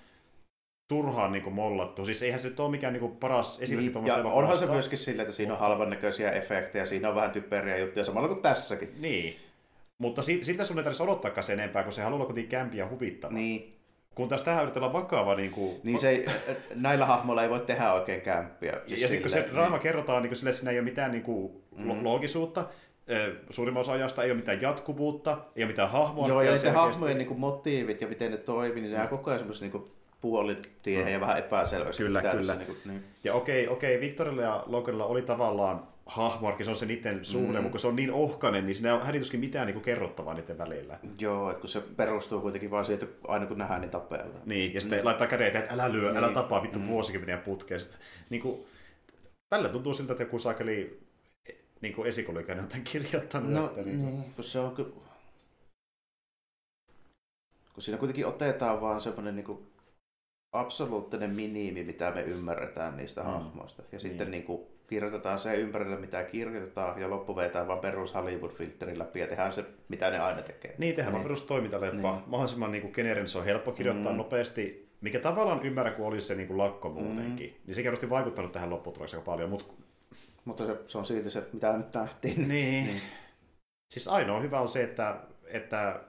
turhaan 0.92 1.32
niin 1.32 1.44
kuin 1.44 1.54
mollattu. 1.54 2.06
Siis 2.06 2.24
eihän 2.24 2.40
se 2.40 2.48
nyt 2.48 2.60
ole 2.60 2.72
mikään 2.72 2.94
niin 2.94 3.02
kuin 3.02 3.18
paras 3.18 3.62
esimerkki 3.62 4.00
Niin, 4.00 4.08
ja 4.08 4.16
onhan 4.24 4.58
se 4.58 4.66
myöskin 4.66 4.98
sillä, 4.98 5.22
että 5.22 5.34
siinä 5.34 5.54
on 5.54 5.60
halvan 5.60 5.90
näköisiä 5.90 6.32
efektejä, 6.32 6.86
siinä 6.86 7.10
on 7.10 7.16
vähän 7.16 7.32
typeriä 7.32 7.78
juttuja, 7.78 8.06
samalla 8.06 8.28
kuin 8.28 8.42
tässäkin. 8.42 8.90
Niin. 9.00 9.36
Mutta 9.98 10.22
si- 10.22 10.44
siltä 10.44 10.64
sun 10.64 10.78
ei 10.78 10.84
tarvitsisi 10.84 11.04
odottaakaan 11.04 11.44
sen 11.44 11.60
enempää, 11.60 11.84
kun 11.84 11.92
se 11.92 12.02
haluaa 12.02 12.26
kuitenkin 12.26 12.50
kämpiä 12.50 12.90
huvittava. 12.90 13.34
Niin, 13.34 13.78
Kun 14.16 14.28
taas 14.30 14.44
tähän 14.44 14.64
yritetään 14.64 14.84
olla 14.84 14.94
vakava, 15.00 15.36
niin 15.36 15.52
kuin... 15.52 15.76
niin 15.84 16.00
se 16.00 16.10
ei, 16.10 16.26
näillä 16.76 17.06
hahmoilla 17.06 17.44
ei 17.44 17.50
voi 17.50 17.60
tehdä 17.60 17.94
oikein 17.94 18.22
kämppiä. 18.22 18.72
Ja, 18.72 18.98
ja 18.98 19.08
sitten 19.08 19.22
kun 19.22 19.30
se 19.30 19.48
draama 19.54 19.80
kerrotaan, 19.80 20.22
niin 20.22 20.30
kuin 20.30 20.38
sille 20.38 20.52
siinä 20.52 20.72
ei 20.72 20.78
ole 20.80 20.84
mitään 20.86 21.12
niin 21.12 21.24
kuin, 21.24 21.52
Mm. 21.78 21.88
lo- 21.90 22.04
loogisuutta, 22.04 22.66
suurimman 23.50 23.82
osa 23.82 23.92
ajasta 23.94 24.24
ei 24.24 24.32
ole 24.32 24.38
mitään 24.38 24.62
jatkuvuutta, 24.62 25.38
ei 25.56 25.64
ole 25.64 25.72
mitään 25.72 25.90
hahmoa. 25.92 26.28
Joo, 26.28 26.42
ja 26.42 26.52
niiden 26.56 26.74
hahmojen 26.74 27.18
niin 27.18 27.28
kuin, 27.28 27.40
motiivit 27.40 28.02
ja 28.02 28.08
miten 28.08 28.32
ne 28.32 28.38
toimii, 28.38 28.82
niin 28.82 28.92
ne 28.92 28.98
jää 28.98 29.08
koko 29.08 29.30
ajan 29.30 29.40
semmoisen 29.40 29.72
niin 29.72 29.92
puolitiehen 30.22 31.14
ja 31.14 31.20
vähän 31.20 31.38
epäselväksi. 31.38 32.04
Kyllä, 32.04 32.22
kyllä. 32.22 32.34
Tässä, 32.38 32.56
niin 32.56 32.66
kuin, 32.66 32.78
niin. 32.86 33.04
Ja 33.24 33.34
okei, 33.34 33.68
okei, 33.68 34.00
Victorilla 34.00 34.42
ja 34.42 34.64
Loganilla 34.68 35.06
oli 35.06 35.22
tavallaan 35.22 35.88
hahmoarkki, 36.06 36.64
se 36.64 36.70
on 36.70 36.76
se 36.76 36.86
niiden 36.86 37.26
suhde, 37.26 37.48
mm. 37.48 37.54
mutta 37.54 37.70
kun 37.70 37.80
se 37.80 37.88
on 37.88 37.96
niin 37.96 38.12
ohkainen, 38.12 38.66
niin 38.66 38.76
siinä 38.76 38.96
ole 38.96 39.04
hädituskin 39.04 39.40
mitään 39.40 39.68
niin 39.68 39.74
kuin 39.74 39.84
kerrottavaa 39.84 40.34
niiden 40.34 40.58
välillä. 40.58 41.00
Joo, 41.20 41.50
että 41.50 41.62
kun 41.62 41.70
se 41.70 41.82
perustuu 41.82 42.42
kuitenkin 42.42 42.72
vaan 42.72 42.86
siihen, 42.86 43.04
että 43.04 43.28
aina 43.28 43.46
kun 43.46 43.58
nähdään, 43.58 43.82
niin 43.82 43.92
tapellaan. 43.92 44.42
Niin, 44.46 44.74
ja 44.74 44.82
sitten 44.82 45.00
mm. 45.00 45.06
laittaa 45.06 45.28
kädet, 45.28 45.56
että 45.56 45.74
älä 45.74 45.92
lyö, 45.92 46.10
älä 46.10 46.28
Niin. 46.28 46.34
tapaa 46.34 46.62
vittu 46.62 46.80
mm. 46.80 46.88
vuosikymmeniä 46.88 47.38
putkeen. 47.38 47.82
Niin 48.30 48.42
kuin, 48.42 48.66
tällä 49.50 49.70
tuntuu 49.70 49.94
siltä, 49.94 50.14
että 50.14 50.24
joku 50.24 50.40
saakeli 50.40 51.00
niin 51.82 51.94
kuin 51.94 52.08
esikouluikäinen 52.08 52.64
on 52.64 52.70
tämän 52.70 52.84
kirjoittanut. 52.84 53.52
No 53.52 53.66
että 53.66 53.82
niin, 53.82 54.06
niin, 54.06 54.34
kun 54.34 54.44
se 54.44 54.60
on 54.60 54.76
kyllä... 54.76 54.90
Kun 57.74 57.84
siinä 57.84 57.98
kuitenkin 57.98 58.26
otetaan 58.26 58.82
vaan 58.82 59.02
semmoinen 59.02 59.36
niin 59.36 59.71
absoluuttinen 60.52 61.36
minimi, 61.36 61.84
mitä 61.84 62.12
me 62.12 62.22
ymmärretään 62.22 62.98
niistä 62.98 63.22
Mm. 63.22 63.28
mm. 63.28 63.34
hahmoista. 63.34 63.84
Ja 63.92 64.00
sitten 64.00 64.18
Niin. 64.28 64.32
niin 64.32 64.44
kuin 64.44 64.62
kirjoitetaan 64.88 65.40
se 65.40 65.56
ympärille, 65.56 65.96
mitä 65.98 66.24
kirjoitetaan, 66.24 67.02
ja 67.02 67.10
loppu 67.10 67.36
vetää 67.36 67.68
vaan 67.68 67.80
perus 67.80 68.14
Hollywood-filterin 68.14 69.00
läpi, 69.00 69.20
ja 69.20 69.28
tehdään 69.28 69.54
se, 69.54 69.66
mitä 69.90 70.10
ne 70.10 70.20
aina 70.20 70.42
tekee. 70.42 70.76
Niin, 70.78 70.96
tehdään 70.96 71.14
Niin. 71.14 71.24
perus 71.24 71.44
toimintaleffa. 71.44 72.12
Niin. 72.12 72.24
Mahdollisimman 72.28 72.72
niin 72.72 72.82
kuin 72.82 72.94
geneerinen, 72.96 73.28
se 73.30 73.38
on 73.38 73.46
helppo 73.46 73.72
kirjoittaa 73.72 74.12
mm. 74.12 74.16
Mm. 74.16 74.18
nopeasti. 74.18 74.92
Mikä 75.02 75.20
tavallaan 75.20 75.66
ymmärrän, 75.66 75.96
kun 75.96 76.06
olisi 76.08 76.28
se 76.28 76.36
niin 76.36 76.48
kuin 76.48 76.58
lakko 76.58 76.90
muutenkin. 76.90 77.50
Mm. 77.50 77.56
Niin 77.68 77.76
se 77.76 77.84
kerrosti 77.84 78.10
vaikuttanut 78.10 78.52
tähän 78.52 78.70
lopputulokseen 78.70 79.20
aika 79.22 79.32
paljon. 79.32 79.50
Mutta 79.50 79.66
Mutta 80.46 80.66
se, 80.66 80.78
se 80.88 80.98
on 80.98 81.06
silti 81.06 81.32
se, 81.32 81.44
mitä 81.54 81.78
nyt 81.78 81.94
nähtiin. 81.94 82.48
niin. 82.48 82.86
Niin. 82.86 83.02
Siis 83.94 84.08
ainoa 84.08 84.40
hyvä 84.40 84.60
on 84.62 84.68
se, 84.68 84.84
että, 84.84 85.16
että 85.46 86.00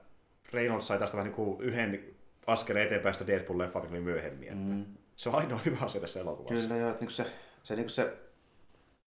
Reynolds 0.53 0.87
sai 0.87 0.99
tästä 0.99 1.17
vähän 1.17 1.27
niin 1.27 1.37
kuin 1.37 1.61
yhden 1.61 2.05
askeleen 2.47 2.87
eteenpäin 2.87 3.15
sitä 3.15 3.33
Deadpool-leffaa 3.33 3.91
niin 3.91 4.03
myöhemmin. 4.03 4.55
Mm. 4.59 4.73
Mm. 4.75 4.85
Se 5.17 5.29
on 5.29 5.35
ainoa 5.35 5.61
hyvä 5.67 5.77
asia 5.81 6.01
tässä 6.01 6.21
elokuvassa. 6.21 6.63
Kyllä 6.69 6.81
joo, 6.81 6.91
että 6.91 7.01
niinku 7.01 7.15
se, 7.15 7.27
se, 7.63 7.75
niinku 7.77 7.89
se 7.91 8.13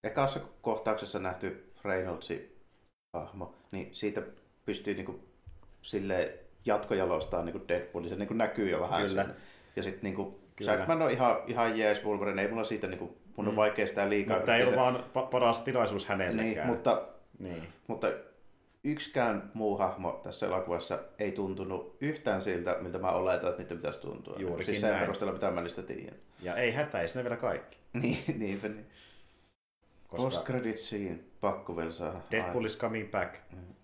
ekassa 0.04 0.40
kohtauksessa 0.62 1.20
nähty 1.20 1.72
Reynoldsin 1.86 2.56
hahmo, 3.14 3.56
niin 3.72 3.90
siitä 3.96 4.22
pystyy 4.66 4.94
niinku 4.94 5.20
silleen 5.82 6.30
jatkojalostaa 6.66 7.44
niinku 7.44 7.62
Deadpoolin, 7.68 8.10
se 8.10 8.16
niinku 8.16 8.34
näkyy 8.34 8.70
jo 8.70 8.80
vähän 8.80 9.08
Kyllä. 9.08 9.26
Ja 9.76 9.84
sitten 9.84 10.04
niinku, 10.04 10.40
Kyllä. 10.56 10.72
Jackman 10.72 11.02
on 11.02 11.12
ihan, 11.12 11.36
ihan 11.48 11.78
jees 11.80 12.04
Wolverine, 12.06 12.42
ei 12.42 12.48
mulla 12.48 12.64
siitä 12.64 12.88
niinku, 12.88 13.18
mun 13.36 13.48
on 13.48 13.54
Mm. 13.54 13.56
vaikea 13.56 13.88
sitä 13.88 14.10
liikaa. 14.10 14.36
Mutta 14.38 14.46
tämä 14.46 14.58
ei 14.58 14.64
ole 14.64 14.72
yrittää- 14.72 14.94
vaan 14.94 15.26
pa- 15.26 15.30
paras 15.30 15.60
tilaisuus 15.60 16.06
hänellekään. 16.08 16.56
niin, 16.56 16.68
mutta, 16.68 17.02
niin. 17.40 17.68
mutta 17.88 18.08
yksikään 18.86 19.52
muu 19.54 19.78
hahmo 19.78 20.20
tässä 20.24 20.46
elokuvassa 20.46 21.00
ei 21.20 21.32
tuntunut 21.32 21.98
yhtään 22.02 22.42
siltä, 22.42 22.78
miltä 22.82 23.00
mä 23.00 23.12
oletan, 23.12 23.50
että 23.50 23.62
niiden 23.62 23.78
pitäisi 23.78 24.00
tuntua. 24.00 24.36
Juurikin 24.40 24.66
siis 24.66 24.82
sen 24.82 24.90
näin. 24.90 25.02
perusteella, 25.02 25.34
mitä 25.34 25.52
mä 25.52 25.62
niistä 25.62 25.84
tiedän. 25.84 26.16
Ja 26.42 26.56
ei 26.56 26.72
hätä, 26.72 27.02
ei 27.02 27.08
vielä 27.16 27.38
kaikki. 27.38 27.78
niin, 28.02 28.24
niinpä 28.38 28.68
niin. 28.68 28.86
Koska 30.08 30.24
Post 30.24 30.46
credit 30.46 30.78
scene, 30.78 31.20
pakko 31.42 31.78
vielä 31.78 31.92
saada. 31.92 32.20
Deadpool 32.32 32.66
is 32.66 32.78
coming 32.78 33.12
back. 33.12 33.36
Mm. 33.52 33.76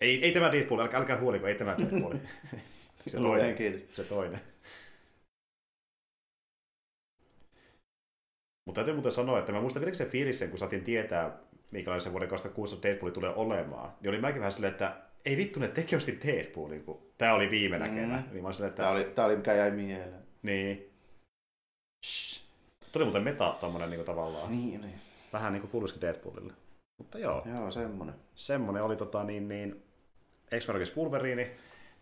Ei, 0.00 0.24
ei 0.24 0.32
tämä 0.32 0.52
Deadpool, 0.52 0.80
älkää, 0.80 1.00
älkää 1.00 1.20
huoliko, 1.20 1.46
ei 1.46 1.54
tämä 1.54 1.76
Deadpool. 1.78 2.14
se 3.06 3.20
Luojan 3.20 3.40
toinen. 3.40 3.56
kiitos. 3.56 3.96
Se 3.96 4.04
toinen. 4.04 4.40
Mutta 8.66 8.78
täytyy 8.78 8.94
muuten 8.94 9.12
sanoa, 9.12 9.38
että 9.38 9.52
mä 9.52 9.60
muistan 9.60 9.80
vieläkin 9.80 10.32
se 10.32 10.38
sen, 10.38 10.50
kun 10.50 10.58
saatiin 10.58 10.84
tietää, 10.84 11.38
minkälainen 11.72 12.02
se 12.02 12.12
vuoden 12.12 12.28
2016 12.28 12.88
Deadpool 12.88 13.10
tulee 13.10 13.34
olemaan. 13.34 13.92
Niin 14.00 14.08
oli 14.08 14.20
mäkin 14.20 14.40
vähän 14.40 14.52
silleen, 14.52 14.72
että 14.72 14.96
ei 15.24 15.36
vittu, 15.36 15.60
ne 15.60 15.68
teki 15.68 15.96
osti 15.96 16.18
Deadpoolin, 16.26 16.84
kun 16.84 17.02
tämä 17.18 17.34
oli 17.34 17.50
viime 17.50 17.76
Mm. 17.78 17.82
näkemä. 17.84 18.22
Niin 18.32 18.42
mä 18.44 18.52
silleen, 18.52 18.68
että 18.70 18.82
Tämä 18.82 18.92
oli, 18.94 19.04
tää 19.04 19.26
oli 19.26 19.36
mikä 19.36 19.54
jäi 19.54 19.70
mieleen. 19.70 20.22
niin. 20.42 20.90
Shh. 22.06 22.42
Tuli 22.92 23.04
muuten 23.04 23.22
meta 23.22 23.56
tommonen 23.60 23.90
niin 23.90 24.04
tavallaan. 24.04 24.50
Niin, 24.50 24.80
niin. 24.80 24.94
Vähän 25.32 25.52
niin 25.52 25.60
kuin 25.60 25.70
kuuluisikin 25.70 26.00
Deadpoolille. 26.00 26.52
Mutta 26.98 27.18
joo, 27.18 27.42
Joo, 27.54 27.70
semmonen. 27.70 28.14
semmonen 28.34 28.82
oli 28.82 28.96
tota 28.96 29.24
niin, 29.24 29.48
niin 29.48 29.82
X-Men 30.58 30.76
Wolverine. 30.96 31.50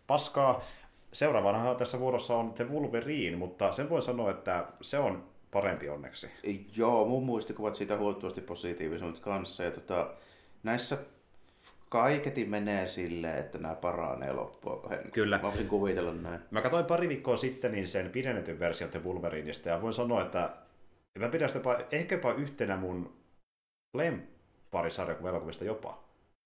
Paskaa. 0.07 0.63
Seuraavanahan 1.13 1.75
tässä 1.75 1.99
vuorossa 1.99 2.35
on 2.35 2.53
The 2.53 2.63
Wolverine, 2.69 3.37
mutta 3.37 3.71
sen 3.71 3.89
voin 3.89 4.03
sanoa, 4.03 4.31
että 4.31 4.65
se 4.81 4.99
on 4.99 5.30
parempi 5.51 5.89
onneksi. 5.89 6.27
Joo, 6.75 7.05
mun 7.05 7.25
muistikuvat 7.25 7.75
siitä 7.75 7.97
huomattavasti 7.97 8.41
positiivisemmat 8.41 9.19
kanssa. 9.19 9.63
Ja 9.63 9.71
tota, 9.71 10.13
näissä 10.63 10.97
kaiketi 11.89 12.45
menee 12.45 12.87
silleen, 12.87 13.37
että 13.37 13.57
nämä 13.57 13.75
paranee 13.75 14.33
loppua 14.33 14.77
kohden. 14.77 15.11
Kyllä. 15.11 15.37
Mä 15.37 15.43
voisin 15.43 15.67
kuvitella 15.67 16.13
näin. 16.13 16.39
Mä 16.51 16.61
katsoin 16.61 16.85
pari 16.85 17.09
viikkoa 17.09 17.35
sitten 17.35 17.71
niin 17.71 17.87
sen 17.87 18.09
pidennetyn 18.09 18.59
version 18.59 18.89
The 18.89 19.03
Wolverineista 19.03 19.69
ja 19.69 19.81
voin 19.81 19.93
sanoa, 19.93 20.21
että 20.21 20.49
mä 21.19 21.29
pidän 21.29 21.49
sitä 21.49 21.59
jopa, 21.59 21.79
ehkä 21.91 22.15
jopa 22.15 22.33
yhtenä 22.33 22.77
mun 22.77 23.13
lemmparisarjakuvista 23.93 25.65
jopa. 25.65 26.03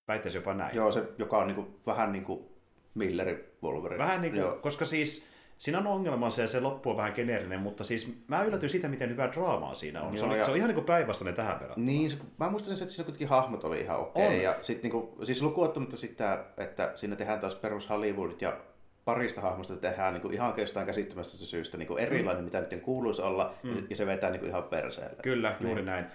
Väittäisin 0.07 0.39
jopa 0.39 0.53
näin. 0.53 0.75
Joo, 0.75 0.91
se, 0.91 1.03
joka 1.17 1.37
on 1.37 1.47
niinku, 1.47 1.79
vähän 1.85 2.11
niin 2.11 2.23
kuin 2.23 2.45
Millerin 2.93 3.39
Wolverine. 3.63 4.03
Vähän 4.03 4.21
niin 4.21 4.33
kuin, 4.33 4.41
Joo. 4.41 4.55
koska 4.55 4.85
siis 4.85 5.25
siinä 5.57 5.79
on 5.79 5.87
ongelmansa 5.87 6.41
ja 6.41 6.47
se 6.47 6.59
loppu 6.59 6.89
on 6.89 6.97
vähän 6.97 7.13
geneerinen, 7.15 7.59
mutta 7.59 7.83
siis 7.83 8.13
mä 8.27 8.43
yllätyin 8.43 8.69
siitä, 8.69 8.87
miten 8.87 9.09
hyvää 9.09 9.31
draamaa 9.31 9.75
siinä 9.75 10.01
on. 10.01 10.17
se, 10.17 10.23
Joo, 10.25 10.31
on 10.33 10.37
ja- 10.39 10.45
se 10.45 10.51
on 10.51 10.57
ihan 10.57 10.67
niin 10.67 10.75
kuin 10.75 10.85
päinvastainen 10.85 11.35
tähän 11.35 11.59
verrattuna. 11.59 11.85
Niin, 11.85 12.11
se, 12.11 12.17
mä 12.39 12.49
muistan, 12.49 12.73
että 12.73 12.87
siinä 12.87 13.03
kuitenkin 13.05 13.27
hahmot 13.27 13.63
oli 13.63 13.81
ihan 13.81 13.99
okei. 13.99 14.23
On. 14.23 14.29
Okay. 14.29 14.41
Ja 14.41 14.55
sit 14.61 14.83
niinku, 14.83 15.17
siis 15.23 15.41
lukuottamatta 15.41 15.97
sitä, 15.97 16.43
että 16.57 16.91
siinä 16.95 17.15
tehdään 17.15 17.39
taas 17.39 17.55
perus 17.55 17.89
Hollywood 17.89 18.31
ja 18.41 18.57
parista 19.05 19.41
hahmosta 19.41 19.75
tehdään 19.75 20.13
niinku 20.13 20.29
ihan 20.29 20.47
oikeastaan 20.49 20.85
käsittämättä 20.85 21.31
syystä 21.37 21.77
niinku 21.77 21.95
erilainen, 21.97 22.43
mitä 22.43 22.61
niiden 22.61 22.81
kuuluisi 22.81 23.21
olla, 23.21 23.53
Mm. 23.63 23.83
ja 23.89 23.95
se 23.95 24.05
vetää 24.05 24.31
niinku 24.31 24.45
ihan 24.47 24.63
perseelle. 24.63 25.17
Kyllä, 25.23 25.55
juuri 25.59 25.75
Niin. 25.75 25.85
näin. 25.85 26.05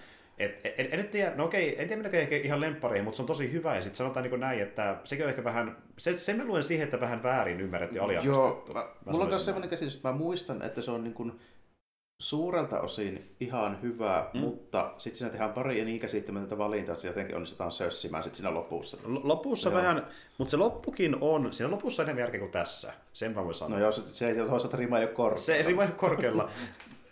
Et, 0.41 0.59
en, 0.77 0.87
en, 0.91 0.99
nyt 0.99 1.11
tiedä, 1.11 1.35
no 1.35 1.45
okei, 1.45 1.69
en 1.69 1.87
tiedä 1.87 1.95
minäkään 1.95 2.23
ehkä 2.23 2.35
ihan 2.35 2.61
lemppareihin, 2.61 3.03
mutta 3.03 3.15
se 3.15 3.23
on 3.23 3.27
tosi 3.27 3.51
hyvä. 3.51 3.75
Ja 3.75 3.81
sitten 3.81 3.97
sanotaan 3.97 4.29
niin 4.29 4.39
näin, 4.39 4.61
että 4.61 4.95
sekin 5.03 5.25
on 5.25 5.29
ehkä 5.29 5.43
vähän, 5.43 5.77
se, 5.97 6.17
sen 6.17 6.37
mä 6.37 6.43
luen 6.45 6.63
siihen, 6.63 6.83
että 6.85 6.99
vähän 6.99 7.23
väärin 7.23 7.61
ymmärretty 7.61 7.97
ja 7.97 8.21
Joo, 8.23 8.65
mä, 8.73 8.79
Mä 8.79 9.11
mulla 9.11 9.23
on 9.23 9.29
myös 9.29 9.45
sellainen 9.45 9.69
käsitys, 9.69 9.95
että 9.95 10.09
mä 10.09 10.17
muistan, 10.17 10.61
että 10.61 10.81
se 10.81 10.91
on 10.91 11.03
niin 11.03 11.13
kuin 11.13 11.31
suurelta 12.21 12.79
osin 12.81 13.35
ihan 13.39 13.81
hyvä, 13.81 14.25
Mm. 14.33 14.39
mm. 14.39 14.45
mutta 14.45 14.93
sitten 14.97 15.17
siinä 15.17 15.31
tehdään 15.31 15.53
pari 15.53 15.85
niin 15.85 15.99
käsittämätöntä 15.99 16.57
valintaa, 16.57 16.93
että 16.93 17.01
se 17.01 17.07
jotenkin 17.07 17.35
onnistutaan 17.35 17.71
sössimään 17.71 18.23
sitten 18.23 18.37
siinä 18.37 18.53
lopussa. 18.53 18.97
L- 19.05 19.19
Lopussa 19.23 19.69
Joo. 19.69 19.77
vähän, 19.77 20.07
mutta 20.37 20.51
se 20.51 20.57
loppukin 20.57 21.15
on, 21.21 21.53
siinä 21.53 21.71
lopussa 21.71 22.03
on 22.03 22.05
enemmän 22.05 22.21
järkeä 22.21 22.39
kuin 22.39 22.51
tässä. 22.51 22.93
Sen 23.13 23.35
mä 23.35 23.43
voin 23.43 23.53
sanoa. 23.55 23.77
No 23.77 23.83
joo, 23.83 23.91
se, 23.91 24.01
se 24.11 24.27
ei 24.29 24.35
toisaalta 24.35 24.77
rima 24.77 24.99
ei 24.99 25.05
ole 25.05 25.13
korkealla. 25.13 25.45
Se 25.45 25.61
rima 25.67 25.83
ei 25.83 25.87
ole 25.87 25.95
korkealla. 25.97 26.49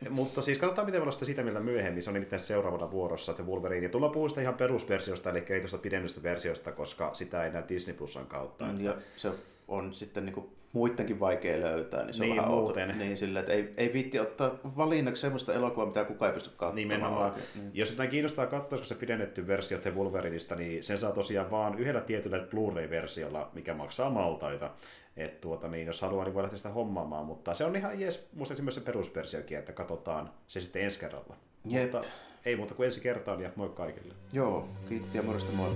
Mutta 0.09 0.41
siis 0.41 0.57
katsotaan, 0.57 0.85
miten 0.88 0.99
me 0.99 1.03
ollaan 1.03 1.13
sitä 1.13 1.26
sitä 1.26 1.43
mieltä 1.43 1.59
myöhemmin. 1.59 2.03
Se 2.03 2.09
on 2.09 2.13
nimittäin 2.13 2.39
seuraavana 2.39 2.91
vuorossa, 2.91 3.31
että 3.31 3.43
Wolverine. 3.43 3.84
Ja 3.85 3.89
tullaan 3.89 4.11
puhumaan 4.11 4.30
sitä 4.30 4.41
ihan 4.41 4.53
perusversiosta, 4.53 5.30
eli 5.30 5.45
ei 5.49 5.59
tuosta 5.59 5.77
pidennystä 5.77 6.23
versiosta, 6.23 6.71
koska 6.71 7.13
sitä 7.13 7.45
ei 7.45 7.51
näe 7.51 7.63
Disney 7.69 7.95
Plusan 7.97 8.26
kautta. 8.27 8.65
Mm, 8.65 8.81
Ja 8.85 8.95
se 9.17 9.31
on 9.67 9.93
sitten 9.93 10.26
niinku 10.26 10.49
muidenkin 10.73 11.19
vaikea 11.19 11.59
löytää, 11.61 12.03
niin 12.05 12.13
se 12.13 12.19
Niin, 12.19 12.31
on 12.31 12.38
vähän 12.38 12.51
muuten. 12.51 12.89
outo. 12.89 12.97
Niin 13.03 13.17
sillä, 13.17 13.39
että 13.39 13.53
ei, 13.53 13.69
ei 13.77 13.93
viitti 13.93 14.19
ottaa 14.19 14.51
valinnaksi 14.77 15.21
semmoista 15.21 15.53
elokuvaa, 15.53 15.85
mitä 15.88 16.03
kukaan 16.05 16.30
ei 16.30 16.34
pysty 16.34 16.49
katsomaan. 16.49 16.76
Nimenomaan. 16.76 17.34
Niin. 17.55 17.71
Jos 17.73 17.91
jotain 17.91 18.09
kiinnostaa 18.09 18.47
katsoa, 18.47 18.77
se 18.77 18.95
pidennetty 18.95 19.47
versio 19.47 19.77
The 19.77 19.95
Wolverineista, 19.95 20.55
niin 20.55 20.84
sen 20.84 20.97
saa 20.97 21.11
tosiaan 21.11 21.51
vaan 21.51 21.80
yhdellä 21.80 22.01
tietyllä 22.01 22.39
Blu-ray-versiolla, 22.39 23.49
mikä 23.53 23.73
maksaa 23.73 24.09
maltaita. 24.09 24.69
Et 25.19 25.41
tuota, 25.41 25.67
niin 25.67 25.87
jos 25.87 26.01
haluaa, 26.01 26.25
niin 26.25 26.33
voi 26.33 26.43
lähteä 26.43 26.57
sitä 26.57 26.69
hommaamaan, 26.69 27.25
mutta 27.25 27.53
se 27.53 27.65
on 27.65 27.75
ihan 27.75 27.99
jees, 27.99 28.29
muistaakseni 28.33 28.63
myös 28.63 28.75
se 28.75 28.81
perusversiokin, 28.81 29.57
että 29.57 29.71
katsotaan 29.71 30.29
se 30.47 30.59
sitten 30.59 30.81
ensi 30.81 30.99
kerralla. 30.99 31.35
Jep. 31.65 31.83
Mutta 31.83 32.03
ei 32.45 32.55
muuta 32.55 32.75
kuin 32.75 32.85
ensi 32.85 33.01
kertaan 33.01 33.41
ja 33.41 33.51
moi 33.55 33.69
kaikille. 33.69 34.13
Joo, 34.33 34.69
kiitti 34.89 35.17
ja 35.17 35.23
morjesta 35.23 35.51
moi. 35.51 35.75